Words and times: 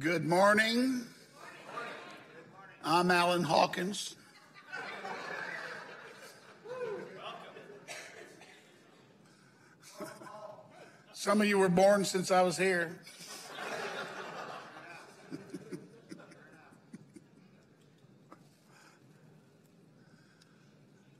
Good 0.00 0.26
morning. 0.26 1.06
I'm 2.84 3.08
Alan 3.10 3.44
Hawkins. 3.44 4.16
Some 11.12 11.40
of 11.40 11.46
you 11.46 11.56
were 11.58 11.68
born 11.68 12.04
since 12.04 12.32
I 12.32 12.42
was 12.42 12.56
here. 12.58 12.98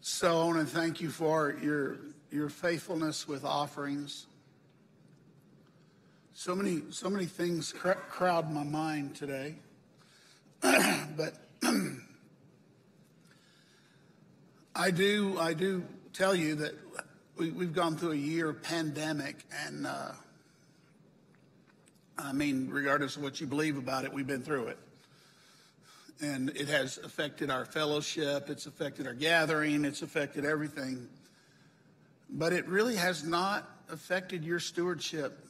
so 0.00 0.40
I 0.40 0.45
want 0.45 0.58
to 0.58 0.66
thank 0.66 1.00
you 1.00 1.08
for 1.11 1.56
your 1.62 1.98
your 2.32 2.48
faithfulness 2.48 3.29
with 3.29 3.45
offerings. 3.45 4.27
So 6.46 6.54
many, 6.54 6.82
so 6.90 7.10
many 7.10 7.24
things 7.24 7.72
cr- 7.72 7.94
crowd 8.08 8.52
my 8.52 8.62
mind 8.62 9.16
today, 9.16 9.56
but 10.60 11.34
I 14.77 14.92
do, 14.92 15.37
I 15.40 15.54
do 15.54 15.82
tell 16.12 16.37
you 16.37 16.54
that 16.54 16.74
we, 17.37 17.48
have 17.48 17.74
gone 17.74 17.96
through 17.96 18.12
a 18.12 18.14
year 18.14 18.48
of 18.48 18.62
pandemic, 18.62 19.45
and 19.66 19.88
uh, 19.88 20.12
I 22.16 22.32
mean, 22.32 22.68
regardless 22.70 23.16
of 23.16 23.24
what 23.24 23.40
you 23.40 23.48
believe 23.48 23.76
about 23.76 24.04
it, 24.04 24.12
we've 24.12 24.24
been 24.24 24.42
through 24.45 24.68
it, 24.68 24.78
and 26.20 26.51
it 26.51 26.68
has 26.68 26.98
affected 26.98 27.51
our 27.51 27.65
fellowship, 27.65 28.51
it's 28.51 28.66
affected 28.66 29.09
our 29.09 29.15
gathering, 29.15 29.84
it's 29.84 30.02
affected 30.02 30.45
everything, 30.45 31.09
but 32.30 32.52
it 32.52 32.68
really 32.68 32.95
has 32.95 33.24
not 33.24 33.68
affected 33.90 34.45
your 34.45 34.60
stewardship 34.60 35.42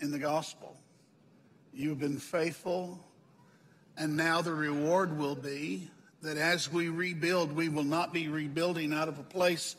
in 0.00 0.10
the 0.10 0.18
gospel. 0.18 0.76
You've 1.72 1.98
been 1.98 2.18
faithful, 2.18 2.98
and 3.96 4.16
now 4.16 4.42
the 4.42 4.52
reward 4.52 5.16
will 5.18 5.36
be 5.36 5.90
that 6.22 6.36
as 6.36 6.72
we 6.72 6.88
rebuild, 6.88 7.54
we 7.54 7.68
will 7.68 7.84
not 7.84 8.12
be 8.12 8.28
rebuilding 8.28 8.92
out 8.92 9.08
of 9.08 9.18
a 9.18 9.22
place 9.22 9.76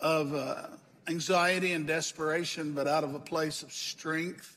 of 0.00 0.34
uh, 0.34 0.66
anxiety 1.08 1.72
and 1.72 1.86
desperation, 1.86 2.72
but 2.72 2.86
out 2.86 3.04
of 3.04 3.14
a 3.14 3.18
place 3.18 3.62
of 3.62 3.72
strength 3.72 4.56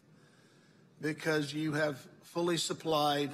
because 1.02 1.54
you 1.54 1.74
have 1.74 2.00
fully 2.22 2.58
supplied 2.58 3.32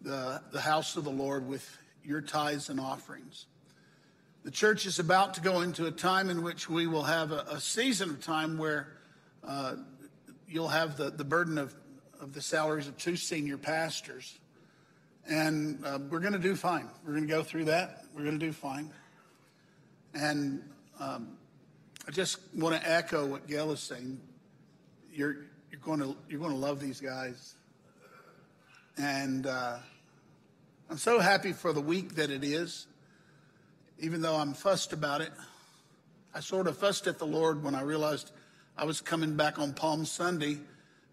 the, 0.00 0.42
the 0.50 0.60
house 0.60 0.96
of 0.96 1.04
the 1.04 1.10
Lord 1.10 1.46
with 1.46 1.78
your 2.04 2.20
tithes 2.20 2.68
and 2.68 2.80
offerings. 2.80 3.46
The 4.44 4.50
church 4.50 4.86
is 4.86 4.98
about 4.98 5.34
to 5.34 5.40
go 5.40 5.60
into 5.60 5.86
a 5.86 5.92
time 5.92 6.28
in 6.28 6.42
which 6.42 6.68
we 6.68 6.88
will 6.88 7.04
have 7.04 7.30
a, 7.30 7.46
a 7.50 7.60
season 7.60 8.10
of 8.10 8.20
time 8.20 8.58
where 8.58 8.88
uh, 9.46 9.76
you'll 10.52 10.68
have 10.68 10.96
the, 10.96 11.10
the 11.10 11.24
burden 11.24 11.56
of, 11.56 11.74
of 12.20 12.34
the 12.34 12.42
salaries 12.42 12.86
of 12.86 12.96
two 12.98 13.16
senior 13.16 13.56
pastors. 13.56 14.38
And 15.26 15.84
uh, 15.84 15.98
we're 16.10 16.20
going 16.20 16.34
to 16.34 16.38
do 16.38 16.54
fine. 16.54 16.88
We're 17.04 17.14
going 17.14 17.26
to 17.26 17.32
go 17.32 17.42
through 17.42 17.66
that. 17.66 18.04
We're 18.14 18.24
going 18.24 18.38
to 18.38 18.46
do 18.46 18.52
fine. 18.52 18.90
And 20.14 20.62
um, 21.00 21.38
I 22.06 22.10
just 22.10 22.38
want 22.54 22.80
to 22.80 22.88
echo 22.88 23.24
what 23.24 23.46
Gail 23.46 23.72
is 23.72 23.80
saying. 23.80 24.20
You're, 25.12 25.36
you're, 25.70 25.80
going, 25.82 26.00
to, 26.00 26.16
you're 26.28 26.40
going 26.40 26.52
to 26.52 26.56
love 26.56 26.80
these 26.80 27.00
guys. 27.00 27.54
And 28.98 29.46
uh, 29.46 29.78
I'm 30.90 30.98
so 30.98 31.18
happy 31.18 31.52
for 31.52 31.72
the 31.72 31.80
week 31.80 32.16
that 32.16 32.30
it 32.30 32.44
is, 32.44 32.86
even 34.00 34.20
though 34.20 34.36
I'm 34.36 34.52
fussed 34.52 34.92
about 34.92 35.22
it. 35.22 35.32
I 36.34 36.40
sort 36.40 36.66
of 36.66 36.76
fussed 36.76 37.06
at 37.06 37.18
the 37.18 37.26
Lord 37.26 37.62
when 37.62 37.74
I 37.74 37.82
realized 37.82 38.32
I 38.76 38.84
was 38.84 39.00
coming 39.00 39.36
back 39.36 39.58
on 39.58 39.74
Palm 39.74 40.04
Sunday 40.04 40.58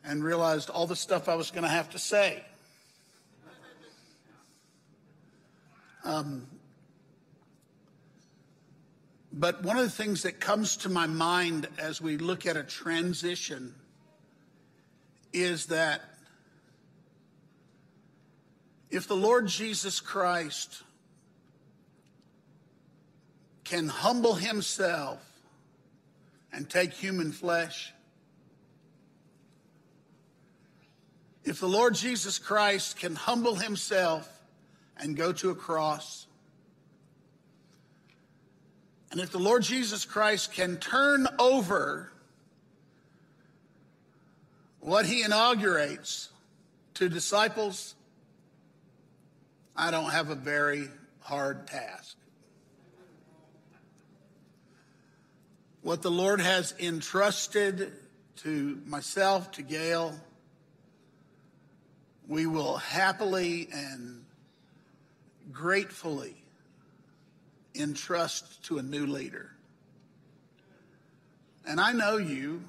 and 0.03 0.23
realized 0.23 0.69
all 0.69 0.87
the 0.87 0.95
stuff 0.95 1.27
I 1.27 1.35
was 1.35 1.51
going 1.51 1.63
to 1.63 1.69
have 1.69 1.89
to 1.91 1.99
say. 1.99 2.43
Um, 6.05 6.47
but 9.31 9.63
one 9.63 9.77
of 9.77 9.83
the 9.83 9.89
things 9.89 10.23
that 10.23 10.39
comes 10.39 10.77
to 10.77 10.89
my 10.89 11.05
mind 11.05 11.67
as 11.77 12.01
we 12.01 12.17
look 12.17 12.45
at 12.45 12.57
a 12.57 12.63
transition 12.63 13.75
is 15.33 15.67
that 15.67 16.01
if 18.89 19.07
the 19.07 19.15
Lord 19.15 19.47
Jesus 19.47 19.99
Christ 19.99 20.81
can 23.63 23.87
humble 23.87 24.33
himself 24.33 25.28
and 26.51 26.69
take 26.69 26.93
human 26.93 27.31
flesh. 27.31 27.93
If 31.43 31.59
the 31.59 31.67
Lord 31.67 31.95
Jesus 31.95 32.37
Christ 32.37 32.97
can 32.97 33.15
humble 33.15 33.55
himself 33.55 34.29
and 34.97 35.15
go 35.15 35.31
to 35.33 35.49
a 35.49 35.55
cross, 35.55 36.27
and 39.11 39.19
if 39.19 39.31
the 39.31 39.39
Lord 39.39 39.63
Jesus 39.63 40.05
Christ 40.05 40.53
can 40.53 40.77
turn 40.77 41.27
over 41.39 42.11
what 44.79 45.05
he 45.05 45.23
inaugurates 45.23 46.29
to 46.95 47.09
disciples, 47.09 47.95
I 49.75 49.89
don't 49.89 50.11
have 50.11 50.29
a 50.29 50.35
very 50.35 50.89
hard 51.21 51.65
task. 51.65 52.18
What 55.81 56.01
the 56.01 56.11
Lord 56.11 56.41
has 56.41 56.73
entrusted 56.79 57.93
to 58.37 58.81
myself, 58.85 59.51
to 59.51 59.61
Gail, 59.61 60.19
we 62.27 62.45
will 62.45 62.77
happily 62.77 63.69
and 63.71 64.23
gratefully 65.51 66.35
entrust 67.75 68.63
to 68.65 68.77
a 68.77 68.83
new 68.83 69.07
leader. 69.07 69.51
And 71.65 71.79
I 71.79 71.91
know 71.91 72.17
you, 72.17 72.61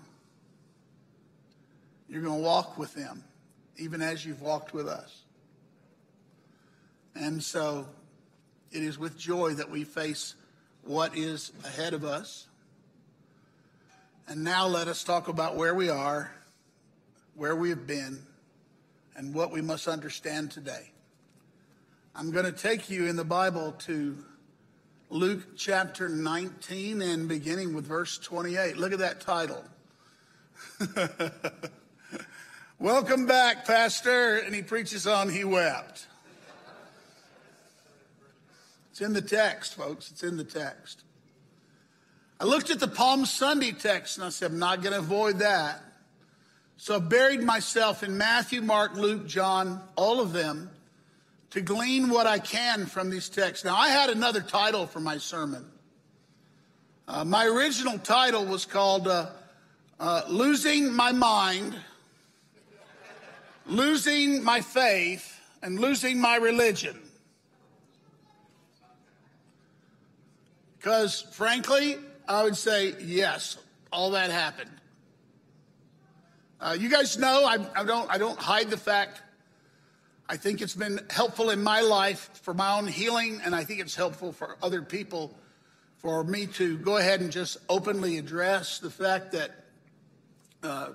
you're 2.09 2.23
going 2.23 2.39
to 2.39 2.43
walk 2.43 2.79
with 2.79 2.95
them, 2.95 3.25
even 3.77 4.03
as 4.03 4.25
you've 4.25 4.43
walked 4.43 4.73
with 4.73 4.89
us. 4.89 5.23
And 7.15 7.43
so 7.43 7.87
it 8.73 8.83
is 8.83 8.99
with 8.99 9.19
joy 9.19 9.55
that 9.55 9.71
we 9.71 9.85
face 9.85 10.35
what 10.85 11.17
is 11.17 11.53
ahead 11.65 11.93
of 11.93 12.05
us. 12.05 12.47
And 14.29 14.45
now 14.45 14.67
let 14.67 14.89
us 14.89 15.03
talk 15.03 15.29
about 15.29 15.57
where 15.57 15.75
we 15.75 15.89
are, 15.89 16.33
where 17.35 17.57
we 17.57 17.71
have 17.71 17.87
been, 17.87 18.23
and 19.17 19.35
what 19.35 19.51
we 19.51 19.61
must 19.61 19.89
understand 19.89 20.51
today. 20.51 20.93
I'm 22.15 22.31
going 22.31 22.45
to 22.45 22.53
take 22.53 22.91
you 22.91 23.07
in 23.07 23.17
the 23.17 23.25
Bible 23.25 23.73
to 23.81 24.17
Luke 25.11 25.57
chapter 25.57 26.09
19 26.09 27.03
and 27.03 27.29
beginning 27.29 27.75
with 27.75 27.87
verse 27.87 28.19
28. 28.19 28.77
Look 28.77 28.93
at 28.93 29.01
that 29.01 29.21
title. 29.21 29.65
Welcome 32.79 33.27
back, 33.27 33.67
Pastor. 33.67 34.39
And 34.39 34.55
he 34.55 34.63
preaches 34.63 35.07
on 35.07 35.29
He 35.29 35.45
Wept. 35.45 36.07
It's 38.91 39.01
in 39.01 39.13
the 39.13 39.23
text, 39.23 39.75
folks. 39.75 40.11
It's 40.11 40.23
in 40.23 40.37
the 40.37 40.45
text. 40.45 41.05
I 42.41 42.45
looked 42.45 42.71
at 42.71 42.81
the 42.81 42.89
Palm 42.89 43.27
Sunday 43.27 43.73
text 43.73 44.17
and 44.17 44.25
I 44.25 44.31
said, 44.31 44.53
I'm 44.53 44.59
not 44.59 44.81
going 44.81 44.95
to 44.95 44.99
avoid 44.99 45.41
that. 45.41 45.83
So 46.79 46.97
I 46.97 46.99
buried 46.99 47.43
myself 47.43 48.03
in 48.03 48.17
Matthew, 48.17 48.63
Mark, 48.63 48.95
Luke, 48.95 49.27
John, 49.27 49.83
all 49.95 50.21
of 50.21 50.33
them, 50.33 50.71
to 51.51 51.61
glean 51.61 52.09
what 52.09 52.27
I 52.27 52.39
can 52.39 52.87
from 52.87 53.11
these 53.11 53.29
texts. 53.29 53.63
Now, 53.63 53.77
I 53.77 53.89
had 53.89 54.09
another 54.09 54.41
title 54.41 54.87
for 54.87 55.01
my 55.01 55.19
sermon. 55.19 55.67
Uh, 57.07 57.27
my 57.27 57.45
original 57.45 57.99
title 57.99 58.47
was 58.47 58.65
called 58.65 59.07
uh, 59.07 59.27
uh, 59.99 60.23
Losing 60.29 60.91
My 60.91 61.13
Mind, 61.13 61.77
Losing 63.67 64.43
My 64.43 64.63
Faith, 64.63 65.39
and 65.61 65.79
Losing 65.79 66.19
My 66.19 66.37
Religion. 66.37 66.99
Because, 70.79 71.21
frankly, 71.21 71.99
I 72.31 72.45
would 72.45 72.57
say 72.57 72.95
yes, 73.01 73.59
all 73.93 74.13
that 74.13 74.31
happened. 74.31 74.71
Uh, 76.61 76.77
you 76.79 76.89
guys 76.89 77.19
know 77.19 77.45
I, 77.45 77.59
I, 77.75 77.85
don't 77.85 78.09
I 78.09 78.19
don't 78.19 78.39
hide 78.39 78.71
the 78.71 78.77
fact. 78.77 79.21
I 80.29 80.37
think 80.37 80.63
it's 80.63 80.77
been 80.77 81.01
helpful 81.11 81.51
in 81.51 81.61
my 81.61 81.81
life 81.81 82.31
for 82.43 82.55
my 82.55 82.79
own 82.79 82.87
healing, 82.87 83.41
and 83.45 83.53
I 83.53 83.65
think 83.65 83.81
it's 83.81 83.97
helpful 83.97 84.31
for 84.31 84.57
other 84.63 84.81
people 84.81 85.37
for 85.99 86.23
me 86.23 86.47
to 86.47 86.79
go 86.79 86.99
ahead 86.99 87.21
and 87.21 87.33
just 87.33 87.59
openly 87.69 88.17
address 88.17 88.79
the 88.79 88.91
fact 88.91 89.33
that 89.33 89.51
uh, 90.63 90.91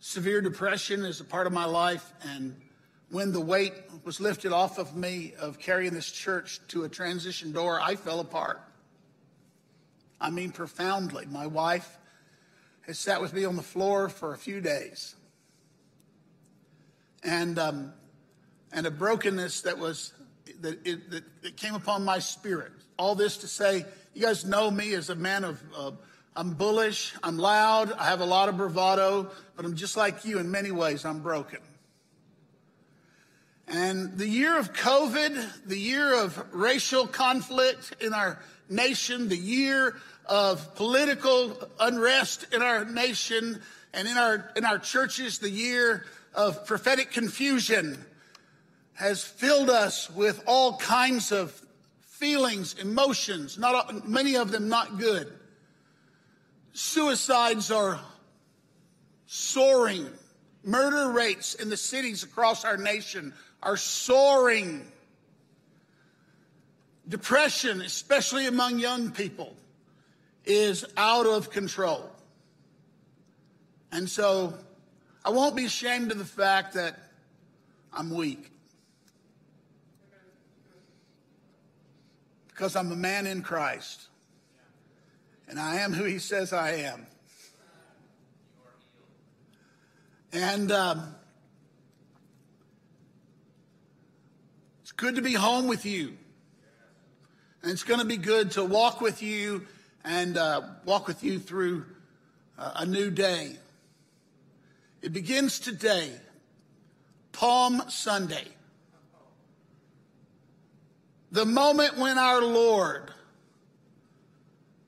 severe 0.00 0.40
depression 0.40 1.04
is 1.04 1.20
a 1.20 1.24
part 1.24 1.46
of 1.46 1.52
my 1.52 1.64
life, 1.64 2.12
and 2.24 2.56
when 3.08 3.30
the 3.30 3.40
weight 3.40 3.74
was 4.02 4.18
lifted 4.18 4.52
off 4.52 4.78
of 4.78 4.96
me 4.96 5.34
of 5.38 5.60
carrying 5.60 5.94
this 5.94 6.10
church 6.10 6.60
to 6.68 6.82
a 6.82 6.88
transition 6.88 7.52
door, 7.52 7.80
I 7.80 7.94
fell 7.94 8.18
apart. 8.18 8.60
I 10.22 10.30
mean, 10.30 10.52
profoundly. 10.52 11.26
My 11.26 11.48
wife 11.48 11.98
has 12.86 12.98
sat 12.98 13.20
with 13.20 13.34
me 13.34 13.44
on 13.44 13.56
the 13.56 13.62
floor 13.62 14.08
for 14.08 14.32
a 14.32 14.38
few 14.38 14.60
days. 14.60 15.16
and 17.24 17.58
um, 17.58 17.92
and 18.72 18.86
a 18.86 18.90
brokenness 18.90 19.62
that 19.62 19.78
was 19.78 20.12
that, 20.60 20.86
it, 20.86 21.10
that, 21.10 21.56
came 21.56 21.74
upon 21.74 22.04
my 22.04 22.20
spirit. 22.20 22.72
All 22.98 23.14
this 23.14 23.38
to 23.38 23.48
say, 23.48 23.84
you 24.14 24.22
guys 24.22 24.44
know 24.44 24.70
me 24.70 24.94
as 24.94 25.10
a 25.10 25.14
man 25.14 25.44
of. 25.44 25.62
Uh, 25.76 25.90
I'm 26.34 26.54
bullish, 26.54 27.14
I'm 27.22 27.36
loud, 27.36 27.92
I 27.92 28.06
have 28.06 28.22
a 28.22 28.24
lot 28.24 28.48
of 28.48 28.56
bravado, 28.56 29.30
but 29.54 29.66
I'm 29.66 29.76
just 29.76 29.98
like 29.98 30.24
you 30.24 30.38
in 30.38 30.50
many 30.50 30.70
ways, 30.70 31.04
I'm 31.04 31.20
broken. 31.20 31.58
And 33.68 34.16
the 34.16 34.26
year 34.26 34.58
of 34.58 34.72
COVID, 34.72 35.66
the 35.66 35.78
year 35.78 36.14
of 36.18 36.42
racial 36.52 37.06
conflict 37.06 37.96
in 38.00 38.14
our 38.14 38.38
nation, 38.72 39.28
the 39.28 39.36
year 39.36 39.96
of 40.26 40.74
political 40.74 41.68
unrest 41.78 42.46
in 42.52 42.62
our 42.62 42.84
nation 42.84 43.60
and 43.92 44.08
in 44.08 44.16
our, 44.16 44.50
in 44.56 44.64
our 44.64 44.78
churches, 44.78 45.38
the 45.38 45.50
year 45.50 46.04
of 46.34 46.66
prophetic 46.66 47.10
confusion 47.10 48.04
has 48.94 49.24
filled 49.24 49.70
us 49.70 50.08
with 50.10 50.42
all 50.46 50.76
kinds 50.78 51.32
of 51.32 51.60
feelings, 52.00 52.74
emotions, 52.74 53.58
not 53.58 54.08
many 54.08 54.36
of 54.36 54.50
them 54.50 54.68
not 54.68 54.98
good. 54.98 55.32
Suicides 56.72 57.70
are 57.70 58.00
soaring. 59.26 60.06
Murder 60.64 61.10
rates 61.10 61.54
in 61.54 61.68
the 61.68 61.76
cities 61.76 62.22
across 62.22 62.64
our 62.64 62.76
nation 62.76 63.34
are 63.62 63.76
soaring. 63.76 64.90
Depression, 67.08 67.80
especially 67.80 68.46
among 68.46 68.78
young 68.78 69.10
people, 69.10 69.54
is 70.44 70.84
out 70.96 71.26
of 71.26 71.50
control. 71.50 72.10
And 73.90 74.08
so 74.08 74.54
I 75.24 75.30
won't 75.30 75.54
be 75.54 75.64
ashamed 75.64 76.10
of 76.12 76.18
the 76.18 76.24
fact 76.24 76.74
that 76.74 76.98
I'm 77.92 78.10
weak. 78.10 78.50
Because 82.48 82.76
I'm 82.76 82.90
a 82.92 82.96
man 82.96 83.26
in 83.26 83.42
Christ. 83.42 84.08
And 85.48 85.58
I 85.58 85.76
am 85.76 85.92
who 85.92 86.04
he 86.04 86.18
says 86.18 86.52
I 86.52 86.70
am. 86.76 87.06
And 90.32 90.72
um, 90.72 91.14
it's 94.80 94.92
good 94.92 95.16
to 95.16 95.22
be 95.22 95.34
home 95.34 95.66
with 95.66 95.84
you. 95.84 96.16
And 97.62 97.70
it's 97.70 97.84
going 97.84 98.00
to 98.00 98.06
be 98.06 98.16
good 98.16 98.52
to 98.52 98.64
walk 98.64 99.00
with 99.00 99.22
you 99.22 99.66
and 100.04 100.36
uh, 100.36 100.62
walk 100.84 101.06
with 101.06 101.22
you 101.22 101.38
through 101.38 101.84
uh, 102.58 102.72
a 102.76 102.86
new 102.86 103.10
day. 103.10 103.56
It 105.00 105.12
begins 105.12 105.60
today, 105.60 106.10
Palm 107.32 107.82
Sunday. 107.88 108.46
The 111.30 111.46
moment 111.46 111.98
when 111.98 112.18
our 112.18 112.42
Lord 112.42 113.10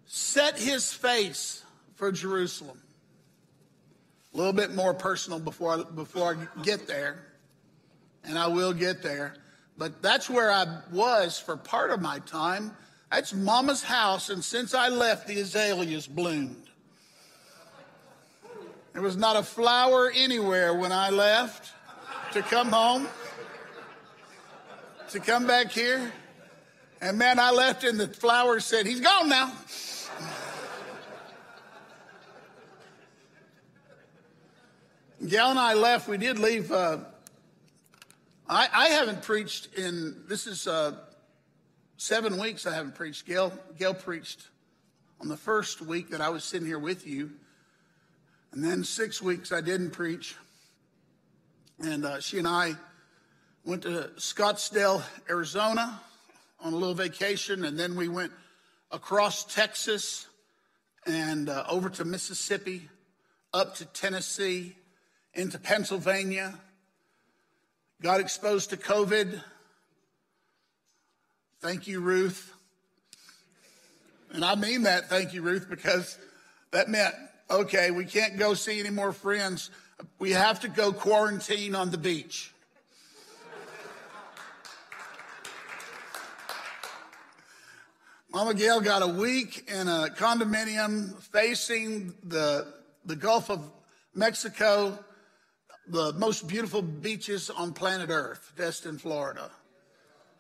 set 0.06 0.59
his 0.59 0.93
face 0.93 1.65
for 1.94 2.12
Jerusalem. 2.12 2.81
A 4.32 4.37
little 4.37 4.53
bit 4.53 4.75
more 4.75 4.94
personal 4.94 5.38
before 5.38 5.85
before 5.85 6.37
I 6.37 6.62
get 6.62 6.87
there, 6.87 7.25
and 8.25 8.37
I 8.37 8.49
will 8.49 8.73
get 8.73 9.03
there. 9.03 9.37
But 9.76 10.03
that's 10.03 10.31
where 10.31 10.53
I 10.53 10.81
was 10.93 11.38
for 11.38 11.56
part 11.56 11.91
of 11.91 12.00
my 12.00 12.21
time. 12.21 12.76
That's 13.11 13.32
Mama's 13.32 13.82
house, 13.82 14.31
and 14.31 14.43
since 14.43 14.75
I 14.75 14.88
left, 14.88 15.26
the 15.26 15.41
azaleas 15.41 16.06
bloomed. 16.06 16.65
There 18.93 19.03
was 19.03 19.17
not 19.17 19.37
a 19.37 19.43
flower 19.43 20.11
anywhere 20.15 20.75
when 20.75 20.93
I 20.93 21.11
left 21.11 21.73
to 22.32 22.43
come 22.43 22.71
home, 22.71 23.09
to 25.11 25.21
come 25.21 25.47
back 25.47 25.71
here. 25.71 26.12
And 27.00 27.19
man, 27.19 27.38
I 27.38 27.50
left, 27.50 27.85
and 27.85 27.99
the 27.99 28.09
flowers 28.09 28.65
said, 28.65 28.87
He's 28.87 29.00
gone 29.00 29.29
now. 29.29 29.53
Gal 35.26 35.50
and 35.50 35.59
I 35.59 35.75
left. 35.75 36.09
We 36.09 36.19
did 36.19 36.38
leave. 36.38 36.71
Uh, 36.71 36.99
I, 38.46 38.69
I, 38.70 38.88
haven't 38.88 39.23
preached 39.23 39.73
in, 39.75 40.25
this 40.29 40.46
is 40.46 40.67
uh, 40.67 40.96
seven 41.96 42.38
weeks 42.38 42.67
I 42.67 42.75
haven't 42.75 42.94
preached. 42.94 43.25
Gail, 43.25 43.58
Gail 43.79 43.94
preached 43.94 44.49
on 45.19 45.29
the 45.29 45.37
first 45.37 45.81
week 45.81 46.11
that 46.11 46.20
I 46.20 46.29
was 46.29 46.44
sitting 46.44 46.67
here 46.67 46.79
with 46.79 47.06
you. 47.06 47.31
And 48.52 48.62
then 48.62 48.85
six 48.85 49.23
weeks 49.23 49.50
I 49.50 49.62
didn't 49.62 49.93
preach. 49.93 50.37
And 51.82 52.05
uh, 52.05 52.20
she 52.20 52.38
and 52.38 52.46
I 52.46 52.75
went 53.64 53.82
to 53.85 54.11
Scottsdale, 54.17 55.02
Arizona 55.31 55.99
on 56.61 56.75
a 56.75 56.76
little 56.76 56.94
vacation. 56.94 57.64
And 57.64 57.79
then 57.79 57.97
we 57.97 58.08
went 58.08 58.32
across 58.90 59.44
Texas 59.44 60.26
and 61.06 61.49
uh, 61.49 61.64
over 61.67 61.88
to 61.88 62.05
Mississippi, 62.05 62.90
up 63.55 63.76
to 63.76 63.87
Tennessee, 63.87 64.76
into 65.32 65.58
Pennsylvania, 65.58 66.58
got 68.02 68.20
exposed 68.20 68.70
to 68.70 68.76
COVID. 68.76 69.41
Thank 71.61 71.87
you, 71.87 72.00
Ruth. 72.00 72.52
And 74.32 74.44
I 74.44 74.55
mean 74.55 74.82
that, 74.82 75.08
thank 75.08 75.32
you, 75.32 75.43
Ruth, 75.43 75.69
because 75.70 76.19
that 76.73 76.88
meant, 76.88 77.14
okay, 77.50 77.91
we 77.91 78.05
can't 78.05 78.37
go 78.37 78.55
see 78.55 78.81
any 78.81 78.91
more 78.91 79.12
friends. 79.12 79.70
We 80.19 80.32
have 80.32 80.61
to 80.61 80.69
go 80.69 80.93
quarantine 80.93 81.75
on 81.75 81.91
the 81.91 81.99
beach. 81.99 82.52
Mama 88.31 88.55
Gail 88.55 88.81
got 88.81 89.02
a 89.02 89.06
week 89.06 89.70
in 89.70 89.87
a 89.87 90.08
condominium 90.17 91.17
facing 91.23 92.12
the, 92.25 92.67
the 93.05 93.14
Gulf 93.14 93.49
of 93.49 93.62
Mexico 94.12 94.99
the 95.86 96.12
most 96.14 96.48
beautiful 96.48 96.82
beaches 96.82 97.50
on 97.50 97.72
planet 97.72 98.08
Earth, 98.10 98.52
Destin, 98.56 98.98
Florida. 98.98 99.50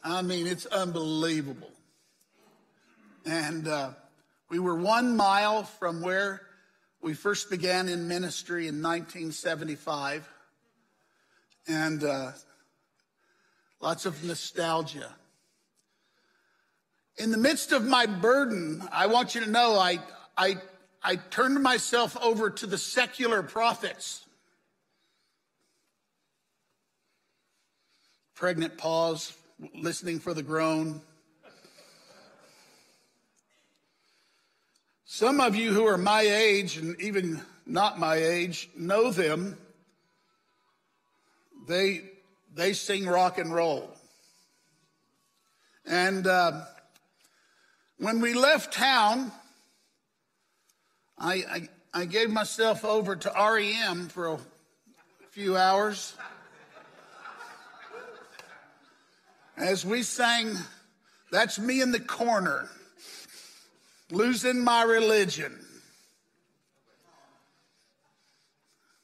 I 0.02 0.22
mean, 0.22 0.46
it's 0.46 0.66
unbelievable. 0.66 1.70
And 3.26 3.68
uh, 3.68 3.90
we 4.50 4.58
were 4.58 4.74
one 4.74 5.16
mile 5.16 5.64
from 5.64 6.00
where 6.00 6.42
we 7.02 7.14
first 7.14 7.50
began 7.50 7.88
in 7.88 8.08
ministry 8.08 8.68
in 8.68 8.82
1975. 8.82 10.28
And 11.66 12.04
uh, 12.04 12.32
lots 13.80 14.06
of 14.06 14.22
nostalgia. 14.24 15.14
In 17.16 17.30
the 17.30 17.38
midst 17.38 17.72
of 17.72 17.84
my 17.84 18.06
burden, 18.06 18.82
I 18.90 19.06
want 19.06 19.34
you 19.34 19.42
to 19.42 19.50
know 19.50 19.78
I, 19.78 20.00
I, 20.36 20.56
I 21.02 21.16
turned 21.16 21.62
myself 21.62 22.16
over 22.22 22.50
to 22.50 22.66
the 22.66 22.78
secular 22.78 23.42
prophets 23.42 24.23
pregnant 28.34 28.76
pause, 28.76 29.36
listening 29.74 30.18
for 30.18 30.34
the 30.34 30.42
groan. 30.42 31.00
Some 35.04 35.40
of 35.40 35.54
you 35.54 35.72
who 35.72 35.86
are 35.86 35.96
my 35.96 36.22
age 36.22 36.76
and 36.76 37.00
even 37.00 37.40
not 37.66 37.98
my 37.98 38.16
age 38.16 38.68
know 38.76 39.12
them. 39.12 39.56
They, 41.68 42.02
they 42.52 42.72
sing 42.72 43.06
rock 43.06 43.38
and 43.38 43.54
roll. 43.54 43.88
And 45.86 46.26
uh, 46.26 46.62
when 47.98 48.20
we 48.20 48.34
left 48.34 48.72
town, 48.72 49.30
I, 51.16 51.34
I, 51.34 51.68
I 52.02 52.04
gave 52.06 52.30
myself 52.30 52.84
over 52.84 53.14
to 53.14 53.32
REM 53.36 54.08
for 54.08 54.34
a 54.34 54.38
few 55.30 55.56
hours. 55.56 56.16
As 59.56 59.84
we 59.84 60.02
sang, 60.02 60.56
That's 61.30 61.58
Me 61.58 61.80
in 61.80 61.92
the 61.92 62.00
Corner, 62.00 62.68
losing 64.10 64.62
my 64.62 64.82
religion. 64.82 65.58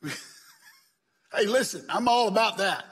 hey, 0.05 1.47
listen, 1.47 1.85
I'm 1.89 2.09
all 2.09 2.29
about 2.29 2.59
that. 2.59 2.85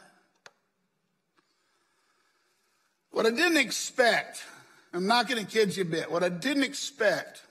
What 3.11 3.27
I 3.27 3.31
didn't 3.31 3.57
expect, 3.57 4.45
I'm 4.93 5.07
not 5.07 5.29
going 5.29 5.45
to 5.45 5.51
kid 5.51 5.77
you 5.77 5.83
a 5.83 5.87
bit, 5.87 6.11
what 6.11 6.23
I 6.23 6.29
didn't 6.29 6.63
expect 6.63 7.43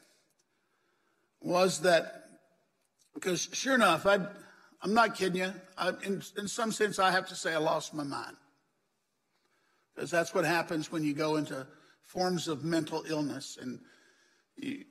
was 1.42 1.82
that, 1.82 2.30
because 3.14 3.50
sure 3.52 3.76
enough, 3.76 4.06
I, 4.06 4.20
I'm 4.82 4.94
not 4.94 5.16
kidding 5.16 5.42
you, 5.42 5.54
I, 5.78 5.90
in, 6.04 6.22
in 6.38 6.48
some 6.48 6.72
sense, 6.72 7.00
I 7.00 7.12
have 7.12 7.28
to 7.28 7.36
say 7.36 7.54
I 7.54 7.58
lost 7.58 7.94
my 7.94 8.04
mind. 8.04 8.38
Because 9.98 10.12
that's 10.12 10.32
what 10.32 10.46
happens 10.46 10.92
when 10.92 11.04
you 11.04 11.16
go 11.16 11.38
into 11.38 11.66
forms 12.04 12.48
of 12.48 12.64
mental 12.64 13.04
illness 13.10 13.58
and 13.60 13.80
you, 14.56 14.86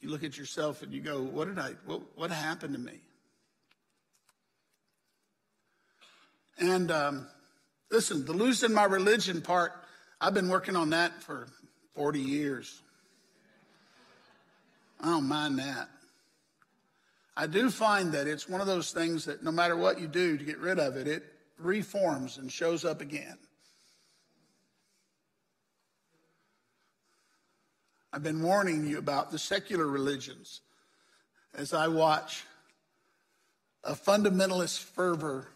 you 0.00 0.08
look 0.08 0.22
at 0.22 0.38
yourself 0.38 0.84
and 0.84 0.92
you 0.92 1.00
go, 1.00 1.20
what 1.20 1.48
did 1.48 1.58
I, 1.58 1.72
what, 1.86 2.02
what 2.14 2.30
happened 2.30 2.74
to 2.74 2.78
me? 2.78 3.00
And 6.60 6.92
um, 6.92 7.26
listen, 7.90 8.24
the 8.24 8.32
losing 8.32 8.72
my 8.72 8.84
religion 8.84 9.42
part, 9.42 9.72
I've 10.20 10.34
been 10.34 10.48
working 10.48 10.76
on 10.76 10.90
that 10.90 11.20
for 11.24 11.48
40 11.96 12.20
years. 12.20 12.80
I 15.00 15.06
don't 15.06 15.26
mind 15.26 15.58
that. 15.58 15.88
I 17.36 17.48
do 17.48 17.70
find 17.70 18.12
that 18.12 18.28
it's 18.28 18.48
one 18.48 18.60
of 18.60 18.68
those 18.68 18.92
things 18.92 19.24
that 19.24 19.42
no 19.42 19.50
matter 19.50 19.76
what 19.76 20.00
you 20.00 20.06
do 20.06 20.38
to 20.38 20.44
get 20.44 20.58
rid 20.58 20.78
of 20.78 20.96
it, 20.96 21.08
it 21.08 21.24
reforms 21.58 22.38
and 22.38 22.52
shows 22.52 22.84
up 22.84 23.00
again. 23.00 23.36
I've 28.12 28.22
been 28.22 28.42
warning 28.42 28.86
you 28.86 28.98
about 28.98 29.30
the 29.30 29.38
secular 29.38 29.86
religions 29.86 30.62
as 31.54 31.72
I 31.72 31.88
watch 31.88 32.44
a 33.84 33.94
fundamentalist 33.94 34.80
fervor 34.80 35.48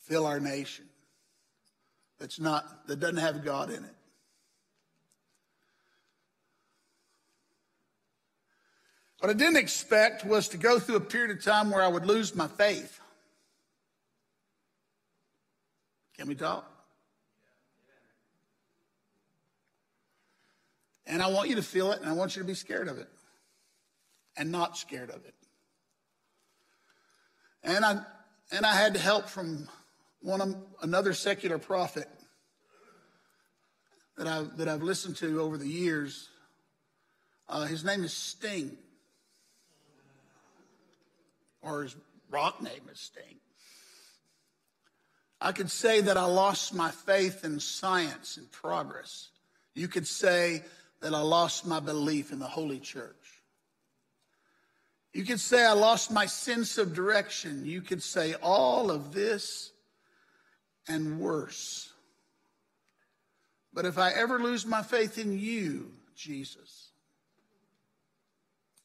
fill 0.00 0.26
our 0.26 0.40
nation 0.40 0.86
that's 2.18 2.40
not 2.40 2.86
that 2.86 3.00
doesn't 3.00 3.18
have 3.18 3.44
God 3.44 3.70
in 3.70 3.84
it. 3.84 3.94
What 9.20 9.30
I 9.30 9.34
didn't 9.34 9.56
expect 9.56 10.24
was 10.24 10.48
to 10.48 10.58
go 10.58 10.78
through 10.78 10.96
a 10.96 11.00
period 11.00 11.36
of 11.36 11.42
time 11.42 11.70
where 11.70 11.82
I 11.82 11.88
would 11.88 12.06
lose 12.06 12.34
my 12.34 12.46
faith. 12.46 13.00
Can 16.16 16.28
we 16.28 16.34
talk? 16.34 16.73
And 21.06 21.22
I 21.22 21.26
want 21.28 21.48
you 21.50 21.56
to 21.56 21.62
feel 21.62 21.92
it, 21.92 22.00
and 22.00 22.08
I 22.08 22.12
want 22.12 22.36
you 22.36 22.42
to 22.42 22.46
be 22.46 22.54
scared 22.54 22.88
of 22.88 22.98
it 22.98 23.08
and 24.36 24.50
not 24.50 24.76
scared 24.76 25.10
of 25.10 25.24
it. 25.24 25.34
And 27.62 27.84
I, 27.84 28.00
and 28.52 28.66
I 28.66 28.74
had 28.74 28.96
help 28.96 29.28
from 29.28 29.68
one 30.20 30.40
of, 30.40 30.56
another 30.82 31.12
secular 31.12 31.58
prophet 31.58 32.08
that, 34.16 34.26
I, 34.26 34.42
that 34.56 34.68
I've 34.68 34.82
listened 34.82 35.16
to 35.16 35.40
over 35.40 35.58
the 35.58 35.68
years. 35.68 36.28
Uh, 37.48 37.64
his 37.64 37.84
name 37.84 38.04
is 38.04 38.12
Sting 38.12 38.76
or 41.62 41.82
his 41.82 41.96
rock 42.30 42.62
name 42.62 42.88
is 42.92 43.00
Sting. 43.00 43.38
I 45.40 45.52
could 45.52 45.70
say 45.70 46.00
that 46.02 46.16
I 46.16 46.24
lost 46.24 46.74
my 46.74 46.90
faith 46.90 47.44
in 47.44 47.60
science 47.60 48.36
and 48.36 48.50
progress. 48.50 49.28
You 49.74 49.88
could 49.88 50.06
say 50.06 50.62
that 51.04 51.12
I 51.12 51.20
lost 51.20 51.66
my 51.66 51.80
belief 51.80 52.32
in 52.32 52.38
the 52.38 52.46
Holy 52.46 52.78
Church. 52.78 53.42
You 55.12 55.22
could 55.22 55.38
say 55.38 55.62
I 55.62 55.74
lost 55.74 56.10
my 56.10 56.24
sense 56.24 56.78
of 56.78 56.94
direction. 56.94 57.66
You 57.66 57.82
could 57.82 58.02
say 58.02 58.32
all 58.42 58.90
of 58.90 59.12
this 59.12 59.70
and 60.88 61.20
worse. 61.20 61.92
But 63.74 63.84
if 63.84 63.98
I 63.98 64.12
ever 64.12 64.38
lose 64.38 64.64
my 64.64 64.82
faith 64.82 65.18
in 65.18 65.38
you, 65.38 65.92
Jesus, 66.16 66.88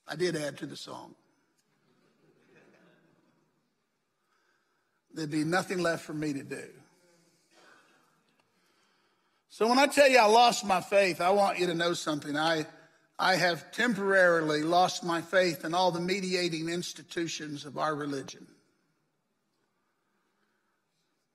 I 0.06 0.18
did 0.18 0.36
add 0.36 0.58
to 0.58 0.66
the 0.66 0.76
song. 0.76 1.16
there'd 5.14 5.32
be 5.32 5.46
nothing 5.46 5.80
left 5.80 6.04
for 6.04 6.14
me 6.14 6.34
to 6.34 6.44
do. 6.44 6.68
So 9.60 9.68
when 9.68 9.78
I 9.78 9.88
tell 9.88 10.08
you 10.08 10.18
I 10.18 10.26
lost 10.26 10.64
my 10.64 10.80
faith, 10.80 11.20
I 11.20 11.32
want 11.32 11.60
you 11.60 11.68
to 11.68 11.74
know 11.74 11.92
something. 11.92 12.38
I, 12.38 12.66
I 13.20 13.36
have 13.36 13.74
temporarily 13.74 14.64
lost 14.64 15.04
my 15.04 15.20
faith 15.20 15.66
in 15.66 15.74
all 15.74 15.92
the 15.92 16.00
mediating 16.00 16.70
institutions 16.70 17.66
of 17.66 17.78
our 17.78 17.94
religion. 17.94 18.48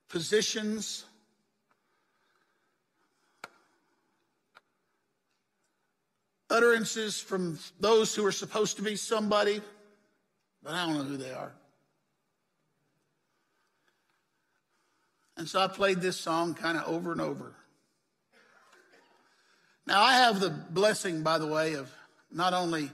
Positions, 0.08 1.04
utterances 6.48 7.20
from 7.20 7.58
those 7.78 8.14
who 8.14 8.24
are 8.24 8.32
supposed 8.32 8.78
to 8.78 8.82
be 8.82 8.96
somebody, 8.96 9.60
but 10.62 10.72
I 10.72 10.86
don't 10.86 10.94
know 10.94 11.04
who 11.04 11.18
they 11.18 11.32
are. 11.32 11.52
And 15.36 15.46
so 15.46 15.60
I 15.60 15.68
played 15.68 16.00
this 16.00 16.18
song 16.18 16.54
kind 16.54 16.78
of 16.78 16.84
over 16.84 17.12
and 17.12 17.20
over. 17.20 17.54
Now, 19.86 20.02
I 20.02 20.14
have 20.14 20.40
the 20.40 20.48
blessing, 20.48 21.22
by 21.22 21.38
the 21.38 21.46
way, 21.46 21.74
of 21.74 21.90
not 22.30 22.54
only 22.54 22.90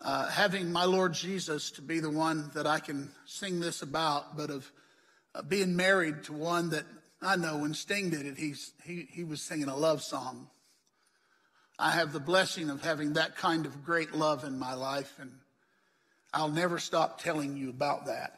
uh, 0.00 0.28
having 0.28 0.72
my 0.72 0.84
Lord 0.84 1.14
Jesus 1.14 1.70
to 1.72 1.82
be 1.82 2.00
the 2.00 2.10
one 2.10 2.50
that 2.54 2.66
I 2.66 2.80
can 2.80 3.10
sing 3.24 3.60
this 3.60 3.82
about, 3.82 4.36
but 4.36 4.50
of 4.50 4.70
uh, 5.34 5.42
being 5.42 5.76
married 5.76 6.24
to 6.24 6.32
one 6.32 6.70
that 6.70 6.84
I 7.22 7.36
know 7.36 7.58
when 7.58 7.72
Sting 7.72 8.10
did 8.10 8.26
it, 8.26 8.36
he's, 8.36 8.72
he, 8.84 9.06
he 9.10 9.22
was 9.22 9.40
singing 9.40 9.68
a 9.68 9.76
love 9.76 10.02
song. 10.02 10.48
I 11.78 11.92
have 11.92 12.12
the 12.12 12.20
blessing 12.20 12.70
of 12.70 12.82
having 12.82 13.12
that 13.12 13.36
kind 13.36 13.64
of 13.64 13.84
great 13.84 14.12
love 14.12 14.42
in 14.42 14.58
my 14.58 14.74
life, 14.74 15.14
and 15.20 15.30
I'll 16.34 16.48
never 16.48 16.80
stop 16.80 17.20
telling 17.20 17.56
you 17.56 17.70
about 17.70 18.06
that. 18.06 18.37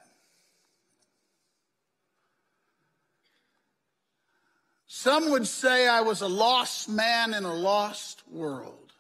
Some 4.93 5.31
would 5.31 5.47
say 5.47 5.87
I 5.87 6.01
was 6.01 6.21
a 6.21 6.27
lost 6.27 6.89
man 6.89 7.33
in 7.33 7.45
a 7.45 7.55
lost 7.55 8.25
world. 8.29 8.93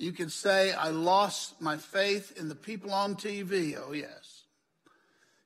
You 0.00 0.10
could 0.10 0.32
say 0.32 0.72
I 0.72 0.88
lost 0.88 1.60
my 1.60 1.76
faith 1.76 2.36
in 2.36 2.48
the 2.48 2.56
people 2.56 2.92
on 2.92 3.14
TV. 3.14 3.78
Oh, 3.80 3.92
yes. 3.92 4.46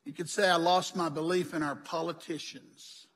You 0.06 0.14
could 0.14 0.30
say 0.30 0.48
I 0.48 0.56
lost 0.56 0.96
my 0.96 1.10
belief 1.10 1.52
in 1.52 1.62
our 1.62 1.76
politicians. 1.76 3.06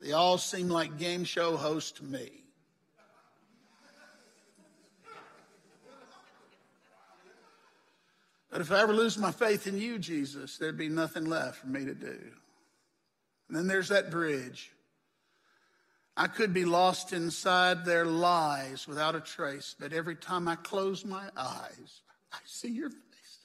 They 0.00 0.12
all 0.12 0.38
seem 0.38 0.68
like 0.68 0.98
game 0.98 1.24
show 1.24 1.56
hosts 1.56 1.98
to 1.98 2.04
me. 2.04 2.30
But 8.52 8.60
if 8.60 8.70
I 8.70 8.82
ever 8.82 8.94
lose 8.94 9.18
my 9.18 9.32
faith 9.32 9.66
in 9.66 9.78
you, 9.78 9.98
Jesus, 9.98 10.58
there'd 10.58 10.78
be 10.78 10.88
nothing 10.88 11.24
left 11.24 11.56
for 11.56 11.66
me 11.66 11.84
to 11.86 11.94
do. 11.94 12.20
And 13.48 13.56
then 13.56 13.66
there's 13.66 13.88
that 13.88 14.12
bridge. 14.12 14.70
I 16.20 16.26
could 16.26 16.52
be 16.52 16.66
lost 16.66 17.14
inside 17.14 17.86
their 17.86 18.04
lies 18.04 18.86
without 18.86 19.14
a 19.14 19.20
trace, 19.20 19.74
but 19.80 19.94
every 19.94 20.14
time 20.14 20.48
I 20.48 20.56
close 20.56 21.02
my 21.02 21.30
eyes, 21.34 22.02
I 22.30 22.36
see 22.44 22.68
your 22.68 22.90
face. 22.90 23.38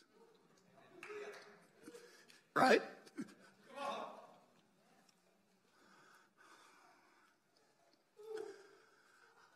Right? 2.54 2.82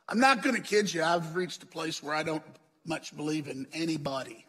I'm 0.08 0.22
not 0.22 0.42
going 0.42 0.56
to 0.56 0.62
kid 0.62 0.94
you. 0.94 1.04
I've 1.04 1.36
reached 1.36 1.62
a 1.62 1.66
place 1.66 2.02
where 2.02 2.16
I 2.16 2.24
don't 2.24 2.42
much 2.86 3.14
believe 3.18 3.50
in 3.50 3.68
anybody. 3.74 4.46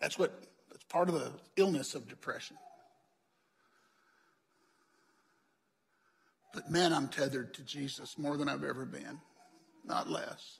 That's 0.00 0.18
what 0.18 0.42
that's 0.72 0.82
part 0.88 1.08
of 1.08 1.14
the 1.14 1.30
illness 1.54 1.94
of 1.94 2.08
depression. 2.08 2.56
But 6.54 6.70
man, 6.70 6.92
I'm 6.92 7.08
tethered 7.08 7.52
to 7.54 7.62
Jesus 7.62 8.16
more 8.16 8.36
than 8.36 8.48
I've 8.48 8.62
ever 8.62 8.86
been, 8.86 9.20
not 9.84 10.08
less. 10.08 10.58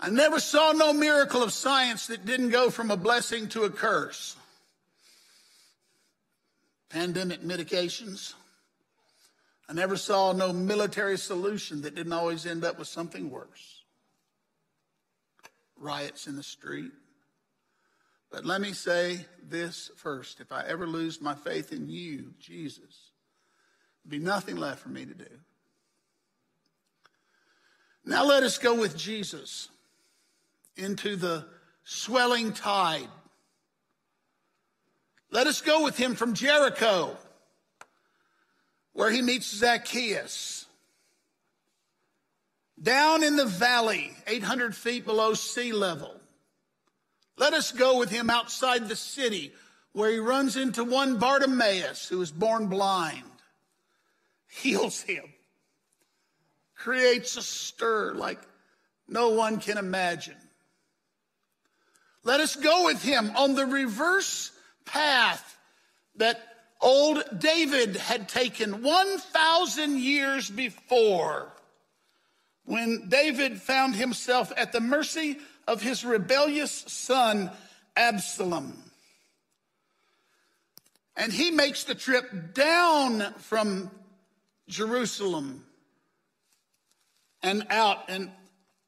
I 0.00 0.10
never 0.10 0.40
saw 0.40 0.72
no 0.72 0.92
miracle 0.92 1.42
of 1.42 1.52
science 1.52 2.06
that 2.08 2.26
didn't 2.26 2.50
go 2.50 2.70
from 2.70 2.90
a 2.90 2.96
blessing 2.96 3.48
to 3.48 3.64
a 3.64 3.70
curse. 3.70 4.36
Pandemic 6.90 7.42
medications. 7.42 8.34
I 9.68 9.72
never 9.72 9.96
saw 9.96 10.32
no 10.32 10.52
military 10.52 11.18
solution 11.18 11.82
that 11.82 11.94
didn't 11.94 12.12
always 12.12 12.46
end 12.46 12.64
up 12.64 12.78
with 12.78 12.88
something 12.88 13.30
worse. 13.30 13.82
Riots 15.76 16.26
in 16.26 16.36
the 16.36 16.42
street. 16.42 16.92
But 18.30 18.44
let 18.44 18.60
me 18.60 18.72
say 18.72 19.24
this 19.42 19.90
first. 19.96 20.40
If 20.40 20.52
I 20.52 20.64
ever 20.66 20.86
lose 20.86 21.20
my 21.20 21.34
faith 21.34 21.72
in 21.72 21.88
you, 21.88 22.34
Jesus, 22.38 23.10
be 24.06 24.18
nothing 24.18 24.56
left 24.56 24.80
for 24.80 24.88
me 24.88 25.04
to 25.04 25.14
do. 25.14 25.26
Now 28.04 28.24
let 28.24 28.42
us 28.42 28.58
go 28.58 28.74
with 28.74 28.96
Jesus 28.96 29.68
into 30.76 31.16
the 31.16 31.44
swelling 31.84 32.52
tide. 32.52 33.08
Let 35.30 35.46
us 35.46 35.60
go 35.60 35.82
with 35.82 35.96
him 35.96 36.14
from 36.14 36.34
Jericho, 36.34 37.16
where 38.92 39.10
he 39.10 39.22
meets 39.22 39.52
Zacchaeus. 39.52 40.66
Down 42.80 43.24
in 43.24 43.36
the 43.36 43.46
valley, 43.46 44.14
800 44.26 44.76
feet 44.76 45.04
below 45.04 45.34
sea 45.34 45.72
level, 45.72 46.14
let 47.38 47.52
us 47.52 47.72
go 47.72 47.98
with 47.98 48.10
him 48.10 48.30
outside 48.30 48.88
the 48.88 48.96
city 48.96 49.52
where 49.92 50.10
he 50.10 50.18
runs 50.18 50.56
into 50.56 50.84
one 50.84 51.18
Bartimaeus 51.18 52.08
who 52.08 52.20
is 52.20 52.30
born 52.30 52.66
blind, 52.66 53.22
heals 54.48 55.00
him, 55.02 55.24
creates 56.74 57.36
a 57.36 57.42
stir 57.42 58.12
like 58.14 58.40
no 59.08 59.30
one 59.30 59.58
can 59.58 59.78
imagine. 59.78 60.36
Let 62.24 62.40
us 62.40 62.56
go 62.56 62.84
with 62.86 63.02
him 63.02 63.30
on 63.36 63.54
the 63.54 63.66
reverse 63.66 64.50
path 64.84 65.56
that 66.16 66.40
old 66.80 67.22
David 67.38 67.96
had 67.96 68.28
taken 68.28 68.82
1,000 68.82 69.98
years 70.00 70.50
before 70.50 71.52
when 72.64 73.08
David 73.08 73.62
found 73.62 73.94
himself 73.94 74.52
at 74.56 74.72
the 74.72 74.80
mercy 74.80 75.38
of 75.66 75.82
his 75.82 76.04
rebellious 76.04 76.84
son, 76.86 77.50
Absalom. 77.96 78.82
And 81.16 81.32
he 81.32 81.50
makes 81.50 81.84
the 81.84 81.94
trip 81.94 82.54
down 82.54 83.34
from 83.38 83.90
Jerusalem 84.68 85.64
and 87.42 87.66
out 87.70 88.04
and 88.08 88.30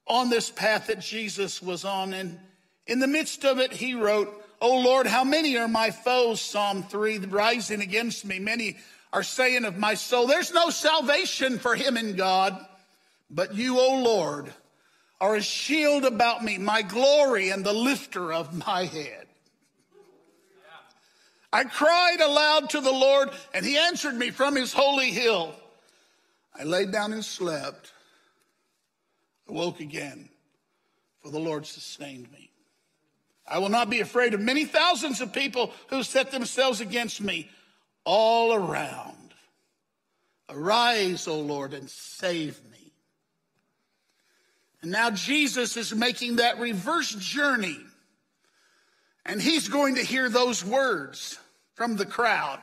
on 0.06 0.30
this 0.30 0.50
path 0.50 0.88
that 0.88 1.00
Jesus 1.00 1.62
was 1.62 1.84
on. 1.84 2.12
And 2.12 2.38
in 2.86 2.98
the 2.98 3.06
midst 3.06 3.44
of 3.44 3.58
it, 3.58 3.72
he 3.72 3.94
wrote, 3.94 4.44
Oh 4.60 4.80
Lord, 4.80 5.06
how 5.06 5.24
many 5.24 5.56
are 5.56 5.68
my 5.68 5.90
foes? 5.90 6.40
Psalm 6.40 6.82
3, 6.82 7.18
rising 7.18 7.80
against 7.80 8.24
me. 8.24 8.38
Many 8.38 8.76
are 9.12 9.22
saying 9.22 9.64
of 9.64 9.78
my 9.78 9.94
soul, 9.94 10.26
There's 10.26 10.52
no 10.52 10.70
salvation 10.70 11.58
for 11.58 11.74
him 11.76 11.96
in 11.96 12.16
God. 12.16 12.58
But 13.30 13.54
you, 13.54 13.78
O 13.78 14.02
Lord, 14.02 14.52
are 15.20 15.36
a 15.36 15.42
shield 15.42 16.04
about 16.04 16.44
me, 16.44 16.58
my 16.58 16.82
glory 16.82 17.50
and 17.50 17.64
the 17.64 17.72
lifter 17.72 18.32
of 18.32 18.54
my 18.66 18.84
head. 18.84 19.26
I 21.52 21.64
cried 21.64 22.20
aloud 22.20 22.70
to 22.70 22.80
the 22.80 22.92
Lord, 22.92 23.30
and 23.54 23.64
he 23.64 23.78
answered 23.78 24.14
me 24.14 24.30
from 24.30 24.54
his 24.54 24.72
holy 24.72 25.10
hill. 25.10 25.54
I 26.58 26.64
laid 26.64 26.92
down 26.92 27.12
and 27.12 27.24
slept, 27.24 27.92
awoke 29.48 29.80
again, 29.80 30.28
for 31.22 31.30
the 31.30 31.38
Lord 31.38 31.64
sustained 31.66 32.30
me. 32.30 32.50
I 33.46 33.58
will 33.58 33.70
not 33.70 33.88
be 33.88 34.00
afraid 34.00 34.34
of 34.34 34.40
many 34.40 34.66
thousands 34.66 35.22
of 35.22 35.32
people 35.32 35.72
who 35.88 36.02
set 36.02 36.30
themselves 36.30 36.80
against 36.80 37.20
me 37.20 37.48
all 38.04 38.52
around. 38.52 39.14
Arise, 40.50 41.26
O 41.26 41.40
Lord, 41.40 41.72
and 41.72 41.88
save 41.88 42.62
me. 42.64 42.67
And 44.82 44.92
now 44.92 45.10
Jesus 45.10 45.76
is 45.76 45.94
making 45.94 46.36
that 46.36 46.58
reverse 46.58 47.14
journey. 47.14 47.78
And 49.26 49.42
he's 49.42 49.68
going 49.68 49.96
to 49.96 50.02
hear 50.02 50.28
those 50.28 50.64
words 50.64 51.38
from 51.74 51.96
the 51.96 52.06
crowd. 52.06 52.62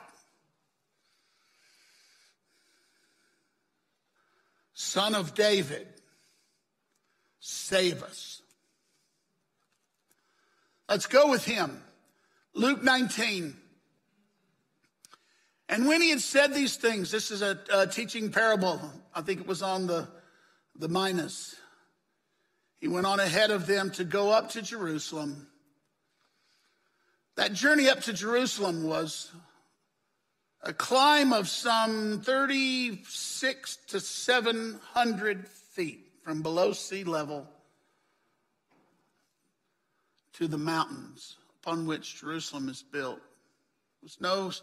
Son 4.74 5.14
of 5.14 5.34
David, 5.34 5.86
save 7.40 8.02
us. 8.02 8.42
Let's 10.88 11.06
go 11.06 11.30
with 11.30 11.44
him. 11.44 11.82
Luke 12.54 12.82
19. 12.82 13.56
And 15.68 15.86
when 15.86 16.00
he 16.00 16.10
had 16.10 16.20
said 16.20 16.54
these 16.54 16.76
things, 16.76 17.10
this 17.10 17.30
is 17.30 17.42
a, 17.42 17.58
a 17.72 17.86
teaching 17.86 18.30
parable. 18.30 18.80
I 19.14 19.22
think 19.22 19.40
it 19.40 19.46
was 19.46 19.62
on 19.62 19.86
the, 19.86 20.08
the 20.78 20.88
Minas. 20.88 21.56
He 22.78 22.88
went 22.88 23.06
on 23.06 23.20
ahead 23.20 23.50
of 23.50 23.66
them 23.66 23.90
to 23.92 24.04
go 24.04 24.30
up 24.30 24.50
to 24.50 24.62
Jerusalem. 24.62 25.46
That 27.36 27.52
journey 27.52 27.88
up 27.88 28.00
to 28.02 28.12
Jerusalem 28.12 28.84
was 28.84 29.30
a 30.62 30.72
climb 30.72 31.32
of 31.32 31.48
some 31.48 32.20
36 32.22 33.76
to 33.88 34.00
700 34.00 35.48
feet 35.48 36.06
from 36.22 36.42
below 36.42 36.72
sea 36.72 37.04
level 37.04 37.46
to 40.34 40.48
the 40.48 40.58
mountains 40.58 41.36
upon 41.62 41.86
which 41.86 42.20
Jerusalem 42.20 42.68
is 42.68 42.82
built. 42.82 43.18
It 43.18 44.02
was 44.02 44.20
no, 44.20 44.48
it 44.48 44.62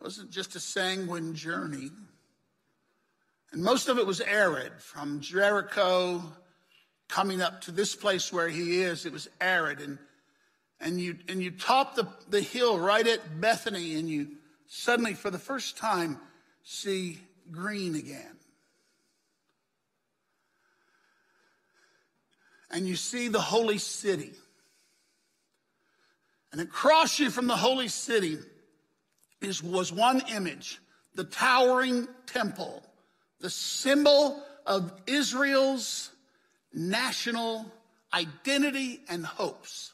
wasn't 0.00 0.30
just 0.30 0.56
a 0.56 0.60
sanguine 0.60 1.34
journey. 1.34 1.90
And 3.52 3.62
most 3.62 3.88
of 3.88 3.98
it 3.98 4.06
was 4.06 4.20
arid 4.20 4.72
from 4.78 5.20
Jericho 5.20 6.22
coming 7.12 7.42
up 7.42 7.60
to 7.60 7.70
this 7.70 7.94
place 7.94 8.32
where 8.32 8.48
he 8.48 8.80
is. 8.80 9.04
It 9.04 9.12
was 9.12 9.28
arid 9.38 9.80
and 9.80 9.98
and 10.80 10.98
you 10.98 11.18
and 11.28 11.42
you 11.42 11.50
top 11.50 11.94
the, 11.94 12.08
the 12.30 12.40
hill 12.40 12.78
right 12.78 13.06
at 13.06 13.40
Bethany 13.40 13.96
and 13.96 14.08
you 14.08 14.28
suddenly 14.66 15.12
for 15.12 15.30
the 15.30 15.38
first 15.38 15.76
time 15.76 16.18
see 16.64 17.18
green 17.50 17.94
again. 17.94 18.36
And 22.70 22.88
you 22.88 22.96
see 22.96 23.28
the 23.28 23.40
holy 23.40 23.76
city. 23.76 24.32
And 26.50 26.60
across 26.62 27.18
you 27.18 27.28
from 27.28 27.46
the 27.46 27.56
holy 27.56 27.88
city 27.88 28.38
is, 29.42 29.62
was 29.62 29.92
one 29.92 30.22
image, 30.34 30.80
the 31.14 31.24
towering 31.24 32.08
temple, 32.24 32.82
the 33.40 33.50
symbol 33.50 34.42
of 34.66 34.90
Israel's 35.06 36.10
national 36.72 37.70
identity 38.12 39.00
and 39.08 39.24
hopes. 39.24 39.92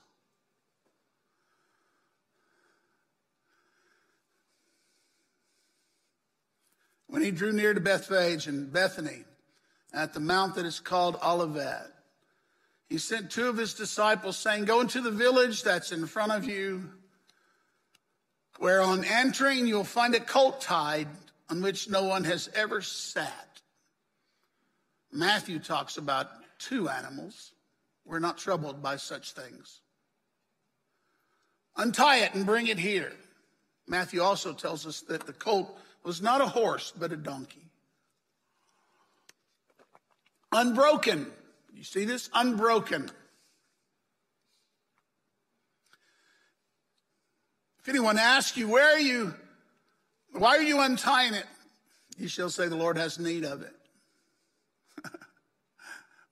When 7.07 7.23
he 7.23 7.31
drew 7.31 7.53
near 7.53 7.73
to 7.73 7.81
Bethphage 7.81 8.47
and 8.47 8.71
Bethany 8.73 9.25
at 9.95 10.13
the 10.13 10.21
mount 10.21 10.57
that 10.57 10.67
is 10.67 10.79
called 10.79 11.17
Olivet, 11.25 11.91
he 12.89 12.99
sent 12.99 13.31
two 13.31 13.49
of 13.49 13.57
his 13.57 13.75
disciples, 13.75 14.37
saying, 14.37 14.65
Go 14.65 14.81
into 14.81 15.01
the 15.01 15.11
village 15.11 15.63
that's 15.63 15.93
in 15.93 16.07
front 16.07 16.33
of 16.33 16.45
you, 16.45 16.91
where 18.59 18.81
on 18.81 19.05
entering 19.05 19.67
you'll 19.67 19.85
find 19.85 20.15
a 20.15 20.21
colt 20.21 20.61
tied 20.61 21.09
on 21.51 21.63
which 21.63 21.89
no 21.89 22.05
one 22.05 22.25
has 22.25 22.51
ever 22.55 22.81
sat. 22.83 23.61
Matthew 25.13 25.59
talks 25.59 25.97
about 25.97 26.31
two 26.59 26.89
animals. 26.89 27.53
We're 28.05 28.19
not 28.19 28.39
troubled 28.39 28.83
by 28.83 28.97
such 28.97 29.33
things. 29.33 29.81
Untie 31.77 32.19
it 32.19 32.35
and 32.35 32.47
bring 32.47 32.67
it 32.67 32.79
here. 32.79 33.13
Matthew 33.87 34.23
also 34.23 34.53
tells 34.53 34.87
us 34.87 35.01
that 35.03 35.27
the 35.27 35.33
colt 35.33 35.79
was 36.05 36.21
not 36.21 36.41
a 36.41 36.47
horse, 36.47 36.93
but 36.99 37.13
a 37.13 37.17
donkey. 37.17 37.65
Unbroken. 40.53 41.27
You 41.75 41.85
see 41.85 42.05
this? 42.05 42.31
Unbroken. 42.35 43.11
If 47.81 47.89
anyone 47.89 48.19
asks 48.19 48.57
you, 48.57 48.69
where 48.69 48.95
are 48.95 49.01
you? 49.01 49.35
Why 50.33 50.57
are 50.57 50.63
you 50.63 50.81
untying 50.81 51.35
it? 51.35 51.47
You 52.19 52.29
shall 52.29 52.51
say, 52.51 52.69
the 52.69 52.77
Lord 52.77 52.99
has 52.99 53.19
need 53.19 53.45
of 53.45 53.63
it. 53.63 53.75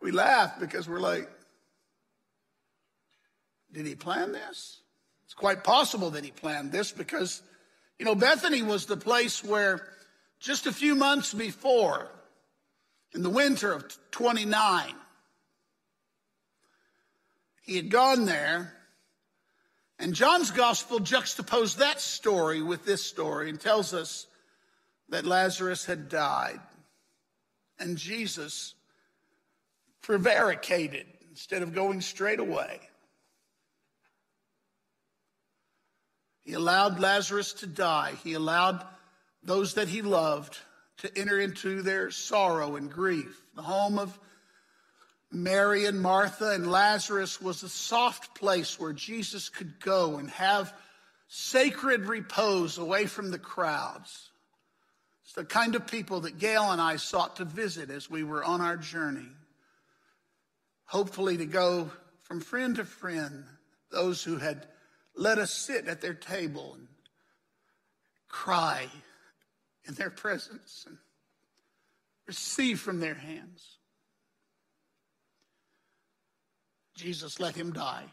We 0.07 0.13
laugh 0.13 0.61
because 0.61 0.89
we're 0.89 1.01
like, 1.01 1.29
did 3.73 3.87
he 3.87 3.97
plan 3.97 4.31
this? 4.31 4.79
It's 5.25 5.35
quite 5.35 5.65
possible 5.65 6.11
that 6.11 6.25
he 6.25 6.31
planned 6.31 6.71
this 6.71 6.93
because 6.93 7.43
you 7.99 8.07
know, 8.07 8.15
Bethany 8.15 8.63
was 8.63 8.87
the 8.87 8.97
place 8.97 9.43
where 9.43 9.89
just 10.39 10.69
a 10.69 10.73
few 10.73 10.95
months 10.95 11.35
before, 11.35 12.09
in 13.17 13.25
the 13.25 13.31
winter 13.31 13.73
of 13.73 13.85
29, 14.13 14.95
he 17.63 17.75
had 17.75 17.91
gone 17.91 18.27
there. 18.27 18.75
And 19.99 20.15
John's 20.15 20.53
gospel 20.53 21.01
juxtaposed 21.01 21.79
that 21.79 22.01
story 22.01 22.63
with 22.63 22.85
this 22.85 23.05
story 23.05 23.51
and 23.51 23.61
tells 23.61 23.93
us 23.93 24.29
that 25.09 25.27
Lazarus 25.27 25.85
had 25.85 26.09
died. 26.09 26.61
And 27.81 27.97
Jesus 27.97 28.75
prevaricated 30.07 31.05
instead 31.29 31.63
of 31.63 31.75
going 31.75 32.01
straight 32.01 32.39
away. 32.39 32.79
He 36.43 36.53
allowed 36.53 37.01
Lazarus 37.01 37.55
to 37.55 37.67
die. 37.67 38.13
He 38.23 38.35
allowed 38.35 38.87
those 39.43 39.75
that 39.75 39.89
he 39.89 40.03
loved 40.03 40.57
to 40.99 41.19
enter 41.19 41.41
into 41.41 41.83
their 41.83 42.13
sorrow 42.13 42.77
and 42.77 42.89
grief. 42.89 43.43
The 43.57 43.63
home 43.63 43.99
of 43.99 44.17
Mary 45.33 45.87
and 45.87 46.01
Martha 46.01 46.51
and 46.51 46.71
Lazarus 46.71 47.43
was 47.43 47.65
a 47.65 47.69
soft 47.69 48.33
place 48.37 48.79
where 48.79 48.93
Jesus 48.93 49.49
could 49.49 49.81
go 49.81 50.19
and 50.19 50.31
have 50.31 50.73
sacred 51.27 52.03
repose 52.03 52.79
away 52.79 53.07
from 53.07 53.33
the 53.33 53.41
crowds. 53.41 54.31
It's 55.25 55.33
the 55.33 55.45
kind 55.45 55.75
of 55.75 55.89
people 55.89 56.21
that 56.21 56.39
Gail 56.39 56.71
and 56.71 56.81
I 56.81 56.95
sought 56.95 57.37
to 57.37 57.45
visit 57.45 57.91
as 57.91 58.09
we 58.09 58.23
were 58.23 58.45
on 58.45 58.61
our 58.61 58.77
journey. 58.77 59.27
Hopefully, 60.87 61.37
to 61.37 61.47
go 61.47 61.91
from 62.23 62.41
friend 62.41 62.77
to 62.77 62.85
friend, 62.85 63.45
those 63.91 64.23
who 64.23 64.39
had 64.39 64.67
let 65.15 65.39
us 65.39 65.51
sit 65.51 65.87
at 65.87 66.01
their 66.01 66.15
table 66.15 66.75
and 66.75 66.89
cry 68.29 68.87
in 69.87 69.95
their 69.95 70.11
presence 70.11 70.85
and 70.87 70.99
receive 72.27 72.81
from 72.81 73.01
their 73.01 73.15
hands. 73.15 73.79
Jesus 76.95 77.39
let 77.39 77.55
him 77.55 77.73
die. 77.73 78.05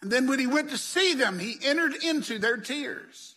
And 0.00 0.10
then 0.10 0.26
when 0.26 0.40
he 0.40 0.46
went 0.46 0.70
to 0.70 0.78
see 0.78 1.14
them, 1.14 1.38
he 1.38 1.58
entered 1.62 1.94
into 2.02 2.38
their 2.38 2.56
tears. 2.56 3.36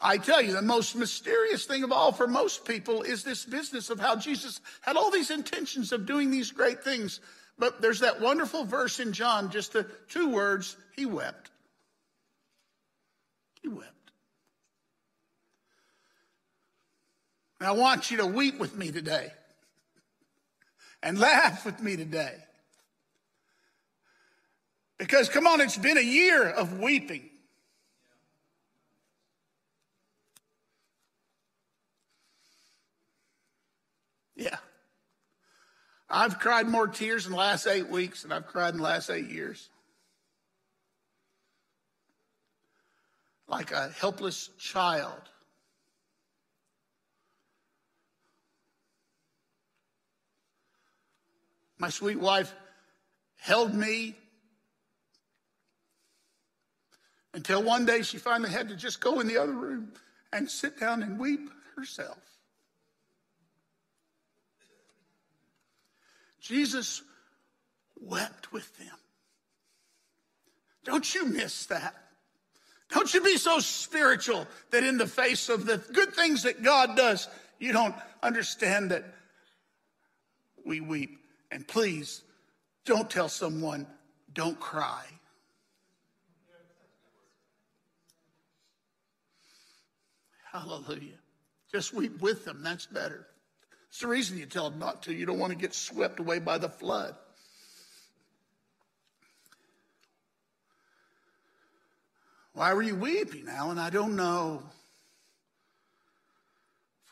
I 0.00 0.16
tell 0.16 0.40
you, 0.40 0.52
the 0.52 0.62
most 0.62 0.96
mysterious 0.96 1.66
thing 1.66 1.84
of 1.84 1.92
all 1.92 2.10
for 2.10 2.26
most 2.26 2.64
people 2.64 3.02
is 3.02 3.22
this 3.22 3.44
business 3.44 3.90
of 3.90 4.00
how 4.00 4.16
Jesus 4.16 4.60
had 4.80 4.96
all 4.96 5.10
these 5.10 5.30
intentions 5.30 5.92
of 5.92 6.06
doing 6.06 6.30
these 6.30 6.50
great 6.52 6.82
things. 6.82 7.20
But 7.58 7.82
there's 7.82 8.00
that 8.00 8.20
wonderful 8.20 8.64
verse 8.64 9.00
in 9.00 9.12
John, 9.12 9.50
just 9.50 9.74
the 9.74 9.86
two 10.08 10.30
words, 10.30 10.76
he 10.96 11.04
wept. 11.04 11.50
He 13.60 13.68
wept. 13.68 13.92
And 17.58 17.68
I 17.68 17.72
want 17.72 18.10
you 18.10 18.16
to 18.18 18.26
weep 18.26 18.58
with 18.58 18.74
me 18.74 18.90
today 18.90 19.30
and 21.02 21.18
laugh 21.18 21.66
with 21.66 21.82
me 21.82 21.96
today. 21.96 22.36
Because, 24.96 25.28
come 25.28 25.46
on, 25.46 25.60
it's 25.60 25.76
been 25.76 25.98
a 25.98 26.02
year 26.02 26.48
of 26.48 26.78
weeping. 26.78 27.28
Yeah. 34.40 34.56
I've 36.10 36.40
cried 36.40 36.66
more 36.66 36.88
tears 36.88 37.26
in 37.26 37.32
the 37.32 37.38
last 37.38 37.66
eight 37.66 37.88
weeks 37.88 38.22
than 38.22 38.32
I've 38.32 38.48
cried 38.48 38.74
in 38.74 38.78
the 38.78 38.82
last 38.82 39.10
eight 39.10 39.28
years. 39.30 39.68
Like 43.46 43.70
a 43.70 43.90
helpless 43.90 44.50
child. 44.58 45.22
My 51.78 51.90
sweet 51.90 52.18
wife 52.18 52.52
held 53.36 53.72
me 53.72 54.16
until 57.32 57.62
one 57.62 57.86
day 57.86 58.02
she 58.02 58.18
finally 58.18 58.50
had 58.50 58.68
to 58.68 58.76
just 58.76 59.00
go 59.00 59.20
in 59.20 59.28
the 59.28 59.38
other 59.38 59.52
room 59.52 59.92
and 60.32 60.50
sit 60.50 60.78
down 60.78 61.02
and 61.02 61.18
weep 61.18 61.48
herself. 61.76 62.18
Jesus 66.40 67.02
wept 68.00 68.52
with 68.52 68.76
them. 68.78 68.96
Don't 70.84 71.14
you 71.14 71.26
miss 71.26 71.66
that? 71.66 71.94
Don't 72.90 73.12
you 73.14 73.22
be 73.22 73.36
so 73.36 73.60
spiritual 73.60 74.46
that 74.70 74.82
in 74.82 74.98
the 74.98 75.06
face 75.06 75.48
of 75.48 75.66
the 75.66 75.78
good 75.92 76.14
things 76.14 76.42
that 76.42 76.62
God 76.62 76.96
does, 76.96 77.28
you 77.58 77.72
don't 77.72 77.94
understand 78.22 78.90
that 78.90 79.04
we 80.64 80.80
weep. 80.80 81.18
And 81.52 81.66
please 81.66 82.22
don't 82.84 83.08
tell 83.08 83.28
someone, 83.28 83.86
don't 84.32 84.58
cry. 84.58 85.04
Hallelujah. 90.50 91.18
Just 91.70 91.94
weep 91.94 92.20
with 92.20 92.44
them. 92.44 92.62
That's 92.62 92.86
better. 92.86 93.26
It's 93.90 94.00
the 94.00 94.06
reason 94.06 94.38
you 94.38 94.46
tell 94.46 94.70
them 94.70 94.78
not 94.78 95.02
to. 95.02 95.12
You 95.12 95.26
don't 95.26 95.38
want 95.38 95.52
to 95.52 95.58
get 95.58 95.74
swept 95.74 96.20
away 96.20 96.38
by 96.38 96.58
the 96.58 96.68
flood. 96.68 97.16
Why 102.52 102.72
were 102.72 102.82
you 102.82 102.94
weeping, 102.94 103.46
Alan? 103.48 103.78
I 103.78 103.90
don't 103.90 104.16
know. 104.16 104.62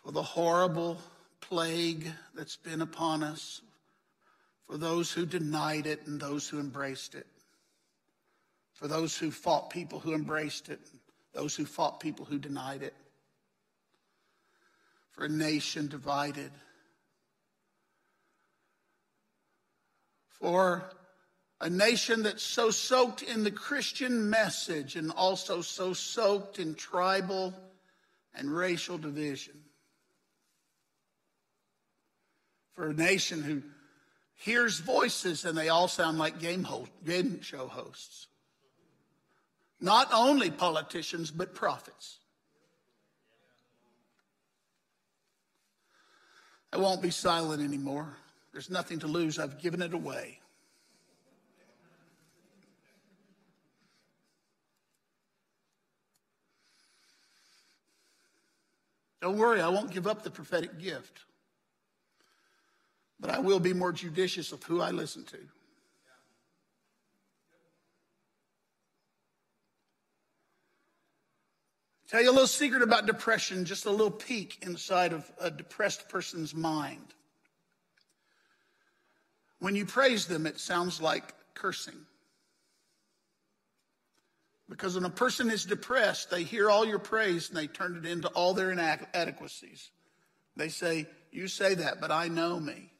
For 0.03 0.13
the 0.13 0.23
horrible 0.23 0.99
plague 1.41 2.07
that's 2.35 2.57
been 2.57 2.81
upon 2.81 3.23
us, 3.23 3.61
for 4.67 4.77
those 4.77 5.11
who 5.11 5.27
denied 5.27 5.87
it 5.87 6.07
and 6.07 6.21
those 6.21 6.49
who 6.49 6.61
embraced 6.61 7.15
it, 7.15 7.27
for 8.75 8.87
those 8.87 9.17
who 9.17 9.31
fought 9.31 9.71
people 9.71 9.99
who 9.99 10.15
embraced 10.15 10.69
it, 10.69 10.81
those 11.33 11.57
who 11.57 11.65
fought 11.65 11.99
people 11.99 12.25
who 12.25 12.39
denied 12.39 12.83
it, 12.83 12.95
for 15.11 15.25
a 15.25 15.29
nation 15.29 15.89
divided. 15.89 16.53
For 20.41 20.91
a 21.61 21.69
nation 21.69 22.23
that's 22.23 22.43
so 22.43 22.71
soaked 22.71 23.23
in 23.23 23.43
the 23.43 23.51
Christian 23.51 24.31
message 24.31 24.97
and 24.97 25.11
also 25.11 25.61
so 25.61 25.93
soaked 25.93 26.59
in 26.59 26.75
tribal 26.75 27.53
and 28.35 28.55
racial 28.55 28.99
division. 28.99 29.55
For 32.75 32.91
a 32.91 32.95
nation 32.95 33.43
who 33.43 33.63
hears 34.35 34.79
voices 34.79 35.45
and 35.45 35.59
they 35.59 35.69
all 35.69 35.89
sound 35.89 36.19
like 36.19 36.39
game, 36.39 36.63
host, 36.63 36.93
game 37.05 37.41
show 37.43 37.67
hosts. 37.67 38.29
Not 39.81 40.09
only 40.13 40.51
politicians, 40.51 41.31
but 41.31 41.55
prophets. 41.55 42.19
I 46.73 46.77
won't 46.77 47.03
be 47.03 47.11
silent 47.11 47.63
anymore. 47.63 48.17
There's 48.53 48.71
nothing 48.71 48.99
to 49.01 49.07
lose. 49.07 49.39
I've 49.39 49.61
given 49.61 49.83
it 49.83 49.93
away. 49.95 50.41
Don't 59.21 59.37
worry, 59.37 59.61
I 59.61 59.69
won't 59.69 59.91
give 59.91 60.07
up 60.07 60.23
the 60.23 60.31
prophetic 60.31 60.79
gift. 60.79 61.21
But 63.21 63.31
I 63.31 63.41
will 63.41 63.59
be 63.59 63.73
more 63.73 63.93
judicious 63.93 64.53
of 64.53 64.63
who 64.63 64.81
I 64.81 64.93
listen 64.93 65.25
to. 65.25 65.39
Tell 72.09 72.23
you 72.23 72.31
a 72.31 72.33
little 72.33 72.47
secret 72.47 72.81
about 72.81 73.07
depression, 73.07 73.67
just 73.67 73.85
a 73.85 73.91
little 73.91 74.11
peek 74.11 74.59
inside 74.63 75.13
of 75.13 75.31
a 75.39 75.51
depressed 75.51 76.09
person's 76.09 76.55
mind. 76.55 77.15
When 79.61 79.75
you 79.75 79.87
praise 79.87 80.27
them, 80.27 80.47
it 80.47 80.61
sounds 80.61 81.01
like 81.01 81.35
cursing. 81.55 82.07
Because 84.69 84.95
when 84.95 85.05
a 85.05 85.11
person 85.11 85.51
is 85.51 85.65
depressed, 85.65 86.31
they 86.31 86.43
hear 86.43 86.71
all 86.71 86.85
your 86.85 86.99
praise 86.99 87.49
and 87.49 87.57
they 87.57 87.67
turn 87.67 87.97
it 87.97 88.07
into 88.07 88.29
all 88.29 88.55
their 88.55 88.71
inadequacies. 88.71 89.91
They 90.57 90.69
say, 90.69 91.07
You 91.33 91.49
say 91.49 91.75
that, 91.75 92.01
but 92.01 92.11
I 92.11 92.29
know 92.29 92.61
me. 92.61 92.93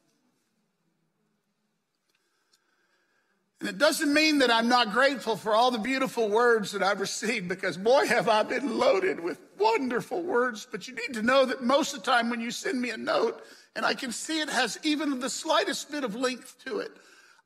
And 3.59 3.67
it 3.67 3.77
doesn't 3.77 4.13
mean 4.13 4.37
that 4.39 4.51
I'm 4.51 4.69
not 4.69 4.93
grateful 4.93 5.35
for 5.35 5.53
all 5.53 5.69
the 5.69 5.79
beautiful 5.79 6.29
words 6.29 6.71
that 6.71 6.81
I've 6.81 7.01
received 7.01 7.49
because 7.49 7.75
boy, 7.75 8.05
have 8.07 8.29
I 8.29 8.43
been 8.43 8.77
loaded 8.77 9.19
with 9.19 9.39
wonderful 9.57 10.23
words. 10.23 10.65
But 10.69 10.87
you 10.87 10.95
need 10.95 11.13
to 11.15 11.21
know 11.21 11.45
that 11.45 11.61
most 11.61 11.93
of 11.93 11.99
the 11.99 12.09
time 12.11 12.29
when 12.29 12.39
you 12.39 12.51
send 12.51 12.81
me 12.81 12.89
a 12.89 12.97
note 12.97 13.43
and 13.75 13.85
I 13.85 13.93
can 13.93 14.11
see 14.11 14.39
it 14.39 14.49
has 14.49 14.79
even 14.83 15.19
the 15.19 15.29
slightest 15.29 15.91
bit 15.91 16.05
of 16.05 16.15
length 16.15 16.63
to 16.65 16.79
it, 16.79 16.91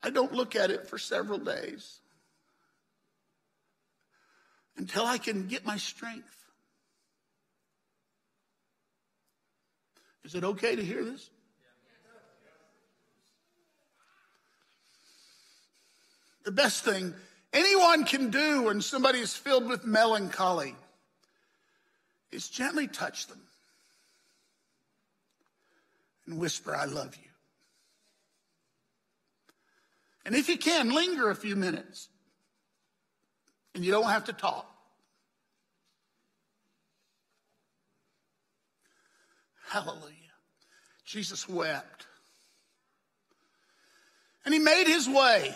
I 0.04 0.12
don't 0.12 0.34
look 0.34 0.56
at 0.56 0.70
it 0.70 0.88
for 0.88 1.00
several 1.00 1.40
days 1.40 2.00
until 4.78 5.06
I 5.06 5.18
can 5.18 5.48
get 5.48 5.66
my 5.66 5.78
strength. 5.78 6.28
Is 10.24 10.36
it 10.36 10.44
okay 10.44 10.76
to 10.76 10.84
hear 10.84 11.04
this? 11.04 11.30
The 16.44 16.52
best 16.52 16.84
thing 16.84 17.14
anyone 17.54 18.06
can 18.06 18.30
do 18.30 18.64
when 18.64 18.82
somebody 18.82 19.20
is 19.20 19.34
filled 19.34 19.68
with 19.68 19.86
melancholy 19.86 20.76
is 22.32 22.50
gently 22.50 22.88
touch 22.88 23.28
them 23.28 23.42
and 26.26 26.38
whisper, 26.38 26.76
I 26.76 26.86
love 26.86 27.16
you. 27.16 27.30
And 30.26 30.36
if 30.36 30.48
you 30.48 30.58
can, 30.58 30.94
linger 30.94 31.30
a 31.30 31.36
few 31.36 31.56
minutes. 31.56 32.08
And 33.76 33.84
you 33.84 33.92
don't 33.92 34.10
have 34.10 34.26
to 34.26 34.34
talk. 34.34 34.70
Hallelujah. 39.68 40.14
Jesus 41.04 41.50
wept. 41.50 42.06
And 44.46 44.54
he 44.54 44.60
made 44.60 44.88
his 44.88 45.10
way. 45.10 45.56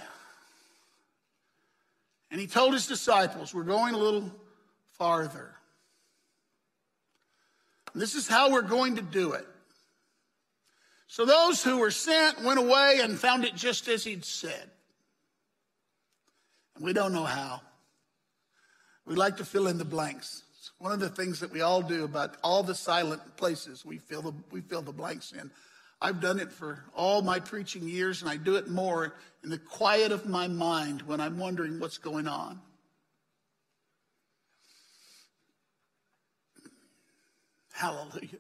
And 2.29 2.39
he 2.39 2.47
told 2.47 2.73
his 2.73 2.87
disciples, 2.87 3.53
We're 3.53 3.63
going 3.63 3.93
a 3.93 3.97
little 3.97 4.31
farther. 4.91 5.53
And 7.93 8.01
this 8.01 8.15
is 8.15 8.27
how 8.27 8.51
we're 8.51 8.61
going 8.61 8.97
to 8.97 9.01
do 9.01 9.33
it. 9.33 9.47
So 11.07 11.25
those 11.25 11.63
who 11.63 11.77
were 11.77 11.91
sent 11.91 12.43
went 12.43 12.59
away 12.59 12.99
and 13.01 13.17
found 13.17 13.45
it 13.45 13.55
just 13.55 13.87
as 13.87 14.03
he'd 14.03 14.25
said. 14.25 14.69
And 16.75 16.83
we 16.83 16.93
don't 16.93 17.13
know 17.13 17.23
how. 17.23 17.61
We 19.05 19.15
like 19.15 19.37
to 19.37 19.45
fill 19.45 19.67
in 19.67 19.77
the 19.77 19.85
blanks. 19.85 20.43
It's 20.59 20.71
one 20.79 20.91
of 20.91 20.99
the 20.99 21.09
things 21.09 21.39
that 21.39 21.51
we 21.51 21.61
all 21.61 21.81
do 21.81 22.03
about 22.03 22.35
all 22.43 22.61
the 22.61 22.75
silent 22.75 23.37
places 23.37 23.85
we 23.85 23.97
fill 23.97 24.21
the, 24.21 24.33
we 24.51 24.59
fill 24.59 24.81
the 24.81 24.91
blanks 24.91 25.31
in. 25.31 25.49
I've 25.99 26.21
done 26.21 26.39
it 26.39 26.51
for 26.51 26.83
all 26.95 27.21
my 27.21 27.39
preaching 27.39 27.87
years, 27.87 28.21
and 28.21 28.29
I 28.29 28.37
do 28.37 28.55
it 28.55 28.69
more 28.69 29.15
in 29.43 29.49
the 29.49 29.57
quiet 29.57 30.11
of 30.11 30.27
my 30.27 30.47
mind 30.47 31.01
when 31.01 31.19
I'm 31.19 31.39
wondering 31.39 31.79
what's 31.79 31.97
going 31.97 32.27
on. 32.27 32.61
Hallelujah. 37.73 38.39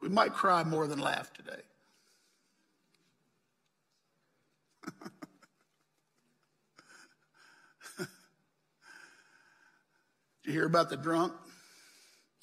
We 0.00 0.08
might 0.08 0.32
cry 0.32 0.62
more 0.62 0.86
than 0.86 0.98
laugh 0.98 1.32
today. 1.32 1.62
Did 7.98 8.08
you 10.44 10.52
hear 10.52 10.66
about 10.66 10.90
the 10.90 10.96
drunk? 10.96 11.32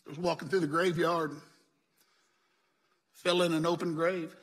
He 0.04 0.10
was 0.10 0.20
walking 0.20 0.48
through 0.50 0.60
the 0.60 0.68
graveyard, 0.68 1.32
fell 3.24 3.42
in 3.42 3.54
an 3.54 3.66
open 3.66 3.96
grave. 3.96 4.36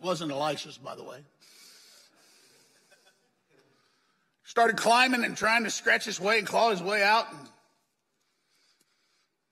Wasn't 0.00 0.32
Elisha's, 0.32 0.78
by 0.78 0.96
the 0.96 1.04
way. 1.04 1.18
Started 4.44 4.76
climbing 4.76 5.24
and 5.24 5.36
trying 5.36 5.64
to 5.64 5.70
scratch 5.70 6.04
his 6.04 6.20
way 6.20 6.38
and 6.38 6.46
claw 6.46 6.70
his 6.70 6.82
way 6.82 7.02
out. 7.02 7.30
And 7.30 7.48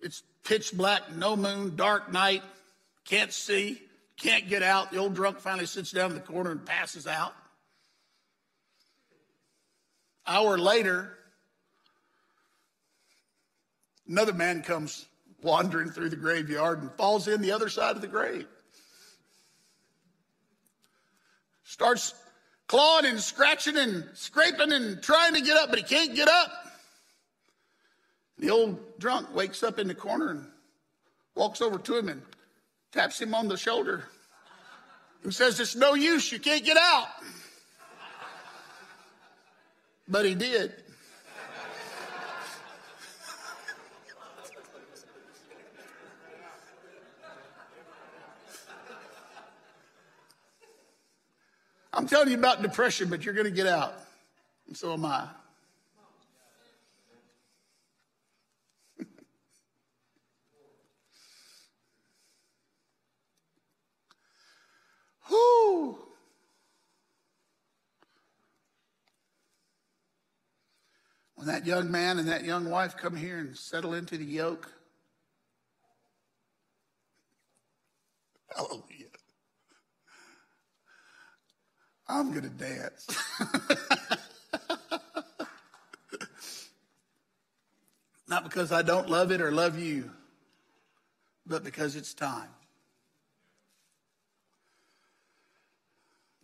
it's 0.01 0.23
pitch 0.45 0.73
black, 0.77 1.15
no 1.15 1.37
moon, 1.37 1.77
dark 1.77 2.13
night, 2.13 2.43
can't 3.05 3.33
see, 3.33 3.81
can't 4.17 4.49
get 4.49 4.63
out. 4.63 4.91
The 4.91 4.99
old 4.99 5.15
drunk 5.15 5.39
finally 5.39 5.67
sits 5.67 5.91
down 5.91 6.11
in 6.11 6.17
the 6.17 6.23
corner 6.23 6.51
and 6.51 6.65
passes 6.65 7.07
out. 7.07 7.35
Hour 10.27 10.59
later, 10.59 11.17
another 14.07 14.33
man 14.33 14.63
comes 14.63 15.07
wandering 15.43 15.91
through 15.91 16.11
the 16.11 16.17
graveyard 16.17 16.83
and 16.83 16.91
falls 16.93 17.29
in 17.29 17.41
the 17.41 17.53
other 17.53 17.69
side 17.69 17.97
of 17.97 18.03
the 18.03 18.09
grave. 18.09 18.47
Starts 21.65 22.15
clawing 22.67 23.07
and 23.07 23.21
scratching 23.21 23.77
and 23.77 24.05
scraping 24.15 24.73
and 24.73 25.03
trying 25.03 25.35
to 25.35 25.41
get 25.41 25.57
up, 25.57 25.71
but 25.71 25.79
he 25.79 25.85
can't 25.85 26.15
get 26.15 26.29
up. 26.29 26.51
The 28.39 28.51
old 28.51 28.99
drunk 28.99 29.35
wakes 29.35 29.63
up 29.63 29.79
in 29.79 29.89
the 29.89 29.95
corner 29.95 30.31
and 30.31 30.47
walks 31.35 31.61
over 31.61 31.79
to 31.79 31.97
him 31.97 32.09
and 32.09 32.23
taps 32.93 33.21
him 33.21 33.35
on 33.35 33.49
the 33.49 33.57
shoulder 33.57 34.05
and 35.23 35.35
says, 35.35 35.61
It's 35.61 35.77
no 35.77 35.95
use, 35.95 36.33
you 36.33 36.39
can't 36.39 36.65
get 36.65 36.77
out. 36.77 37.09
But 40.09 40.25
he 40.25 40.35
did. 40.35 40.73
I'm 51.93 52.07
telling 52.07 52.29
you 52.29 52.39
about 52.39 52.63
depression, 52.63 53.09
but 53.09 53.25
you're 53.25 53.35
going 53.35 53.47
to 53.47 53.51
get 53.51 53.67
out. 53.67 53.95
And 54.69 54.77
so 54.77 54.93
am 54.93 55.05
I. 55.05 55.27
Whoo! 65.31 65.99
When 71.35 71.49
that 71.49 71.67
young 71.67 71.91
man 71.91 72.21
and 72.21 72.29
that 72.29 72.45
young 72.45 72.71
wife 72.71 72.97
come 72.97 73.17
here 73.17 73.39
and 73.39 73.57
settle 73.57 73.95
into 73.95 74.17
the 74.17 74.25
yoke, 74.25 74.71
hallelujah. 78.55 79.00
I'm 82.11 82.31
going 82.31 82.43
to 82.43 82.49
dance. 82.49 83.07
Not 88.29 88.45
because 88.45 88.73
I 88.73 88.83
don't 88.83 89.09
love 89.09 89.31
it 89.33 89.41
or 89.41 89.51
love 89.53 89.79
you, 89.79 90.11
but 91.47 91.65
because 91.65 91.97
it's 91.97 92.13
time. 92.15 92.49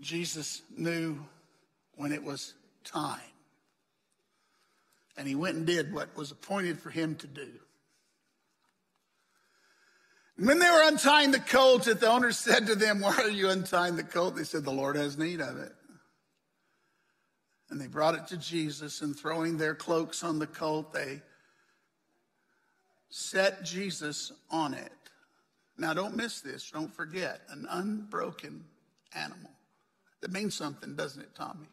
Jesus 0.00 0.62
knew 0.76 1.18
when 1.96 2.12
it 2.12 2.22
was 2.22 2.54
time. 2.84 3.18
And 5.16 5.26
he 5.26 5.34
went 5.34 5.56
and 5.56 5.66
did 5.66 5.92
what 5.92 6.16
was 6.16 6.30
appointed 6.30 6.78
for 6.78 6.90
him 6.90 7.16
to 7.16 7.26
do. 7.26 7.48
When 10.38 10.58
they 10.58 10.70
were 10.70 10.86
untying 10.86 11.30
the 11.30 11.40
colt, 11.40 11.88
if 11.88 12.00
the 12.00 12.10
owner 12.10 12.30
said 12.30 12.66
to 12.66 12.74
them, 12.74 13.00
Why 13.00 13.14
are 13.16 13.30
you 13.30 13.48
untying 13.48 13.96
the 13.96 14.02
colt? 14.02 14.36
They 14.36 14.44
said, 14.44 14.64
The 14.64 14.70
Lord 14.70 14.96
has 14.96 15.16
need 15.16 15.40
of 15.40 15.58
it. 15.58 15.72
And 17.70 17.80
they 17.80 17.86
brought 17.86 18.14
it 18.14 18.26
to 18.28 18.36
Jesus, 18.36 19.00
and 19.00 19.16
throwing 19.16 19.56
their 19.56 19.74
cloaks 19.74 20.22
on 20.22 20.38
the 20.38 20.46
colt, 20.46 20.92
they 20.92 21.22
set 23.08 23.64
Jesus 23.64 24.30
on 24.50 24.74
it. 24.74 24.92
Now, 25.78 25.94
don't 25.94 26.16
miss 26.16 26.40
this. 26.40 26.70
Don't 26.70 26.94
forget 26.94 27.40
an 27.48 27.66
unbroken 27.70 28.64
animal. 29.14 29.50
That 30.20 30.32
means 30.32 30.54
something, 30.54 30.94
doesn't 30.94 31.22
it, 31.22 31.34
Tommy? 31.34 31.68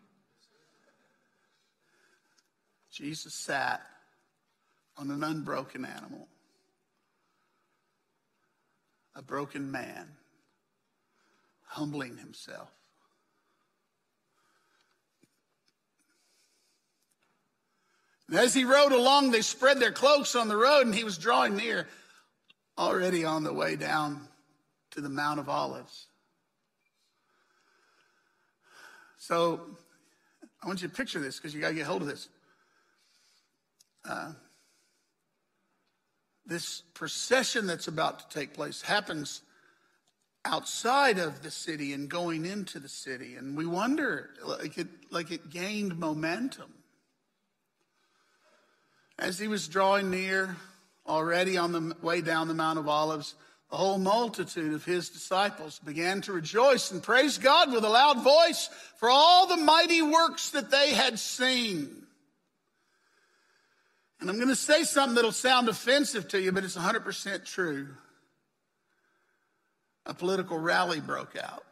Jesus 2.92 3.34
sat 3.34 3.82
on 4.98 5.12
an 5.12 5.24
unbroken 5.24 5.86
animal 5.86 6.28
a 9.16 9.22
broken 9.22 9.72
man, 9.72 10.08
humbling 11.66 12.18
himself. 12.18 12.70
And 18.28 18.38
as 18.38 18.54
he 18.54 18.64
rode 18.64 18.92
along, 18.92 19.32
they 19.32 19.42
spread 19.42 19.80
their 19.80 19.92
cloaks 19.92 20.36
on 20.36 20.48
the 20.48 20.58
road, 20.58 20.86
and 20.86 20.96
he 20.96 21.04
was 21.04 21.18
drawing 21.18 21.56
near, 21.56 21.88
already 22.78 23.26
on 23.26 23.44
the 23.44 23.54
way 23.54 23.76
down 23.76 24.28
to 24.92 25.02
the 25.02 25.10
Mount 25.10 25.40
of 25.40 25.50
Olives. 25.50 26.08
So 29.18 29.62
I 30.62 30.68
want 30.68 30.82
you 30.82 30.88
to 30.88 30.94
picture 30.94 31.20
this 31.20 31.38
because 31.38 31.54
you 31.54 31.62
got 31.62 31.70
to 31.70 31.76
get 31.76 31.86
hold 31.86 32.02
of 32.02 32.08
this. 32.08 32.30
Uh, 34.04 34.34
this 36.46 36.84
procession 36.94 37.68
that's 37.68 37.88
about 37.88 38.20
to 38.20 38.40
take 38.40 38.54
place 38.54 38.82
happens 38.82 39.42
outside 40.46 41.20
of 41.20 41.42
the 41.42 41.52
city 41.52 41.94
and 41.94 42.10
going 42.10 42.46
into 42.46 42.80
the 42.80 42.90
city. 42.90 43.36
And 43.36 43.56
we 43.58 43.66
wonder, 43.66 44.30
like 44.46 44.78
it, 44.78 44.88
like 45.10 45.32
it 45.32 45.50
gained 45.50 45.98
momentum. 45.98 46.74
As 49.18 49.40
he 49.40 49.48
was 49.48 49.68
drawing 49.68 50.10
near, 50.10 50.58
already 51.08 51.58
on 51.58 51.72
the 51.72 51.96
way 52.02 52.22
down 52.22 52.48
the 52.48 52.54
Mount 52.54 52.80
of 52.80 52.88
Olives, 52.88 53.36
the 53.70 53.78
whole 53.78 53.98
multitude 53.98 54.74
of 54.74 54.86
his 54.86 55.10
disciples 55.10 55.80
began 55.80 56.22
to 56.22 56.34
rejoice 56.34 56.92
and 56.92 57.02
praise 57.02 57.38
God 57.38 57.72
with 57.72 57.84
a 57.84 57.90
loud 57.90 58.24
voice 58.24 58.70
for 58.98 59.10
all 59.10 59.48
the 59.48 59.58
mighty 59.58 60.02
works 60.02 60.52
that 60.52 60.70
they 60.70 60.92
had 60.92 61.18
seen. 61.18 62.03
And 64.24 64.30
I'm 64.30 64.38
going 64.38 64.48
to 64.48 64.56
say 64.56 64.86
something 64.86 65.16
that'll 65.16 65.34
sound 65.34 65.68
offensive 65.68 66.30
to 66.30 66.42
you, 66.42 66.54
but 66.54 66.64
it's 66.64 66.78
100% 66.78 67.44
true. 67.44 67.90
A 70.06 70.14
political 70.14 70.58
rally 70.58 71.02
broke 71.02 71.36
out. 71.36 71.66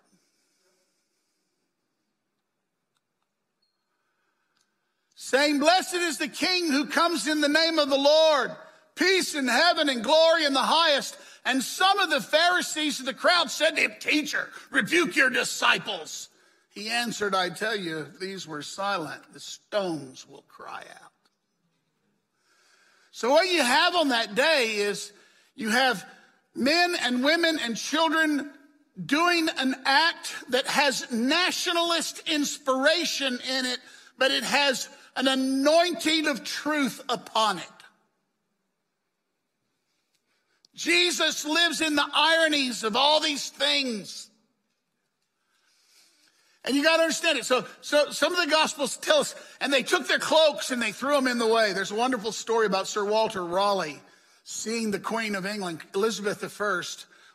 Saying, 5.15 5.59
Blessed 5.59 5.93
is 5.93 6.17
the 6.17 6.27
King 6.27 6.69
who 6.69 6.87
comes 6.87 7.25
in 7.25 7.39
the 7.39 7.47
name 7.47 7.79
of 7.79 7.89
the 7.89 7.97
Lord, 7.97 8.51
peace 8.95 9.33
in 9.33 9.47
heaven 9.47 9.87
and 9.87 10.03
glory 10.03 10.43
in 10.43 10.51
the 10.51 10.59
highest. 10.59 11.17
And 11.45 11.63
some 11.63 11.99
of 11.99 12.09
the 12.09 12.19
Pharisees 12.19 12.99
of 12.99 13.05
the 13.05 13.13
crowd 13.13 13.49
said 13.49 13.77
to 13.77 13.81
him, 13.81 13.93
Teacher, 14.01 14.49
rebuke 14.71 15.15
your 15.15 15.29
disciples. 15.29 16.27
He 16.69 16.89
answered, 16.89 17.33
I 17.33 17.47
tell 17.47 17.77
you, 17.77 17.99
if 17.99 18.19
these 18.19 18.45
were 18.45 18.61
silent, 18.61 19.21
the 19.31 19.39
stones 19.39 20.27
will 20.27 20.43
cry 20.49 20.83
out. 21.01 21.11
So, 23.21 23.29
what 23.29 23.47
you 23.47 23.61
have 23.61 23.95
on 23.95 24.07
that 24.07 24.33
day 24.33 24.77
is 24.77 25.13
you 25.53 25.69
have 25.69 26.03
men 26.55 26.95
and 27.03 27.23
women 27.23 27.59
and 27.61 27.77
children 27.77 28.49
doing 29.05 29.47
an 29.59 29.75
act 29.85 30.33
that 30.49 30.65
has 30.65 31.11
nationalist 31.11 32.27
inspiration 32.27 33.37
in 33.47 33.65
it, 33.67 33.77
but 34.17 34.31
it 34.31 34.43
has 34.43 34.89
an 35.15 35.27
anointing 35.27 36.25
of 36.25 36.43
truth 36.43 36.99
upon 37.09 37.59
it. 37.59 37.63
Jesus 40.73 41.45
lives 41.45 41.79
in 41.79 41.93
the 41.93 42.09
ironies 42.15 42.83
of 42.83 42.95
all 42.95 43.19
these 43.19 43.51
things. 43.51 44.30
And 46.63 46.75
you 46.75 46.83
got 46.83 46.97
to 46.97 47.03
understand 47.03 47.39
it. 47.39 47.45
So, 47.45 47.65
so 47.81 48.11
some 48.11 48.33
of 48.33 48.45
the 48.45 48.51
gospels 48.51 48.97
tell 48.97 49.19
us, 49.19 49.35
and 49.59 49.73
they 49.73 49.81
took 49.81 50.07
their 50.07 50.19
cloaks 50.19 50.69
and 50.69 50.81
they 50.81 50.91
threw 50.91 51.15
them 51.15 51.27
in 51.27 51.39
the 51.39 51.47
way. 51.47 51.73
There's 51.73 51.91
a 51.91 51.95
wonderful 51.95 52.31
story 52.31 52.67
about 52.67 52.87
Sir 52.87 53.03
Walter 53.03 53.43
Raleigh 53.43 53.99
seeing 54.43 54.91
the 54.91 54.99
Queen 54.99 55.35
of 55.35 55.45
England, 55.45 55.81
Elizabeth 55.95 56.43
I, 56.61 56.81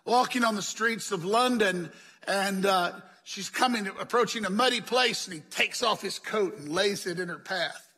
walking 0.04 0.44
on 0.44 0.54
the 0.54 0.62
streets 0.62 1.10
of 1.12 1.24
London 1.24 1.90
and 2.26 2.66
uh, 2.66 2.92
she's 3.24 3.48
coming, 3.48 3.88
approaching 4.00 4.44
a 4.44 4.50
muddy 4.50 4.80
place 4.80 5.26
and 5.26 5.34
he 5.34 5.40
takes 5.40 5.82
off 5.82 6.02
his 6.02 6.18
coat 6.18 6.58
and 6.58 6.68
lays 6.68 7.06
it 7.06 7.18
in 7.18 7.28
her 7.28 7.38
path. 7.38 7.88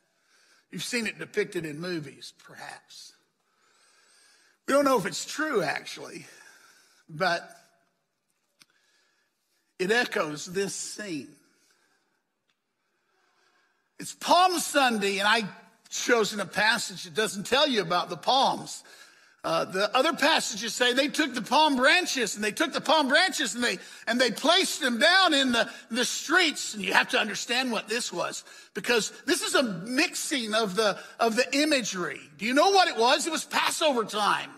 You've 0.71 0.85
seen 0.85 1.07
it 1.07 1.19
depicted 1.19 1.65
in 1.65 1.81
movies, 1.81 2.35
perhaps. 2.45 3.13
We 4.67 4.75
don't 4.75 4.85
know 4.85 4.99
if 4.99 5.07
it's 5.07 5.25
true, 5.25 5.63
actually, 5.63 6.27
but 7.09 7.51
it 9.79 9.91
echoes 9.91 10.47
this 10.47 10.75
scene. 10.75 11.29
It's 13.99 14.15
Palm 14.15 14.59
Sunday, 14.59 15.19
and 15.19 15.27
I 15.27 15.43
chosen 15.91 16.41
a 16.41 16.47
passage 16.47 17.05
that 17.05 17.15
doesn't 17.15 17.47
tell 17.47 17.67
you 17.67 17.83
about 17.83 18.11
the 18.11 18.17
palms. 18.17 18.85
Uh, 19.45 19.65
the 19.65 19.97
other 19.97 20.13
passages 20.13 20.75
say 20.75 20.93
they 20.93 21.09
took 21.09 21.33
the 21.33 21.43
palm 21.43 21.77
branches 21.77 22.35
and 22.35 22.43
they 22.43 22.51
took 22.51 22.73
the 22.73 22.81
palm 22.81 23.09
branches 23.09 23.55
and 23.55 23.63
they 23.63 23.79
and 24.09 24.21
they 24.21 24.33
placed 24.33 24.81
them 24.81 24.99
down 24.99 25.33
in 25.33 25.53
the, 25.53 25.71
the 25.91 26.05
streets. 26.05 26.75
And 26.75 26.85
you 26.85 26.93
have 26.93 27.09
to 27.11 27.19
understand 27.19 27.71
what 27.71 27.89
this 27.89 28.13
was 28.13 28.45
because 28.75 29.13
this 29.27 29.43
is 29.43 29.55
a 29.55 29.63
mixing 29.63 30.55
of 30.55 30.75
the 30.75 30.99
of 31.21 31.37
the 31.37 31.47
imagery. 31.57 32.21
Do 32.37 32.47
you 32.47 32.53
know 32.53 32.71
what 32.71 32.89
it 32.89 32.97
was? 32.97 33.27
It 33.27 33.31
was 33.31 33.45
Passover 33.45 34.05
time. 34.05 34.51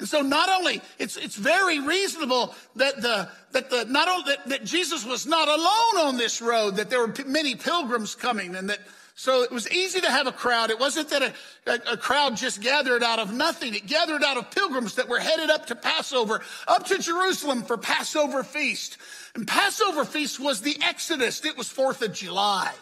And 0.00 0.08
so 0.08 0.22
not 0.22 0.48
only 0.48 0.80
it's 0.98 1.16
it's 1.16 1.36
very 1.36 1.78
reasonable 1.78 2.54
that 2.76 3.00
the 3.02 3.28
that 3.52 3.68
the 3.68 3.84
not 3.84 4.08
only 4.08 4.24
that, 4.32 4.48
that 4.48 4.64
Jesus 4.64 5.04
was 5.04 5.26
not 5.26 5.46
alone 5.46 6.08
on 6.08 6.16
this 6.16 6.40
road, 6.40 6.76
that 6.76 6.88
there 6.88 7.00
were 7.00 7.14
many 7.26 7.54
pilgrims 7.54 8.14
coming 8.14 8.56
and 8.56 8.70
that 8.70 8.80
so 9.14 9.42
it 9.42 9.50
was 9.50 9.70
easy 9.70 10.00
to 10.00 10.10
have 10.10 10.26
a 10.26 10.32
crowd. 10.32 10.70
It 10.70 10.80
wasn't 10.80 11.10
that 11.10 11.22
a, 11.22 11.34
a, 11.66 11.92
a, 11.92 11.96
crowd 11.98 12.38
just 12.38 12.62
gathered 12.62 13.02
out 13.02 13.18
of 13.18 13.34
nothing. 13.34 13.74
It 13.74 13.86
gathered 13.86 14.24
out 14.24 14.38
of 14.38 14.50
pilgrims 14.50 14.94
that 14.94 15.10
were 15.10 15.18
headed 15.18 15.50
up 15.50 15.66
to 15.66 15.74
Passover, 15.74 16.40
up 16.66 16.86
to 16.86 16.96
Jerusalem 16.96 17.62
for 17.64 17.76
Passover 17.76 18.42
feast. 18.42 18.96
And 19.34 19.46
Passover 19.46 20.06
feast 20.06 20.40
was 20.40 20.62
the 20.62 20.74
Exodus. 20.82 21.44
It 21.44 21.58
was 21.58 21.68
4th 21.68 22.00
of 22.00 22.14
July. 22.14 22.72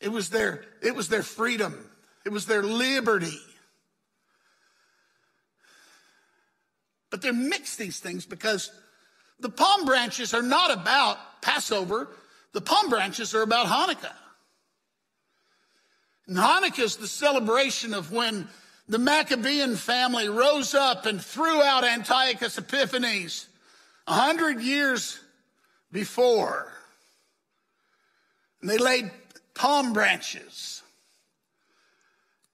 It 0.00 0.08
was 0.08 0.30
their, 0.30 0.64
it 0.82 0.96
was 0.96 1.08
their 1.08 1.22
freedom. 1.22 1.88
It 2.24 2.32
was 2.32 2.46
their 2.46 2.64
liberty. 2.64 3.38
But 7.16 7.22
they 7.22 7.30
mix 7.30 7.76
these 7.76 7.98
things 7.98 8.26
because 8.26 8.70
the 9.40 9.48
palm 9.48 9.86
branches 9.86 10.34
are 10.34 10.42
not 10.42 10.70
about 10.70 11.40
Passover. 11.40 12.08
The 12.52 12.60
palm 12.60 12.90
branches 12.90 13.34
are 13.34 13.40
about 13.40 13.68
Hanukkah. 13.68 14.12
And 16.26 16.36
Hanukkah 16.36 16.80
is 16.80 16.96
the 16.98 17.08
celebration 17.08 17.94
of 17.94 18.12
when 18.12 18.48
the 18.86 18.98
Maccabean 18.98 19.76
family 19.76 20.28
rose 20.28 20.74
up 20.74 21.06
and 21.06 21.18
threw 21.18 21.62
out 21.62 21.84
Antiochus 21.84 22.58
Epiphanes 22.58 23.46
a 24.06 24.12
hundred 24.12 24.60
years 24.60 25.18
before. 25.90 26.70
And 28.60 28.68
they 28.68 28.76
laid 28.76 29.10
palm 29.54 29.94
branches. 29.94 30.82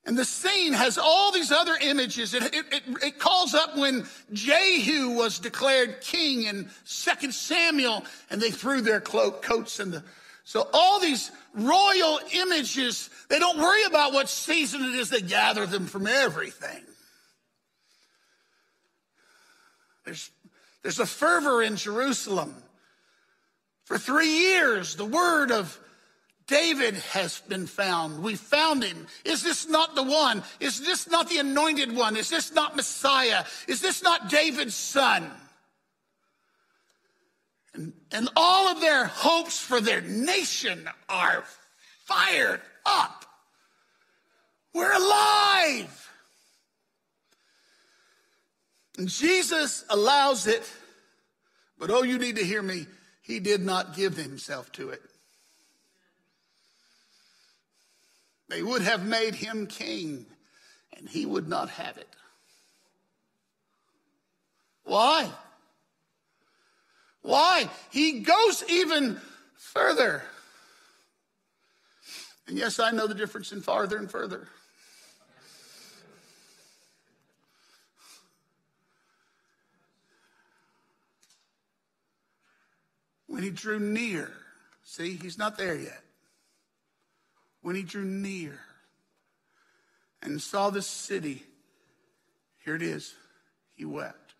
And 0.05 0.19
the 0.19 0.25
scene 0.25 0.73
has 0.73 0.99
all 0.99 1.31
these 1.31 1.53
other 1.53 1.77
images. 1.81 2.35
It, 2.35 2.43
it, 2.55 2.65
it, 2.73 2.83
it, 3.03 3.19
calls 3.21 3.55
up 3.55 3.77
when 3.77 4.05
Jehu 4.33 5.11
was 5.11 5.38
declared 5.38 6.01
king 6.01 6.43
in 6.43 6.69
2 6.87 7.31
Samuel, 7.31 8.05
and 8.29 8.41
they 8.41 8.51
threw 8.51 8.81
their 8.81 9.01
cloak, 9.01 9.43
coats 9.43 9.79
in 9.79 9.93
the 9.93 10.03
so 10.45 10.69
all 10.73 11.01
these 11.01 11.31
royal 11.55 12.21
images, 12.33 13.11
they 13.29 13.38
don't 13.38 13.59
worry 13.59 13.85
about 13.85 14.12
what 14.12 14.29
season 14.29 14.83
it 14.83 14.95
is, 14.95 15.11
they 15.11 15.21
gather 15.21 15.67
them 15.67 15.87
from 15.87 16.07
everything. 16.07 16.83
There's, 20.05 20.31
there's 20.83 20.99
a 20.99 21.07
fervor 21.07 21.62
in 21.62 21.77
Jerusalem. 21.77 22.55
For 23.85 23.99
three 23.99 24.31
years, 24.31 24.97
the 24.97 25.05
word 25.05 25.53
of 25.53 25.79
David 26.53 26.97
has 26.97 27.41
been 27.41 27.67
found. 27.67 28.23
We 28.23 28.35
found 28.35 28.85
him. 28.85 29.07
Is 29.25 29.43
this 29.43 29.67
not 29.67 29.95
the 29.95 30.03
one? 30.03 30.43
Is 30.61 30.83
this 30.83 31.09
not 31.09 31.31
the 31.31 31.38
anointed 31.38 31.97
one? 31.97 32.15
Is 32.15 32.29
this 32.29 32.53
not 32.53 32.77
Messiah? 32.77 33.45
Is 33.69 33.81
this 33.81 34.03
not 34.03 34.29
David's 34.29 34.75
son? 34.75 35.31
And, 37.73 37.95
and 38.12 38.29
all 38.37 38.69
of 38.69 38.83
their 38.83 39.07
hopes 39.07 39.59
for 39.59 39.81
their 39.81 40.03
nation 40.03 40.91
are 41.09 41.43
fired 42.05 42.61
up. 42.85 43.25
We're 44.75 44.93
alive. 44.93 46.11
And 48.99 49.09
Jesus 49.09 49.87
allows 49.88 50.47
it, 50.47 50.71
but 51.79 51.88
oh, 51.88 52.03
you 52.03 52.19
need 52.19 52.37
to 52.37 52.45
hear 52.45 52.61
me. 52.61 52.85
He 53.23 53.41
did 53.41 53.62
not 53.62 53.97
give 53.97 54.19
himself 54.19 54.71
to 54.73 54.91
it. 54.91 55.01
They 58.53 58.62
would 58.62 58.83
have 58.83 59.07
made 59.07 59.35
him 59.35 59.67
king, 59.67 60.27
and 60.95 61.09
he 61.09 61.25
would 61.25 61.49
not 61.49 61.71
have 61.71 61.97
it. 61.97 62.09
Why? 64.85 65.31
Why? 67.23 67.71
He 67.91 68.21
goes 68.21 68.62
even 68.69 69.19
further. 69.57 70.23
And 72.47 72.59
yes, 72.59 72.79
I 72.79 72.91
know 72.91 73.07
the 73.07 73.15
difference 73.15 73.53
in 73.53 73.62
farther 73.62 73.97
and 73.97 74.11
further. 74.11 74.47
When 83.29 83.43
he 83.43 83.49
drew 83.49 83.81
near, 83.81 84.31
see, 84.85 85.15
he's 85.15 85.38
not 85.38 85.57
there 85.57 85.75
yet. 85.75 86.03
When 87.62 87.77
he 87.77 87.83
drew 87.83 88.05
near 88.05 88.59
and 90.20 90.42
saw 90.42 90.70
the 90.70 90.83
city, 90.83 91.44
here 92.64 92.75
it 92.75 92.83
is, 92.83 93.14
he 93.75 93.85
wept. 93.85 94.35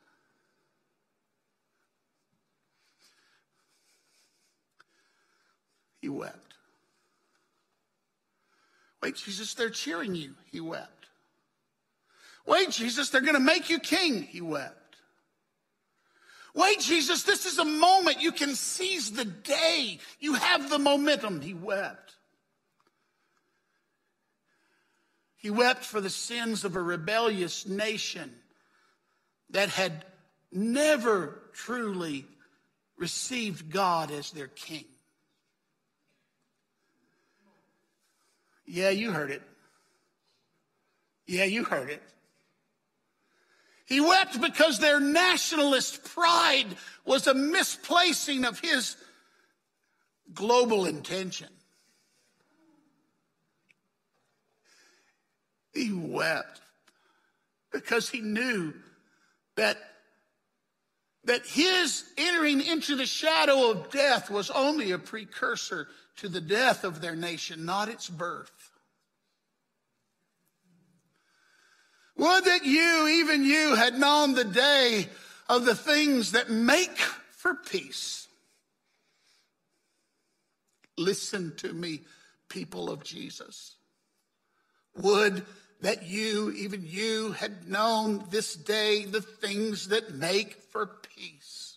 He 6.01 6.09
wept. 6.09 6.55
Wait, 9.01 9.17
Jesus, 9.17 9.55
they're 9.55 9.71
cheering 9.71 10.17
you. 10.17 10.35
He 10.51 10.61
wept. 10.61 11.07
Wait, 12.45 12.71
Jesus, 12.71 13.09
they're 13.11 13.21
going 13.21 13.35
to 13.35 13.41
make 13.41 13.71
you 13.71 13.79
king. 13.79 14.23
He 14.23 14.41
wept. 14.41 14.97
Wait, 16.55 16.81
Jesus, 16.81 17.23
this 17.23 17.47
is 17.47 17.59
a 17.59 17.65
moment 17.65 18.21
you 18.21 18.33
can 18.33 18.55
seize 18.57 19.13
the 19.13 19.25
day. 19.25 19.99
You 20.19 20.35
have 20.35 20.69
the 20.69 20.79
momentum. 20.79 21.41
He 21.41 21.55
wept. 21.55 22.02
He 25.43 25.51
wept 25.51 25.85
for 25.85 26.01
the 26.01 26.09
sins 26.09 26.65
of 26.65 26.77
a 26.77 26.83
rebellious 26.83 27.67
nation 27.67 28.33
that 29.51 29.71
had 29.71 30.05
never 30.53 31.43
truly 31.53 32.27
received 32.97 33.69
God 33.69 34.13
as 34.13 34.31
their 34.31 34.47
king. 34.47 34.85
Yeah, 38.65 38.91
you 38.91 39.11
heard 39.11 39.33
it. 39.33 39.43
Yeah, 41.27 41.45
you 41.45 41.65
heard 41.65 41.91
it. 41.91 42.03
He 43.85 44.01
wept 44.01 44.41
because 44.41 44.79
their 44.79 45.01
nationalist 45.01 46.05
pride 46.05 46.77
was 47.05 47.27
a 47.27 47.35
misplacing 47.35 48.45
of 48.45 48.61
his 48.61 48.97
global 50.33 50.87
intention. 50.87 51.49
He 55.73 55.93
wept 55.93 56.61
because 57.73 58.09
he 58.09 58.21
knew 58.21 58.75
that, 59.57 59.79
that 61.25 61.47
his 61.47 62.05
entering 62.19 62.61
into 62.61 62.97
the 62.97 63.07
shadow 63.07 63.71
of 63.71 63.91
death 63.91 64.31
was 64.31 64.51
only 64.51 64.93
a 64.93 64.99
precursor 64.99 65.89
to 66.17 66.29
the 66.29 66.41
death 66.41 66.85
of 66.85 67.01
their 67.01 67.17
nation, 67.17 67.65
not 67.65 67.89
its 67.89 68.09
birth. 68.09 68.71
Would 72.17 72.45
that 72.45 72.65
you, 72.65 73.09
even 73.09 73.45
you, 73.45 73.75
had 73.75 73.99
known 73.99 74.35
the 74.35 74.45
day 74.45 75.09
of 75.49 75.65
the 75.65 75.75
things 75.75 76.33
that 76.33 76.51
make 76.51 76.99
for 77.31 77.55
peace. 77.55 78.29
Listen 80.97 81.55
to 81.57 81.73
me, 81.73 82.01
people 82.49 82.91
of 82.91 83.03
Jesus. 83.03 83.77
Would 84.97 85.45
that 85.83 86.05
you, 86.07 86.51
even 86.53 86.85
you, 86.87 87.33
had 87.33 87.69
known 87.69 88.25
this 88.31 88.55
day 88.55 89.05
the 89.05 89.21
things 89.21 89.89
that 89.89 90.15
make 90.15 90.55
for 90.71 90.87
peace. 91.17 91.77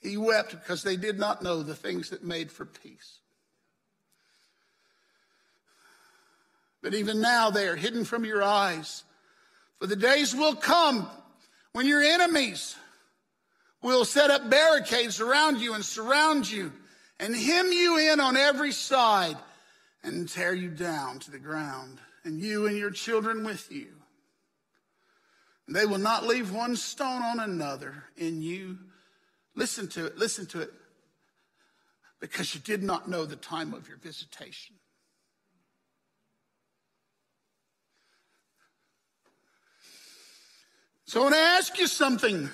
He 0.00 0.16
wept 0.16 0.50
because 0.50 0.82
they 0.82 0.96
did 0.96 1.18
not 1.18 1.42
know 1.42 1.62
the 1.62 1.74
things 1.74 2.10
that 2.10 2.22
made 2.22 2.50
for 2.50 2.66
peace. 2.66 3.18
But 6.82 6.94
even 6.94 7.20
now 7.20 7.50
they 7.50 7.66
are 7.66 7.76
hidden 7.76 8.04
from 8.04 8.24
your 8.24 8.42
eyes. 8.42 9.02
For 9.80 9.86
the 9.86 9.96
days 9.96 10.34
will 10.34 10.54
come 10.54 11.08
when 11.72 11.86
your 11.86 12.02
enemies 12.02 12.76
will 13.82 14.04
set 14.04 14.30
up 14.30 14.50
barricades 14.50 15.20
around 15.20 15.60
you 15.60 15.74
and 15.74 15.84
surround 15.84 16.50
you 16.50 16.72
and 17.20 17.34
hem 17.34 17.72
you 17.72 17.98
in 17.98 18.20
on 18.20 18.36
every 18.36 18.72
side 18.72 19.36
and 20.02 20.28
tear 20.28 20.52
you 20.52 20.70
down 20.70 21.18
to 21.20 21.30
the 21.30 21.38
ground, 21.38 21.98
and 22.28 22.40
you 22.40 22.66
and 22.66 22.76
your 22.76 22.90
children 22.90 23.42
with 23.42 23.72
you. 23.72 23.86
They 25.66 25.86
will 25.86 25.96
not 25.98 26.26
leave 26.26 26.52
one 26.52 26.76
stone 26.76 27.22
on 27.22 27.40
another 27.40 28.04
in 28.18 28.42
you. 28.42 28.78
Listen 29.54 29.88
to 29.88 30.04
it, 30.04 30.18
listen 30.18 30.44
to 30.48 30.60
it, 30.60 30.70
because 32.20 32.54
you 32.54 32.60
did 32.60 32.82
not 32.82 33.08
know 33.08 33.24
the 33.24 33.34
time 33.34 33.72
of 33.72 33.88
your 33.88 33.96
visitation. 33.96 34.76
So 41.06 41.20
I 41.20 41.22
want 41.22 41.34
to 41.34 41.40
ask 41.40 41.78
you 41.78 41.86
something. 41.86 42.50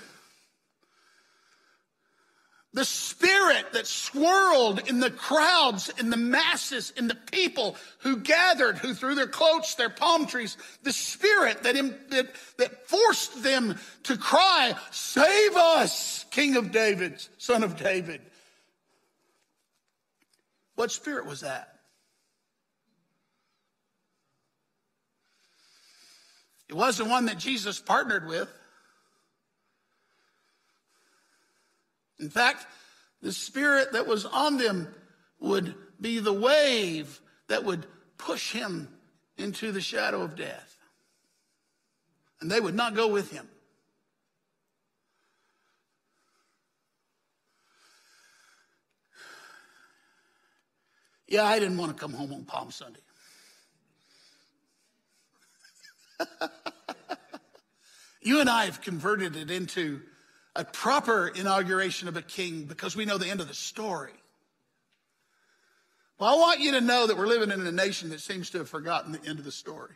The 2.75 2.85
spirit 2.85 3.73
that 3.73 3.87
swirled 3.87 4.89
in 4.89 4.99
the 4.99 5.13
crowds, 5.13 5.91
in 5.97 6.11
the 6.11 6.17
masses, 6.17 6.93
in 6.97 7.07
the 7.07 7.15
people 7.15 7.77
who 8.01 8.17
gathered, 8.17 8.79
who 8.79 8.95
threw 8.95 9.15
their 9.15 9.29
cloaks, 9.29 9.77
their 9.77 9.89
palm 9.89 10.27
trees, 10.27 10.57
the 10.83 10.93
spirit 10.93 11.63
that, 11.63 11.77
that, 12.11 12.35
that 12.59 12.89
forced 12.89 13.45
them 13.45 13.79
to 14.03 14.17
cry, 14.17 14.75
Save 14.91 15.55
us, 15.55 16.27
King 16.33 16.57
of 16.57 16.73
David, 16.73 17.25
Son 17.39 17.63
of 17.63 17.77
David. 17.77 18.21
What 20.75 20.91
spirit 20.91 21.27
was 21.27 21.43
that? 21.43 21.79
It 26.69 26.75
wasn't 26.75 27.09
one 27.09 27.27
that 27.27 27.39
Jesus 27.39 27.79
partnered 27.79 28.27
with. 28.27 28.49
In 32.19 32.31
fact, 32.31 32.67
the 33.23 33.33
spirit 33.33 33.93
that 33.93 34.07
was 34.07 34.25
on 34.25 34.59
them 34.59 34.95
would 35.41 35.75
be 36.01 36.19
the 36.19 36.33
wave 36.33 37.21
that 37.49 37.65
would 37.65 37.87
push 38.19 38.53
him 38.53 38.89
into 39.37 39.73
the 39.73 39.81
shadow 39.81 40.23
of 40.23 40.37
death. 40.37 40.79
And 42.41 42.51
they 42.51 42.61
would 42.61 42.75
not 42.75 42.95
go 42.95 43.09
with 43.09 43.31
him. 43.31 43.49
Yeah, 51.27 51.45
I 51.45 51.59
didn't 51.59 51.79
want 51.79 51.97
to 51.97 52.01
come 52.01 52.13
home 52.13 52.33
on 52.33 52.45
Palm 52.45 52.71
Sunday. 52.71 53.01
you 58.23 58.41
and 58.41 58.49
I 58.49 58.67
have 58.67 58.81
converted 58.83 59.35
it 59.35 59.51
into 59.51 60.03
a 60.57 60.65
proper 60.65 61.29
inauguration 61.29 62.09
of 62.09 62.17
a 62.17 62.23
king 62.23 62.65
because 62.65 62.95
we 62.95 63.05
know 63.05 63.19
the 63.19 63.29
end 63.29 63.41
of 63.41 63.49
the 63.49 63.55
story. 63.55 64.13
Well, 66.19 66.33
I 66.33 66.39
want 66.39 66.61
you 66.61 66.73
to 66.73 66.81
know 66.81 67.07
that 67.07 67.17
we're 67.17 67.27
living 67.27 67.51
in 67.51 67.67
a 67.67 67.73
nation 67.73 68.11
that 68.11 68.21
seems 68.21 68.51
to 68.51 68.59
have 68.59 68.69
forgotten 68.69 69.13
the 69.13 69.25
end 69.27 69.39
of 69.39 69.45
the 69.45 69.53
story. 69.53 69.95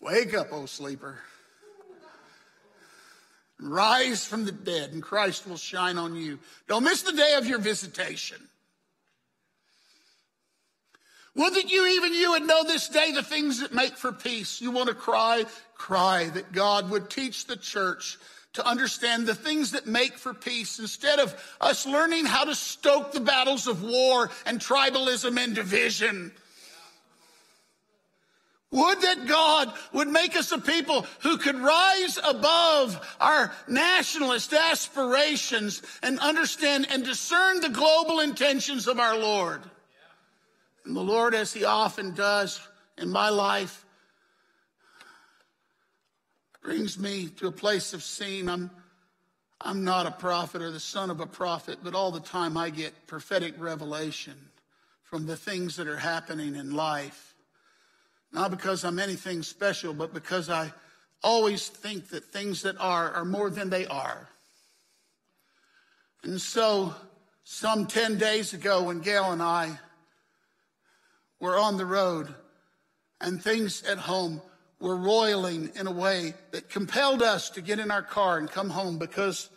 Wake 0.00 0.34
up, 0.34 0.52
O 0.52 0.66
sleeper. 0.66 1.18
Rise 3.58 4.24
from 4.24 4.44
the 4.44 4.52
dead, 4.52 4.92
and 4.92 5.02
Christ 5.02 5.46
will 5.48 5.56
shine 5.56 5.96
on 5.96 6.14
you. 6.14 6.38
Don't 6.68 6.84
miss 6.84 7.02
the 7.02 7.12
day 7.12 7.34
of 7.36 7.46
your 7.46 7.58
visitation. 7.58 8.38
Would 11.36 11.52
that 11.52 11.70
you, 11.70 11.86
even 11.86 12.14
you, 12.14 12.30
would 12.30 12.46
know 12.46 12.64
this 12.64 12.88
day 12.88 13.12
the 13.12 13.22
things 13.22 13.60
that 13.60 13.74
make 13.74 13.96
for 13.96 14.10
peace. 14.10 14.60
You 14.60 14.70
want 14.70 14.88
to 14.88 14.94
cry, 14.94 15.44
cry 15.74 16.30
that 16.30 16.52
God 16.52 16.90
would 16.90 17.10
teach 17.10 17.44
the 17.44 17.56
church 17.56 18.18
to 18.54 18.66
understand 18.66 19.26
the 19.26 19.34
things 19.34 19.72
that 19.72 19.86
make 19.86 20.16
for 20.16 20.32
peace 20.32 20.78
instead 20.78 21.18
of 21.18 21.34
us 21.60 21.86
learning 21.86 22.24
how 22.24 22.44
to 22.44 22.54
stoke 22.54 23.12
the 23.12 23.20
battles 23.20 23.66
of 23.66 23.82
war 23.82 24.30
and 24.46 24.58
tribalism 24.58 25.38
and 25.38 25.54
division. 25.54 26.32
Would 28.70 29.02
that 29.02 29.26
God 29.26 29.72
would 29.92 30.08
make 30.08 30.36
us 30.36 30.52
a 30.52 30.58
people 30.58 31.04
who 31.20 31.36
could 31.36 31.56
rise 31.56 32.18
above 32.26 32.98
our 33.20 33.52
nationalist 33.68 34.54
aspirations 34.54 35.82
and 36.02 36.18
understand 36.18 36.86
and 36.90 37.04
discern 37.04 37.60
the 37.60 37.68
global 37.68 38.20
intentions 38.20 38.88
of 38.88 38.98
our 38.98 39.18
Lord. 39.18 39.62
And 40.86 40.94
the 40.94 41.00
Lord, 41.00 41.34
as 41.34 41.52
He 41.52 41.64
often 41.64 42.14
does 42.14 42.60
in 42.96 43.10
my 43.10 43.28
life, 43.28 43.84
brings 46.62 46.96
me 46.98 47.26
to 47.36 47.48
a 47.48 47.52
place 47.52 47.92
of 47.92 48.04
seeing 48.04 48.48
I'm, 48.48 48.70
I'm 49.60 49.82
not 49.82 50.06
a 50.06 50.12
prophet 50.12 50.62
or 50.62 50.70
the 50.70 50.80
son 50.80 51.10
of 51.10 51.20
a 51.20 51.26
prophet, 51.26 51.80
but 51.82 51.94
all 51.94 52.12
the 52.12 52.20
time 52.20 52.56
I 52.56 52.70
get 52.70 53.06
prophetic 53.08 53.54
revelation 53.58 54.34
from 55.02 55.26
the 55.26 55.36
things 55.36 55.74
that 55.76 55.88
are 55.88 55.96
happening 55.96 56.54
in 56.54 56.74
life. 56.74 57.34
Not 58.32 58.52
because 58.52 58.84
I'm 58.84 59.00
anything 59.00 59.42
special, 59.42 59.92
but 59.92 60.14
because 60.14 60.48
I 60.48 60.72
always 61.22 61.68
think 61.68 62.10
that 62.10 62.26
things 62.26 62.62
that 62.62 62.76
are 62.78 63.12
are 63.12 63.24
more 63.24 63.50
than 63.50 63.70
they 63.70 63.86
are. 63.86 64.28
And 66.22 66.40
so, 66.40 66.94
some 67.42 67.86
10 67.86 68.18
days 68.18 68.52
ago, 68.52 68.84
when 68.84 69.00
Gail 69.00 69.32
and 69.32 69.42
I 69.42 69.78
were 71.40 71.58
on 71.58 71.76
the 71.76 71.86
road 71.86 72.34
and 73.20 73.42
things 73.42 73.82
at 73.84 73.98
home 73.98 74.40
were 74.80 74.96
roiling 74.96 75.70
in 75.74 75.86
a 75.86 75.92
way 75.92 76.34
that 76.50 76.68
compelled 76.68 77.22
us 77.22 77.50
to 77.50 77.60
get 77.60 77.78
in 77.78 77.90
our 77.90 78.02
car 78.02 78.38
and 78.38 78.50
come 78.50 78.70
home 78.70 78.98
because 78.98 79.48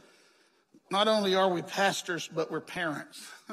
not 0.91 1.07
only 1.07 1.35
are 1.35 1.49
we 1.49 1.61
pastors, 1.61 2.27
but 2.33 2.49
we're 2.49 2.61
parents. 2.61 3.21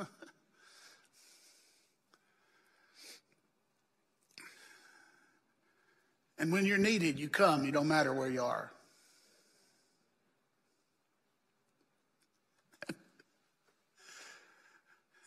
and 6.38 6.50
when 6.52 6.64
you're 6.64 6.78
needed, 6.78 7.18
you 7.18 7.28
come, 7.28 7.64
you 7.64 7.72
don't 7.72 7.88
matter 7.88 8.14
where 8.14 8.30
you 8.30 8.42
are. 8.42 8.72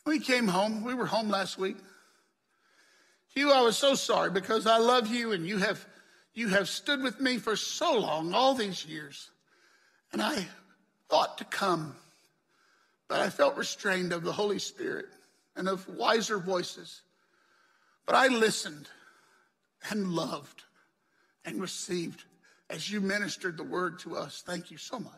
we 0.06 0.20
came 0.20 0.48
home. 0.48 0.84
We 0.84 0.94
were 0.94 1.06
home 1.06 1.30
last 1.30 1.58
week. 1.58 1.78
Hugh, 3.34 3.52
I 3.52 3.62
was 3.62 3.78
so 3.78 3.96
sorry 3.96 4.32
because 4.32 4.66
I 4.66 4.78
love 4.78 5.08
you 5.08 5.32
and 5.32 5.46
you 5.48 5.58
have, 5.58 5.86
you 6.34 6.48
have 6.50 6.68
stood 6.68 7.02
with 7.02 7.20
me 7.22 7.38
for 7.38 7.56
so 7.56 7.98
long, 7.98 8.34
all 8.34 8.54
these 8.54 8.86
years. 8.86 9.30
And 10.12 10.22
I 10.22 10.48
thought 11.10 11.38
to 11.38 11.46
come, 11.46 11.96
but 13.08 13.20
I 13.20 13.30
felt 13.30 13.56
restrained 13.56 14.12
of 14.12 14.24
the 14.24 14.32
Holy 14.32 14.60
Spirit 14.60 15.06
and 15.56 15.68
of 15.68 15.88
wiser 15.88 16.40
voices. 16.40 17.02
But 18.06 18.16
I 18.16 18.28
listened 18.28 18.88
and 19.92 20.12
loved 20.12 20.64
and 21.46 21.62
received 21.62 22.24
as 22.70 22.92
you 22.92 23.02
ministered 23.02 23.58
the 23.58 23.64
word 23.64 24.00
to 24.00 24.16
us. 24.16 24.44
Thank 24.46 24.72
you 24.72 24.78
so 24.78 25.00
much. 25.00 25.14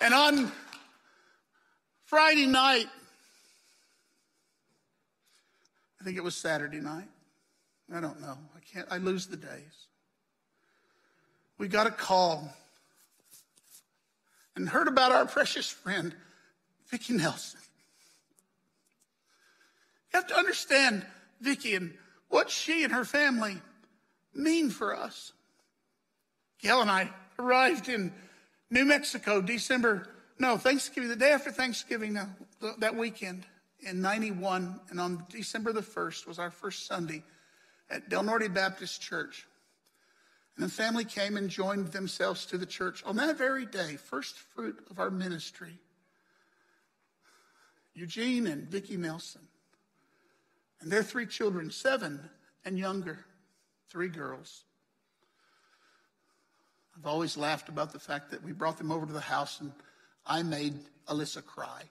And 0.00 0.12
on 0.12 0.52
Friday 2.14 2.46
night, 2.46 2.86
I 6.00 6.04
think 6.04 6.16
it 6.16 6.22
was 6.22 6.36
Saturday 6.36 6.78
night. 6.78 7.08
I 7.92 7.98
don't 7.98 8.20
know. 8.20 8.38
I 8.54 8.60
can't, 8.72 8.86
I 8.88 8.98
lose 8.98 9.26
the 9.26 9.36
days. 9.36 9.88
We 11.58 11.66
got 11.66 11.88
a 11.88 11.90
call 11.90 12.54
and 14.54 14.68
heard 14.68 14.86
about 14.86 15.10
our 15.10 15.26
precious 15.26 15.68
friend, 15.68 16.14
Vicki 16.86 17.14
Nelson. 17.14 17.58
You 20.12 20.20
have 20.20 20.28
to 20.28 20.36
understand 20.36 21.04
Vicki 21.40 21.74
and 21.74 21.94
what 22.28 22.48
she 22.48 22.84
and 22.84 22.92
her 22.92 23.04
family 23.04 23.56
mean 24.32 24.70
for 24.70 24.96
us. 24.96 25.32
Gail 26.60 26.80
and 26.80 26.92
I 26.92 27.10
arrived 27.40 27.88
in 27.88 28.12
New 28.70 28.84
Mexico 28.84 29.40
December 29.40 30.13
no, 30.38 30.56
Thanksgiving, 30.56 31.08
the 31.08 31.16
day 31.16 31.30
after 31.30 31.50
Thanksgiving, 31.50 32.18
that 32.78 32.96
weekend 32.96 33.46
in 33.80 34.00
91, 34.00 34.80
and 34.90 35.00
on 35.00 35.24
December 35.30 35.72
the 35.72 35.80
1st 35.80 36.26
was 36.26 36.38
our 36.38 36.50
first 36.50 36.86
Sunday 36.86 37.22
at 37.90 38.08
Del 38.08 38.22
Norte 38.22 38.52
Baptist 38.52 39.00
Church. 39.00 39.46
And 40.56 40.64
the 40.64 40.70
family 40.70 41.04
came 41.04 41.36
and 41.36 41.50
joined 41.50 41.88
themselves 41.88 42.46
to 42.46 42.58
the 42.58 42.66
church 42.66 43.02
on 43.04 43.16
that 43.16 43.36
very 43.36 43.66
day, 43.66 43.96
first 43.96 44.36
fruit 44.36 44.78
of 44.90 44.98
our 44.98 45.10
ministry. 45.10 45.78
Eugene 47.94 48.46
and 48.46 48.68
Vicki 48.68 48.96
Nelson. 48.96 49.42
And 50.80 50.90
their 50.90 51.02
three 51.02 51.26
children, 51.26 51.70
seven 51.70 52.28
and 52.64 52.78
younger, 52.78 53.24
three 53.88 54.08
girls. 54.08 54.64
I've 56.96 57.06
always 57.06 57.36
laughed 57.36 57.68
about 57.68 57.92
the 57.92 57.98
fact 57.98 58.30
that 58.30 58.42
we 58.42 58.52
brought 58.52 58.78
them 58.78 58.92
over 58.92 59.06
to 59.06 59.12
the 59.12 59.20
house 59.20 59.60
and 59.60 59.72
I 60.26 60.42
made 60.42 60.74
Alyssa 61.08 61.44
cry. 61.44 61.82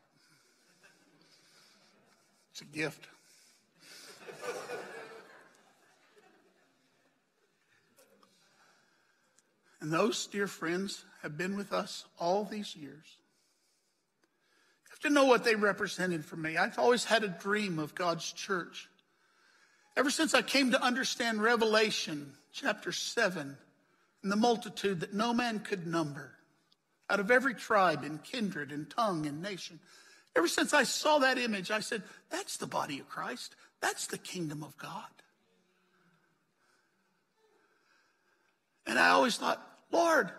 It's 2.52 2.62
a 2.62 2.66
gift. 2.66 3.08
and 9.82 9.92
those 9.92 10.28
dear 10.28 10.48
friends 10.48 11.04
have 11.22 11.38
been 11.38 11.56
with 11.58 11.74
us 11.74 12.06
all 12.20 12.44
these 12.46 12.76
years. 12.76 13.06
You 14.86 14.90
have 14.92 15.00
to 15.02 15.10
know 15.10 15.26
what 15.26 15.44
they 15.44 15.56
represented 15.56 16.24
for 16.26 16.36
me. 16.36 16.58
I've 16.58 16.80
always 16.80 17.06
had 17.06 17.24
a 17.24 17.28
dream 17.28 17.80
of 17.80 17.94
God's 17.94 18.32
church. 18.32 18.90
Ever 19.96 20.10
since 20.10 20.34
I 20.34 20.42
came 20.42 20.72
to 20.72 20.82
understand 20.82 21.44
Revelation 21.44 22.34
chapter 22.52 22.92
7 22.92 23.58
and 24.24 24.32
the 24.32 24.36
multitude 24.36 25.02
that 25.02 25.14
no 25.14 25.34
man 25.34 25.60
could 25.60 25.86
number, 25.86 26.32
out 27.14 27.20
of 27.20 27.30
every 27.30 27.54
tribe 27.54 28.04
and 28.04 28.24
kindred 28.24 28.72
and 28.72 28.90
tongue 28.90 29.28
and 29.28 29.40
nation. 29.40 29.80
Ever 30.36 30.48
since 30.48 30.74
I 30.74 30.82
saw 30.82 31.20
that 31.20 31.38
image, 31.38 31.70
I 31.70 31.80
said, 31.80 32.02
that's 32.32 32.58
the 32.58 32.66
body 32.66 32.98
of 32.98 33.08
Christ. 33.08 33.56
That's 33.82 34.08
the 34.08 34.18
kingdom 34.18 34.64
of 34.64 34.76
God. 34.80 35.04
And 38.88 38.98
I 38.98 39.10
always 39.10 39.38
thought, 39.38 39.62
Lord, 39.92 40.32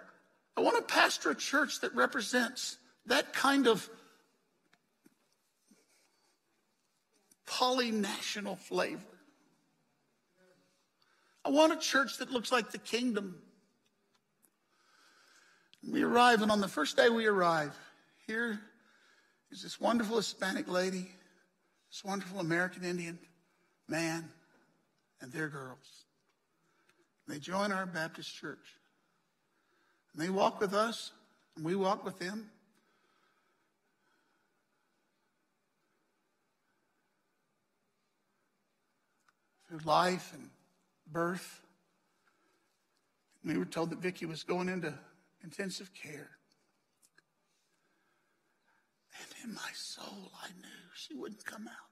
I 0.57 0.63
want 0.63 0.77
to 0.77 0.83
pastor 0.83 1.31
a 1.31 1.35
church 1.37 1.81
that 1.83 1.95
represents 1.95 2.77
that 3.07 3.33
kind 3.33 3.69
of 3.69 3.89
polynational 7.47 8.59
flavor. 8.59 9.01
I 11.45 11.51
want 11.51 11.73
a 11.73 11.77
church 11.77 12.19
that 12.19 12.33
looks 12.33 12.51
like 12.51 12.73
the 12.73 12.79
kingdom. 12.79 13.37
We 15.91 16.03
arrive, 16.03 16.43
and 16.43 16.51
on 16.51 16.61
the 16.61 16.69
first 16.69 16.97
day 16.97 17.09
we 17.09 17.27
arrive, 17.27 17.77
here 18.27 18.61
is 19.51 19.63
this 19.63 19.81
wonderful 19.81 20.17
Hispanic 20.17 20.67
lady, 20.67 21.09
this 21.91 22.05
wonderful 22.05 22.41
American 22.41 22.85
Indian 22.85 23.19
man, 23.87 24.29
and 25.21 25.31
their 25.33 25.49
girls. 25.49 26.05
They 27.29 27.39
join 27.39 27.71
our 27.71 27.87
Baptist 27.87 28.35
church. 28.35 28.67
And 30.13 30.23
they 30.23 30.31
walk 30.31 30.61
with 30.61 30.75
us, 30.75 31.13
and 31.57 31.65
we 31.65 31.75
walk 31.75 32.05
with 32.05 32.19
them. 32.19 32.51
Through 39.69 39.81
life 39.85 40.33
and 40.35 40.51
birth. 41.13 41.61
We 43.45 43.59
were 43.59 43.65
told 43.65 43.91
that 43.91 43.99
Vicki 43.99 44.25
was 44.25 44.43
going 44.43 44.69
into 44.69 44.95
intensive 45.45 45.93
care. 45.95 46.31
And 49.21 49.51
in 49.51 49.55
my 49.55 49.71
soul, 49.75 50.33
I 50.43 50.49
knew 50.49 50.91
she 50.95 51.15
wouldn't 51.15 51.45
come 51.45 51.69
out. 51.69 51.91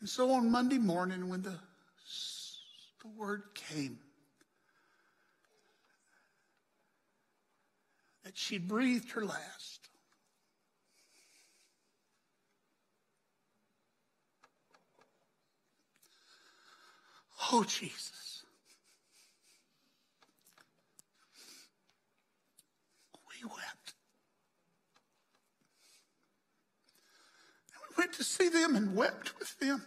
And 0.00 0.08
so 0.08 0.30
on 0.30 0.50
Monday 0.50 0.78
morning, 0.78 1.28
when 1.28 1.42
the, 1.42 1.58
the 3.02 3.08
word 3.18 3.42
came 3.54 3.98
that 8.24 8.38
she 8.38 8.56
breathed 8.56 9.10
her 9.10 9.24
last, 9.24 9.79
Oh, 17.52 17.64
Jesus. 17.64 18.44
We 23.28 23.48
wept. 23.48 23.94
And 27.72 27.82
we 27.88 28.02
went 28.02 28.12
to 28.14 28.24
see 28.24 28.48
them 28.48 28.76
and 28.76 28.94
wept 28.94 29.38
with 29.38 29.58
them 29.58 29.84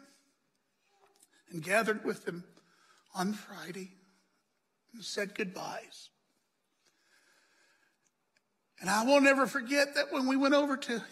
and 1.52 1.64
gathered 1.64 2.04
with 2.04 2.26
them 2.26 2.44
on 3.14 3.34
Friday 3.34 3.92
and 4.94 5.04
said 5.04 5.36
goodbyes. 5.36 6.10
And 8.82 8.90
I 8.90 9.06
will 9.06 9.22
never 9.22 9.48
forget 9.48 9.96
that 9.96 10.12
when 10.12 10.28
we 10.28 10.36
went 10.36 10.56
over 10.56 10.76
to 10.76 11.04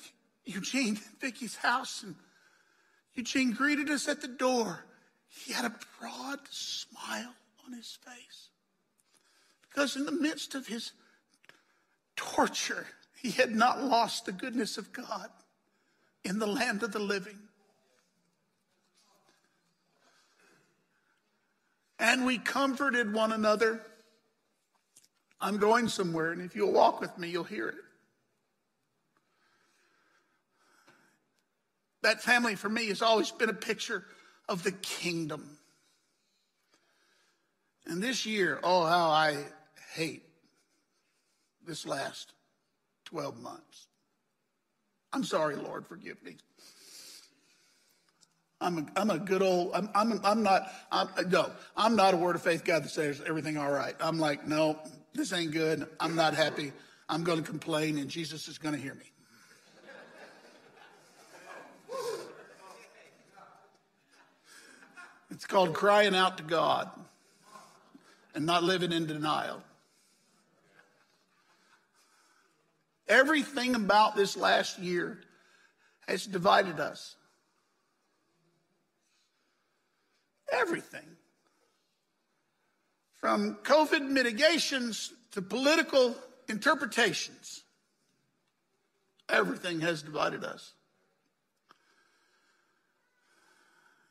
Eugene 0.43 0.97
and 0.97 1.21
Vicki's 1.21 1.55
house 1.55 2.03
and 2.03 2.15
Eugene 3.13 3.51
greeted 3.51 3.89
us 3.89 4.07
at 4.07 4.21
the 4.21 4.27
door 4.27 4.83
he 5.31 5.53
had 5.53 5.65
a 5.65 5.75
broad 5.99 6.39
smile 6.49 7.33
on 7.65 7.73
his 7.73 7.97
face. 8.05 8.49
Because 9.69 9.95
in 9.95 10.05
the 10.05 10.11
midst 10.11 10.53
of 10.55 10.67
his 10.67 10.91
torture, 12.15 12.85
he 13.15 13.31
had 13.31 13.51
not 13.51 13.81
lost 13.81 14.25
the 14.25 14.31
goodness 14.31 14.77
of 14.77 14.91
God 14.91 15.29
in 16.23 16.39
the 16.39 16.47
land 16.47 16.83
of 16.83 16.91
the 16.91 16.99
living. 16.99 17.37
And 21.97 22.25
we 22.25 22.37
comforted 22.37 23.13
one 23.13 23.31
another. 23.31 23.81
I'm 25.39 25.57
going 25.57 25.87
somewhere, 25.87 26.31
and 26.31 26.41
if 26.41 26.55
you'll 26.55 26.73
walk 26.73 26.99
with 26.99 27.17
me, 27.17 27.29
you'll 27.29 27.43
hear 27.43 27.69
it. 27.69 27.75
That 32.01 32.21
family 32.21 32.55
for 32.55 32.69
me 32.69 32.87
has 32.87 33.01
always 33.01 33.31
been 33.31 33.49
a 33.49 33.53
picture 33.53 34.05
of 34.47 34.63
the 34.63 34.71
kingdom. 34.71 35.57
And 37.85 38.01
this 38.01 38.25
year, 38.25 38.59
oh, 38.63 38.85
how 38.85 39.09
I 39.09 39.37
hate 39.93 40.23
this 41.65 41.85
last 41.85 42.33
12 43.05 43.39
months. 43.39 43.87
I'm 45.13 45.23
sorry, 45.23 45.55
Lord, 45.55 45.85
forgive 45.87 46.23
me. 46.23 46.37
I'm 48.61 48.77
a, 48.77 48.85
I'm 48.95 49.09
a 49.09 49.17
good 49.17 49.41
old, 49.41 49.71
I'm, 49.73 49.89
I'm, 49.95 50.21
I'm 50.23 50.43
not, 50.43 50.71
I'm, 50.91 51.09
no, 51.29 51.51
I'm 51.75 51.95
not 51.95 52.13
a 52.13 52.17
word 52.17 52.35
of 52.35 52.43
faith 52.43 52.63
God 52.63 52.83
that 52.83 52.89
says 52.89 53.21
everything 53.25 53.57
all 53.57 53.71
right. 53.71 53.95
I'm 53.99 54.19
like, 54.19 54.47
no, 54.47 54.77
this 55.13 55.33
ain't 55.33 55.51
good. 55.51 55.87
I'm 55.99 56.15
not 56.15 56.35
happy. 56.35 56.71
I'm 57.09 57.23
going 57.23 57.43
to 57.43 57.49
complain 57.49 57.97
and 57.97 58.07
Jesus 58.07 58.47
is 58.47 58.57
going 58.57 58.75
to 58.75 58.79
hear 58.79 58.93
me. 58.93 59.10
It's 65.41 65.47
called 65.47 65.73
crying 65.73 66.13
out 66.13 66.37
to 66.37 66.43
God 66.43 66.87
and 68.35 68.45
not 68.45 68.61
living 68.61 68.91
in 68.91 69.07
denial. 69.07 69.63
Everything 73.07 73.73
about 73.73 74.15
this 74.15 74.37
last 74.37 74.77
year 74.77 75.17
has 76.07 76.27
divided 76.27 76.79
us. 76.79 77.15
Everything. 80.51 81.17
From 83.19 83.55
COVID 83.63 84.07
mitigations 84.07 85.11
to 85.31 85.41
political 85.41 86.13
interpretations, 86.49 87.63
everything 89.27 89.79
has 89.81 90.03
divided 90.03 90.43
us. 90.43 90.73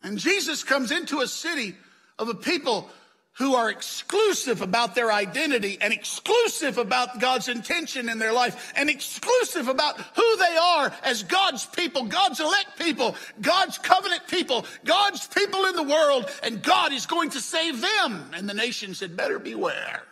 And 0.03 0.19
Jesus 0.19 0.65
comes 0.65 0.91
into 0.91 1.21
a 1.21 1.29
city 1.29 1.75
of 2.19 2.29
a 2.29 2.35
people 2.35 2.89
who 3.35 3.55
are 3.55 3.71
exclusive 3.71 4.61
about 4.61 4.95
their 4.95 5.11
identity 5.11 5.79
and 5.81 5.93
exclusive 5.93 6.79
about 6.79 7.21
God's 7.21 7.49
intention 7.49 8.09
in 8.09 8.19
their 8.19 8.33
life 8.33 8.73
and 8.77 8.91
exclusive 8.91 9.69
about 9.69 9.99
who 9.99 10.37
they 10.37 10.57
are 10.57 10.93
as 11.05 11.23
God's 11.23 11.65
people, 11.65 12.05
God's 12.05 12.41
elect 12.41 12.79
people, 12.79 13.15
God's 13.41 13.79
covenant 13.79 14.27
people, 14.29 14.67
God's 14.85 15.27
people 15.27 15.65
in 15.67 15.77
the 15.77 15.83
world, 15.83 16.31
and 16.43 16.63
God 16.63 16.93
is 16.93 17.07
going 17.07 17.31
to 17.31 17.41
save 17.41 17.81
them. 17.81 18.31
And 18.35 18.49
the 18.49 18.55
nation 18.55 18.95
said, 18.95 19.17
better 19.17 19.39
beware. 19.39 20.03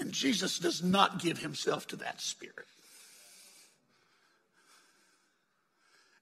And 0.00 0.12
Jesus 0.12 0.58
does 0.58 0.82
not 0.82 1.20
give 1.20 1.38
himself 1.38 1.86
to 1.88 1.96
that 1.96 2.20
spirit. 2.20 2.66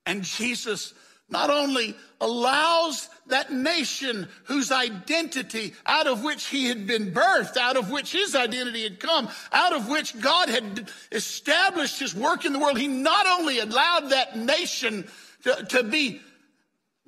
And 0.07 0.23
Jesus 0.23 0.95
not 1.29 1.49
only 1.51 1.97
allows 2.21 3.09
that 3.27 3.53
nation 3.53 4.29
whose 4.45 4.71
identity, 4.71 5.75
out 5.87 6.07
of 6.07 6.23
which 6.23 6.47
he 6.47 6.67
had 6.67 6.87
been 6.87 7.13
birthed, 7.13 7.57
out 7.57 7.77
of 7.77 7.91
which 7.91 8.13
his 8.13 8.35
identity 8.35 8.83
had 8.83 9.01
come, 9.01 9.29
out 9.51 9.73
of 9.73 9.89
which 9.89 10.19
God 10.21 10.49
had 10.49 10.91
established 11.11 11.99
his 11.99 12.15
work 12.15 12.45
in 12.45 12.53
the 12.53 12.59
world, 12.59 12.79
he 12.79 12.89
not 12.89 13.27
only 13.27 13.61
allowed 13.61 14.11
that 14.11 14.37
nation 14.37 15.09
to, 15.45 15.65
to 15.71 15.83
be 15.83 16.21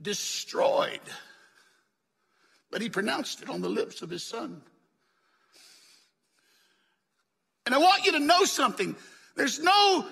destroyed, 0.01 1.01
but 2.71 2.81
he 2.81 2.89
pronounced 2.89 3.43
it 3.43 3.51
on 3.51 3.61
the 3.61 3.69
lips 3.69 4.03
of 4.03 4.11
his 4.11 4.25
son. 4.25 4.63
And 7.67 7.75
I 7.75 7.79
want 7.79 8.05
you 8.05 8.13
to 8.13 8.21
know 8.21 8.45
something. 8.45 8.97
There's 9.37 9.61
no 9.61 10.07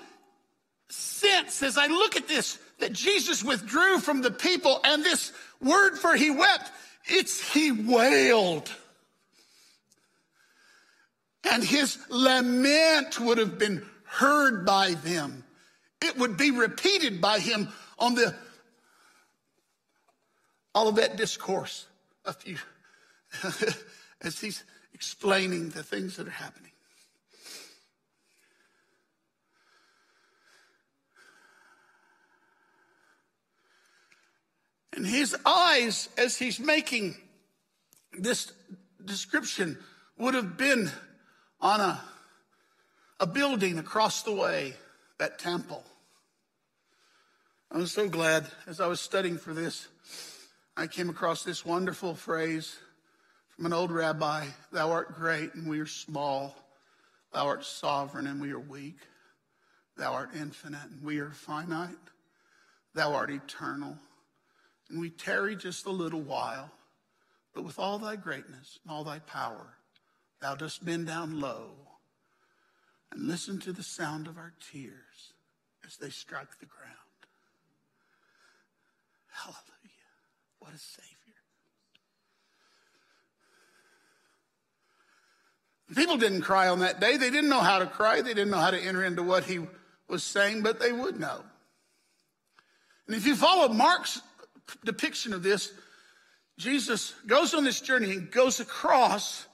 sense 0.89 1.63
as 1.63 1.77
I 1.77 1.87
look 1.87 2.15
at 2.15 2.27
this 2.27 2.59
that 2.79 2.93
Jesus 2.93 3.43
withdrew 3.43 3.99
from 3.99 4.21
the 4.21 4.31
people, 4.31 4.79
and 4.83 5.03
this 5.03 5.31
word 5.61 5.97
for 5.97 6.15
he 6.15 6.31
wept, 6.31 6.71
it's 7.05 7.53
he 7.53 7.71
wailed. 7.71 8.71
and 11.51 11.63
his 11.63 11.97
lament 12.09 13.19
would 13.19 13.37
have 13.37 13.59
been 13.59 13.85
heard 14.05 14.65
by 14.65 14.93
them. 14.93 15.43
It 16.01 16.17
would 16.17 16.37
be 16.37 16.51
repeated 16.51 17.21
by 17.21 17.39
him 17.39 17.69
on 17.99 18.15
the 18.15 18.35
Olivet 20.75 21.17
discourse 21.17 21.85
a 22.25 22.33
few 22.33 22.57
as 24.21 24.39
he's 24.39 24.63
explaining 24.93 25.69
the 25.69 25.83
things 25.83 26.17
that 26.17 26.27
are 26.27 26.31
happening. 26.31 26.72
And 34.95 35.07
his 35.07 35.35
eyes, 35.43 36.09
as 36.17 36.37
he's 36.37 36.59
making 36.59 37.15
this 38.17 38.51
description, 39.03 39.77
would 40.17 40.35
have 40.35 40.55
been 40.55 40.91
on 41.59 41.81
a, 41.81 41.99
a 43.19 43.25
building 43.25 43.79
across 43.79 44.21
the 44.21 44.33
way, 44.33 44.75
that 45.17 45.39
temple. 45.39 45.83
I 47.71 47.77
was 47.77 47.91
so 47.91 48.07
glad 48.07 48.45
as 48.67 48.79
I 48.79 48.85
was 48.85 49.01
studying 49.01 49.39
for 49.39 49.53
this, 49.53 49.87
I 50.77 50.85
came 50.85 51.09
across 51.09 51.43
this 51.43 51.65
wonderful 51.65 52.13
phrase 52.13 52.77
from 53.49 53.65
an 53.65 53.73
old 53.73 53.91
rabbi 53.91 54.45
Thou 54.71 54.91
art 54.91 55.15
great 55.15 55.55
and 55.55 55.67
we 55.67 55.79
are 55.79 55.87
small. 55.87 56.55
Thou 57.33 57.47
art 57.47 57.65
sovereign 57.65 58.27
and 58.27 58.39
we 58.39 58.51
are 58.51 58.59
weak. 58.59 58.97
Thou 59.97 60.13
art 60.13 60.31
infinite 60.35 60.85
and 60.91 61.03
we 61.03 61.17
are 61.17 61.31
finite. 61.31 61.89
Thou 62.93 63.13
art 63.13 63.31
eternal 63.31 63.97
and 64.93 65.01
we 65.01 65.09
tarry 65.09 65.55
just 65.55 65.87
a 65.87 65.91
little 65.91 66.21
while. 66.21 66.69
But 67.55 67.63
with 67.63 67.79
all 67.79 67.97
thy 67.97 68.15
greatness 68.15 68.79
and 68.83 68.93
all 68.93 69.03
thy 69.03 69.17
power, 69.19 69.73
thou 70.39 70.53
dost 70.53 70.85
bend 70.85 71.07
down 71.07 71.41
low 71.41 71.71
and 73.11 73.27
listen 73.27 73.59
to 73.61 73.73
the 73.73 73.81
sound 73.81 74.27
of 74.27 74.37
our 74.37 74.53
tears 74.71 75.33
as 75.83 75.97
they 75.97 76.11
strike 76.11 76.59
the 76.59 76.67
ground. 76.67 76.93
Hallelujah. 79.31 79.59
What 80.59 80.73
a 80.73 80.77
Savior. 80.77 81.09
People 85.95 86.17
didn't 86.17 86.41
cry 86.41 86.67
on 86.67 86.79
that 86.79 86.99
day. 86.99 87.17
They 87.17 87.31
didn't 87.31 87.49
know 87.49 87.61
how 87.61 87.79
to 87.79 87.87
cry. 87.87 88.21
They 88.21 88.35
didn't 88.35 88.51
know 88.51 88.57
how 88.57 88.71
to 88.71 88.79
enter 88.79 89.03
into 89.03 89.23
what 89.23 89.45
he 89.45 89.59
was 90.07 90.23
saying, 90.23 90.61
but 90.61 90.79
they 90.79 90.91
would 90.91 91.19
know. 91.19 91.41
And 93.07 93.15
if 93.15 93.25
you 93.25 93.35
follow 93.35 93.69
Mark's 93.69 94.21
depiction 94.83 95.33
of 95.33 95.43
this, 95.43 95.71
Jesus 96.57 97.13
goes 97.25 97.53
on 97.53 97.63
this 97.63 97.81
journey 97.81 98.11
and 98.11 98.31
goes 98.31 98.59
across 98.59 99.47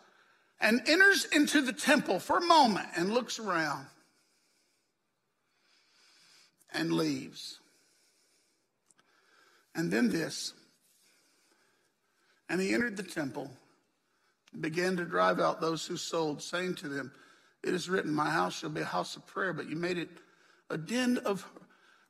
and 0.59 0.81
enters 0.87 1.25
into 1.25 1.61
the 1.61 1.73
temple 1.73 2.19
for 2.19 2.37
a 2.37 2.45
moment 2.45 2.87
and 2.95 3.13
looks 3.13 3.39
around 3.39 3.87
and 6.73 6.91
leaves. 6.91 7.59
And 9.75 9.91
then 9.91 10.09
this. 10.09 10.53
And 12.49 12.59
he 12.59 12.73
entered 12.73 12.97
the 12.97 13.03
temple, 13.03 13.49
and 14.51 14.61
began 14.61 14.97
to 14.97 15.05
drive 15.05 15.39
out 15.39 15.61
those 15.61 15.85
who 15.85 15.97
sold, 15.97 16.41
saying 16.41 16.75
to 16.75 16.89
them, 16.89 17.11
It 17.63 17.73
is 17.73 17.89
written, 17.89 18.11
My 18.11 18.29
house 18.29 18.59
shall 18.59 18.71
be 18.71 18.81
a 18.81 18.85
house 18.85 19.15
of 19.15 19.25
prayer, 19.27 19.53
but 19.53 19.69
you 19.69 19.75
made 19.75 19.99
it 19.99 20.09
a 20.69 20.77
den 20.77 21.19
of 21.19 21.45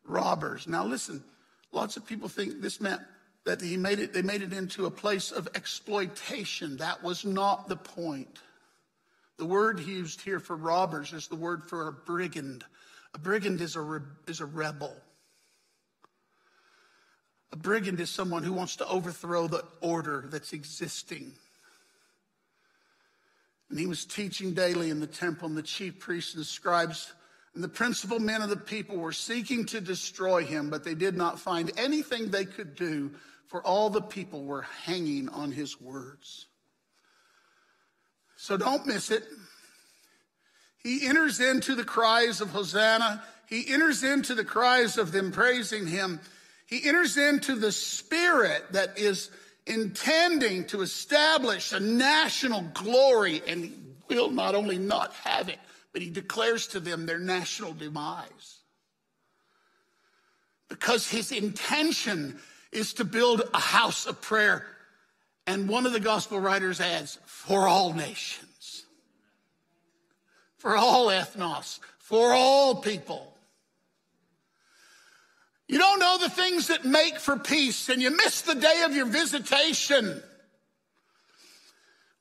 robbers. 0.06 0.66
Now 0.66 0.86
listen, 0.86 1.24
lots 1.72 1.98
of 1.98 2.06
people 2.06 2.30
think 2.30 2.62
this 2.62 2.82
meant 2.82 3.02
that 3.46 3.62
he 3.62 3.78
made 3.78 4.00
it, 4.00 4.14
they 4.14 4.22
made 4.22 4.42
it 4.42 4.54
into 4.54 4.86
a 4.86 4.92
place 4.92 5.32
of 5.32 5.48
exploitation. 5.56 6.78
That 6.78 7.04
was 7.04 7.26
not 7.26 7.68
the 7.68 7.76
point. 7.76 8.40
The 9.38 9.46
word 9.46 9.80
used 9.80 10.22
here 10.22 10.40
for 10.40 10.56
robbers 10.56 11.14
is 11.14 11.28
the 11.28 11.36
word 11.36 11.64
for 11.64 11.88
a 11.88 11.94
brigand. 11.94 12.66
A 13.14 13.20
brigand 13.20 13.62
is 13.62 13.76
a, 13.76 14.02
is 14.28 14.42
a 14.42 14.46
rebel. 14.46 14.96
A 17.52 17.56
brigand 17.56 18.00
is 18.00 18.10
someone 18.10 18.44
who 18.44 18.54
wants 18.54 18.76
to 18.76 18.88
overthrow 18.88 19.48
the 19.48 19.64
order 19.82 20.26
that's 20.30 20.54
existing. 20.54 21.32
And 23.70 23.80
he 23.80 23.88
was 23.88 24.06
teaching 24.06 24.54
daily 24.54 24.90
in 24.90 25.00
the 25.00 25.08
temple, 25.08 25.48
and 25.48 25.58
the 25.58 25.64
chief 25.64 26.00
priests 26.00 26.36
and 26.36 26.46
scribes 26.46 27.14
and 27.60 27.64
the 27.66 27.68
principal 27.68 28.22
men 28.22 28.41
of 28.41 28.47
the 28.47 28.55
people 28.55 28.95
were 28.95 29.12
seeking 29.12 29.66
to 29.66 29.82
destroy 29.82 30.45
him, 30.45 30.70
but 30.70 30.86
they 30.86 30.95
did 30.95 31.18
not 31.18 31.41
find 31.41 31.74
anything 31.76 32.30
they 32.30 32.45
could 32.45 32.74
do, 32.74 33.12
for 33.47 33.62
all 33.62 33.89
the 33.89 34.01
people 34.01 34.45
were 34.45 34.62
hanging 34.62 35.28
on 35.28 35.51
his 35.51 35.82
words. 35.82 36.45
So 38.38 38.55
don't 38.55 38.86
miss 38.86 39.12
it. 39.12 39.26
He 40.82 41.05
enters 41.05 41.41
into 41.41 41.76
the 41.76 41.84
cries 41.84 42.39
of 42.39 42.51
Hosanna. 42.51 43.22
He 43.49 43.68
enters 43.68 44.05
into 44.05 44.36
the 44.36 44.45
cries 44.45 44.97
of 44.97 45.12
them 45.12 45.34
praising 45.34 45.86
him. 45.86 46.22
He 46.66 46.88
enters 46.88 47.18
into 47.18 47.55
the 47.55 47.74
spirit 47.74 48.72
that 48.72 48.97
is 48.97 49.32
intending 49.68 50.64
to 50.68 50.82
establish 50.82 51.74
a 51.74 51.82
national 51.82 52.62
glory 52.74 53.41
and 53.45 53.95
will 54.07 54.32
not 54.32 54.55
only 54.55 54.78
not 54.78 55.12
have 55.26 55.49
it, 55.49 55.60
but 55.92 56.02
he 56.02 56.10
declares 56.10 56.68
to 56.68 56.80
them 56.80 57.06
their 57.06 57.20
national 57.20 57.74
demise. 57.74 58.60
Because 60.68 61.10
his 61.10 61.32
intention 61.32 62.40
is 62.72 62.94
to 62.94 63.04
build 63.04 63.42
a 63.54 63.60
house 63.60 64.06
of 64.06 64.22
prayer. 64.22 64.66
And 65.48 65.68
one 65.68 65.86
of 65.86 65.94
the 65.94 66.00
gospel 66.00 66.40
writers 66.40 66.80
adds, 66.80 67.18
for 67.26 67.68
all 67.68 67.94
nations, 67.94 68.86
for 70.58 70.78
all 70.78 71.08
ethnos, 71.08 71.80
for 71.98 72.34
all 72.34 72.76
people. 72.76 73.34
You 75.68 75.78
don't 75.78 76.00
know 76.00 76.18
the 76.20 76.30
things 76.30 76.68
that 76.68 76.86
make 76.86 77.20
for 77.20 77.38
peace, 77.38 77.90
and 77.90 78.02
you 78.02 78.10
miss 78.10 78.42
the 78.42 78.56
day 78.56 78.84
of 78.86 78.96
your 78.96 79.06
visitation. 79.06 80.22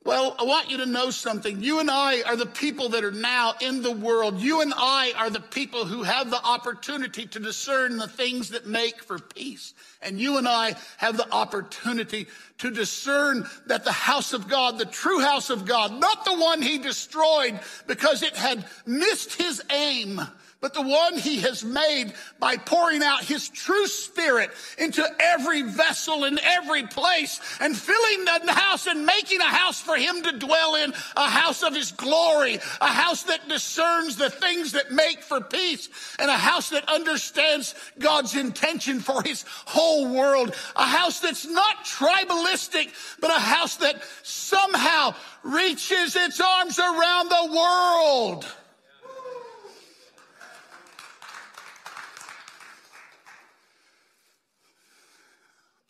Well, 0.08 0.34
I 0.38 0.44
want 0.44 0.70
you 0.70 0.78
to 0.78 0.86
know 0.86 1.10
something. 1.10 1.62
You 1.62 1.80
and 1.80 1.90
I 1.90 2.22
are 2.22 2.34
the 2.34 2.46
people 2.46 2.88
that 2.88 3.04
are 3.04 3.10
now 3.10 3.52
in 3.60 3.82
the 3.82 3.92
world. 3.92 4.40
You 4.40 4.62
and 4.62 4.72
I 4.74 5.12
are 5.14 5.28
the 5.28 5.38
people 5.38 5.84
who 5.84 6.02
have 6.02 6.30
the 6.30 6.42
opportunity 6.42 7.26
to 7.26 7.38
discern 7.38 7.98
the 7.98 8.08
things 8.08 8.48
that 8.48 8.66
make 8.66 9.02
for 9.02 9.18
peace. 9.18 9.74
And 10.00 10.18
you 10.18 10.38
and 10.38 10.48
I 10.48 10.76
have 10.96 11.18
the 11.18 11.30
opportunity 11.30 12.26
to 12.56 12.70
discern 12.70 13.46
that 13.66 13.84
the 13.84 13.92
house 13.92 14.32
of 14.32 14.48
God, 14.48 14.78
the 14.78 14.86
true 14.86 15.20
house 15.20 15.50
of 15.50 15.66
God, 15.66 15.92
not 16.00 16.24
the 16.24 16.38
one 16.38 16.62
he 16.62 16.78
destroyed 16.78 17.60
because 17.86 18.22
it 18.22 18.34
had 18.34 18.64
missed 18.86 19.34
his 19.34 19.62
aim, 19.70 20.22
but 20.60 20.74
the 20.74 20.82
one 20.82 21.16
he 21.16 21.40
has 21.40 21.64
made 21.64 22.12
by 22.40 22.56
pouring 22.56 23.02
out 23.02 23.22
his 23.22 23.48
true 23.48 23.86
spirit 23.86 24.50
into 24.76 25.06
every 25.20 25.62
vessel 25.62 26.24
in 26.24 26.38
every 26.40 26.84
place 26.84 27.40
and 27.60 27.76
filling 27.76 28.24
the 28.24 28.52
house 28.52 28.86
and 28.86 29.06
making 29.06 29.40
a 29.40 29.44
house 29.44 29.80
for 29.80 29.96
him 29.96 30.22
to 30.22 30.32
dwell 30.38 30.74
in, 30.74 30.92
a 31.16 31.28
house 31.28 31.62
of 31.62 31.74
his 31.74 31.92
glory, 31.92 32.58
a 32.80 32.86
house 32.88 33.24
that 33.24 33.48
discerns 33.48 34.16
the 34.16 34.30
things 34.30 34.72
that 34.72 34.90
make 34.90 35.22
for 35.22 35.40
peace, 35.40 35.88
and 36.18 36.30
a 36.30 36.34
house 36.34 36.70
that 36.70 36.88
understands 36.88 37.74
God's 37.98 38.34
intention 38.34 39.00
for 39.00 39.22
his 39.22 39.44
whole 39.48 40.08
world, 40.08 40.54
a 40.74 40.86
house 40.86 41.20
that's 41.20 41.46
not 41.46 41.84
tribalistic, 41.84 42.90
but 43.20 43.30
a 43.30 43.40
house 43.40 43.76
that 43.76 44.02
somehow 44.22 45.14
reaches 45.44 46.16
its 46.16 46.40
arms 46.40 46.78
around 46.78 47.28
the 47.28 47.54
world. 47.54 48.46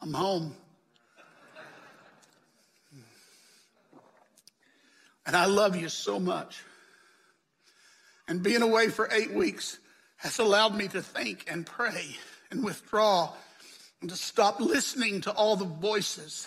I'm 0.00 0.12
home. 0.12 0.54
And 5.26 5.36
I 5.36 5.44
love 5.44 5.76
you 5.76 5.88
so 5.88 6.18
much. 6.18 6.62
And 8.28 8.42
being 8.42 8.62
away 8.62 8.88
for 8.88 9.08
eight 9.12 9.32
weeks 9.32 9.78
has 10.16 10.38
allowed 10.38 10.74
me 10.74 10.88
to 10.88 11.02
think 11.02 11.44
and 11.50 11.66
pray 11.66 12.16
and 12.50 12.64
withdraw 12.64 13.32
and 14.00 14.08
to 14.10 14.16
stop 14.16 14.60
listening 14.60 15.20
to 15.22 15.32
all 15.32 15.56
the 15.56 15.64
voices 15.64 16.46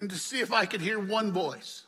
and 0.00 0.10
to 0.10 0.16
see 0.16 0.40
if 0.40 0.52
I 0.52 0.66
could 0.66 0.80
hear 0.80 0.98
one 0.98 1.32
voice. 1.32 1.84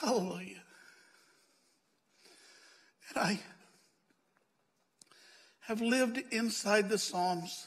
Hallelujah. 0.00 0.62
And 3.10 3.18
I 3.18 3.40
have 5.60 5.82
lived 5.82 6.22
inside 6.30 6.88
the 6.88 6.96
Psalms 6.96 7.66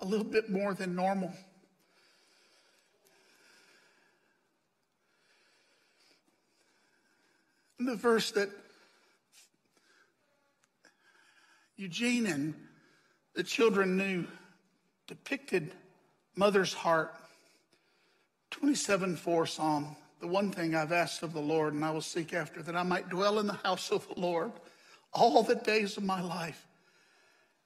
a 0.00 0.04
little 0.04 0.26
bit 0.26 0.50
more 0.50 0.74
than 0.74 0.96
normal. 0.96 1.32
The 7.78 7.94
verse 7.94 8.32
that 8.32 8.50
Eugene 11.76 12.26
and 12.26 12.54
the 13.34 13.44
children 13.44 13.96
knew 13.96 14.26
depicted 15.06 15.70
mother's 16.34 16.74
heart. 16.74 17.14
27 18.50 19.14
4 19.14 19.46
Psalm. 19.46 19.96
The 20.20 20.26
one 20.26 20.50
thing 20.50 20.74
I've 20.74 20.92
asked 20.92 21.22
of 21.22 21.32
the 21.32 21.40
Lord, 21.40 21.74
and 21.74 21.84
I 21.84 21.90
will 21.90 22.00
seek 22.00 22.32
after, 22.34 22.62
that 22.62 22.74
I 22.74 22.82
might 22.82 23.08
dwell 23.08 23.38
in 23.38 23.46
the 23.46 23.52
house 23.52 23.90
of 23.90 24.08
the 24.08 24.20
Lord 24.20 24.52
all 25.12 25.42
the 25.42 25.54
days 25.54 25.96
of 25.96 26.02
my 26.02 26.20
life 26.20 26.66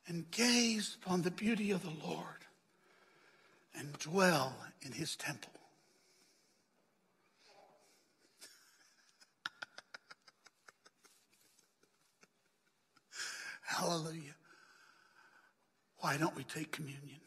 and 0.07 0.31
gaze 0.31 0.97
upon 1.03 1.23
the 1.23 1.31
beauty 1.31 1.71
of 1.71 1.83
the 1.83 2.07
Lord 2.07 2.27
and 3.75 3.93
dwell 3.99 4.55
in 4.83 4.93
his 4.93 5.17
temple. 5.17 5.53
Hallelujah. 13.63 14.35
Why 16.01 16.17
don't 16.19 16.37
we 16.37 16.45
take 16.45 16.73
communion? 16.73 17.21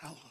Hallelujah. 0.00 0.29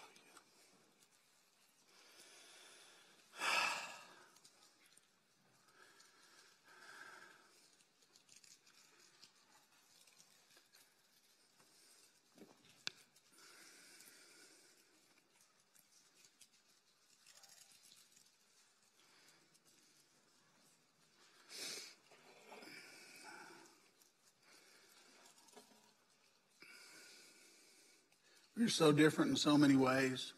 You're 28.69 28.75
so 28.75 28.91
different 28.91 29.31
in 29.31 29.35
so 29.35 29.57
many 29.57 29.75
ways. 29.75 30.31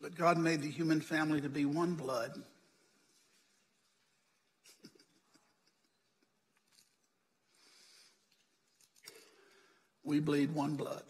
But 0.00 0.14
God 0.14 0.38
made 0.38 0.62
the 0.62 0.70
human 0.70 1.02
family 1.02 1.42
to 1.42 1.50
be 1.50 1.66
one 1.66 1.96
blood. 1.96 2.32
we 10.02 10.18
bleed 10.18 10.54
one 10.54 10.76
blood. 10.76 11.02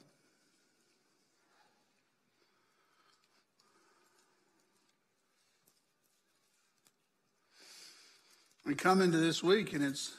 We 8.72 8.76
come 8.76 9.02
into 9.02 9.18
this 9.18 9.42
week 9.42 9.74
and 9.74 9.84
it's 9.84 10.14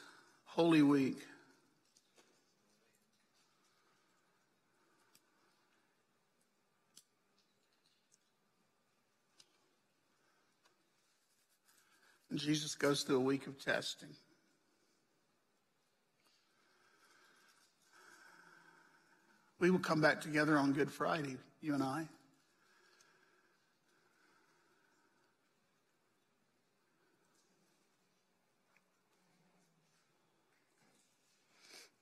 Holy 0.45 0.83
Week. 0.83 1.17
And 12.29 12.37
Jesus 12.37 12.75
goes 12.75 13.01
through 13.01 13.15
a 13.15 13.21
week 13.21 13.47
of 13.47 13.59
testing. 13.59 14.09
We 19.59 19.71
will 19.71 19.79
come 19.79 19.99
back 19.99 20.21
together 20.21 20.59
on 20.59 20.73
Good 20.73 20.91
Friday, 20.91 21.37
you 21.59 21.73
and 21.73 21.81
I. 21.81 22.07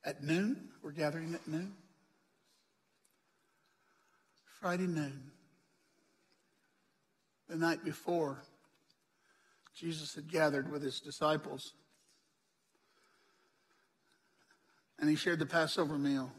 At 0.04 0.24
noon, 0.24 0.70
we're 0.82 0.92
gathering 0.92 1.34
at 1.34 1.48
noon. 1.48 1.74
Friday 4.60 4.88
noon. 4.88 5.32
The 7.50 7.56
night 7.56 7.84
before, 7.84 8.42
Jesus 9.76 10.16
had 10.16 10.28
gathered 10.28 10.72
with 10.72 10.82
his 10.82 11.00
disciples 11.00 11.74
and 15.02 15.10
he 15.10 15.16
shared 15.16 15.40
the 15.40 15.46
Passover 15.46 15.98
meal. 15.98 16.32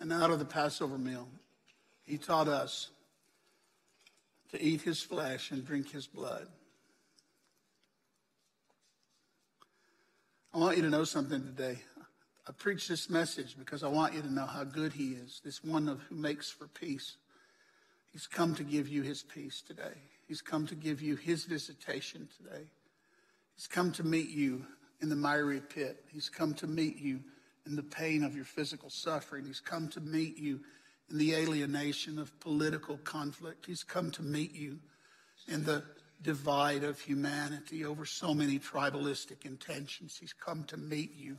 And 0.00 0.12
out 0.12 0.30
of 0.30 0.40
the 0.40 0.44
Passover 0.44 0.98
meal, 0.98 1.28
he 2.04 2.18
taught 2.18 2.48
us 2.48 2.90
to 4.50 4.62
eat 4.62 4.82
his 4.82 5.00
flesh 5.00 5.52
and 5.52 5.64
drink 5.64 5.90
his 5.92 6.06
blood. 6.06 6.48
I 10.54 10.58
want 10.58 10.76
you 10.76 10.84
to 10.84 10.90
know 10.90 11.02
something 11.02 11.42
today. 11.42 11.80
I 12.46 12.52
preach 12.52 12.86
this 12.86 13.10
message 13.10 13.58
because 13.58 13.82
I 13.82 13.88
want 13.88 14.14
you 14.14 14.22
to 14.22 14.32
know 14.32 14.46
how 14.46 14.62
good 14.62 14.92
he 14.92 15.08
is, 15.08 15.40
this 15.44 15.64
one 15.64 15.88
of 15.88 16.00
who 16.02 16.14
makes 16.14 16.48
for 16.48 16.68
peace. 16.68 17.16
He's 18.12 18.28
come 18.28 18.54
to 18.54 18.62
give 18.62 18.86
you 18.86 19.02
his 19.02 19.24
peace 19.24 19.64
today. 19.66 19.98
He's 20.28 20.40
come 20.40 20.64
to 20.68 20.76
give 20.76 21.02
you 21.02 21.16
his 21.16 21.44
visitation 21.44 22.28
today. 22.36 22.66
He's 23.56 23.66
come 23.66 23.90
to 23.92 24.04
meet 24.04 24.28
you 24.28 24.64
in 25.02 25.08
the 25.08 25.16
miry 25.16 25.60
pit. 25.60 26.04
He's 26.12 26.28
come 26.28 26.54
to 26.54 26.68
meet 26.68 26.98
you 26.98 27.18
in 27.66 27.74
the 27.74 27.82
pain 27.82 28.22
of 28.22 28.36
your 28.36 28.44
physical 28.44 28.90
suffering. 28.90 29.46
He's 29.46 29.58
come 29.58 29.88
to 29.88 30.00
meet 30.00 30.38
you 30.38 30.60
in 31.10 31.18
the 31.18 31.34
alienation 31.34 32.16
of 32.16 32.38
political 32.38 32.98
conflict. 32.98 33.66
He's 33.66 33.82
come 33.82 34.12
to 34.12 34.22
meet 34.22 34.54
you 34.54 34.78
in 35.48 35.64
the 35.64 35.82
divide 36.24 36.82
of 36.82 36.98
humanity 36.98 37.84
over 37.84 38.04
so 38.04 38.34
many 38.34 38.58
tribalistic 38.58 39.44
intentions. 39.44 40.16
He's 40.18 40.32
come 40.32 40.64
to 40.64 40.76
meet 40.76 41.14
you 41.16 41.36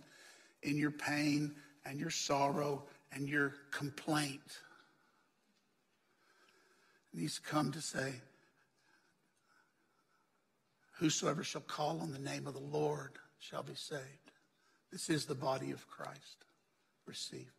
in 0.63 0.77
your 0.77 0.91
pain 0.91 1.55
and 1.85 1.99
your 1.99 2.11
sorrow 2.11 2.83
and 3.11 3.27
your 3.27 3.53
complaint. 3.71 4.61
And 7.11 7.21
he's 7.21 7.39
come 7.39 7.71
to 7.71 7.81
say, 7.81 8.13
Whosoever 10.99 11.43
shall 11.43 11.61
call 11.61 11.99
on 11.99 12.13
the 12.13 12.19
name 12.19 12.47
of 12.47 12.53
the 12.53 12.59
Lord 12.59 13.17
shall 13.39 13.63
be 13.63 13.75
saved. 13.75 14.31
This 14.91 15.09
is 15.09 15.25
the 15.25 15.35
body 15.35 15.71
of 15.71 15.89
Christ. 15.89 16.45
Receive. 17.05 17.51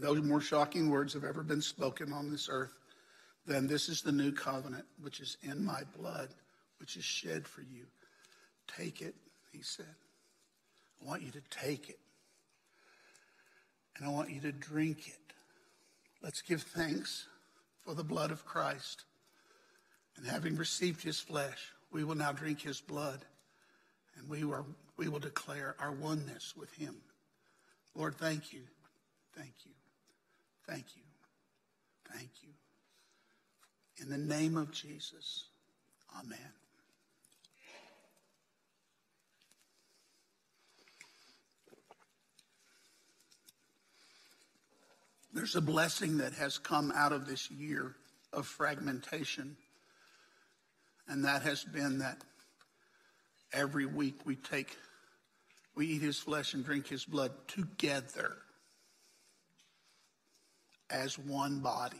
No 0.00 0.14
more 0.14 0.40
shocking 0.40 0.90
words 0.90 1.12
have 1.14 1.24
ever 1.24 1.42
been 1.42 1.60
spoken 1.60 2.12
on 2.12 2.30
this 2.30 2.48
earth 2.50 2.72
than 3.46 3.66
this 3.66 3.88
is 3.88 4.02
the 4.02 4.12
new 4.12 4.32
covenant, 4.32 4.84
which 5.00 5.20
is 5.20 5.36
in 5.42 5.64
my 5.64 5.82
blood, 5.98 6.28
which 6.78 6.96
is 6.96 7.04
shed 7.04 7.46
for 7.46 7.62
you. 7.62 7.84
Take 8.76 9.02
it, 9.02 9.14
he 9.52 9.62
said. 9.62 9.94
I 11.02 11.08
want 11.08 11.22
you 11.22 11.30
to 11.32 11.42
take 11.50 11.88
it. 11.88 11.98
And 13.96 14.06
I 14.06 14.10
want 14.10 14.30
you 14.30 14.40
to 14.42 14.52
drink 14.52 15.08
it. 15.08 15.18
Let's 16.22 16.40
give 16.40 16.62
thanks 16.62 17.26
for 17.84 17.94
the 17.94 18.04
blood 18.04 18.30
of 18.30 18.46
Christ. 18.46 19.04
And 20.16 20.26
having 20.26 20.56
received 20.56 21.02
his 21.02 21.18
flesh, 21.18 21.72
we 21.90 22.04
will 22.04 22.14
now 22.14 22.32
drink 22.32 22.62
his 22.62 22.80
blood. 22.80 23.24
And 24.16 24.28
we, 24.28 24.44
we 24.96 25.08
will 25.08 25.18
declare 25.18 25.74
our 25.80 25.92
oneness 25.92 26.54
with 26.56 26.72
him. 26.74 26.96
Lord, 27.94 28.14
thank 28.14 28.52
you. 28.52 28.62
Thank 29.36 29.52
you. 29.64 29.72
Thank 30.68 30.84
you. 30.96 31.02
Thank 32.12 32.30
you. 32.42 32.50
In 34.00 34.08
the 34.08 34.18
name 34.18 34.56
of 34.56 34.70
Jesus, 34.72 35.46
amen. 36.18 36.38
There's 45.34 45.56
a 45.56 45.60
blessing 45.60 46.18
that 46.18 46.34
has 46.34 46.58
come 46.58 46.92
out 46.94 47.12
of 47.12 47.26
this 47.26 47.50
year 47.50 47.94
of 48.32 48.46
fragmentation, 48.46 49.56
and 51.08 51.24
that 51.24 51.42
has 51.42 51.64
been 51.64 51.98
that 51.98 52.18
every 53.52 53.86
week 53.86 54.20
we 54.24 54.36
take, 54.36 54.76
we 55.74 55.86
eat 55.86 56.02
his 56.02 56.18
flesh 56.18 56.54
and 56.54 56.64
drink 56.64 56.86
his 56.88 57.04
blood 57.04 57.32
together 57.48 58.36
as 60.92 61.18
one 61.18 61.60
body, 61.60 61.96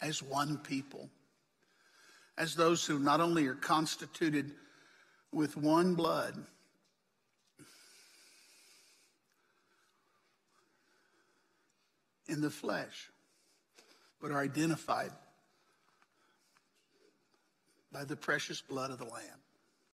as 0.00 0.22
one 0.22 0.58
people, 0.58 1.10
as 2.38 2.54
those 2.54 2.84
who 2.84 2.98
not 2.98 3.20
only 3.20 3.46
are 3.46 3.54
constituted 3.54 4.52
with 5.32 5.56
one 5.56 5.94
blood, 5.94 6.46
in 12.28 12.40
the 12.40 12.50
flesh, 12.50 13.10
but 14.20 14.30
are 14.30 14.40
identified 14.40 15.12
by 17.92 18.04
the 18.04 18.16
precious 18.16 18.60
blood 18.60 18.90
of 18.90 18.98
the 18.98 19.04
Lamb. 19.04 19.45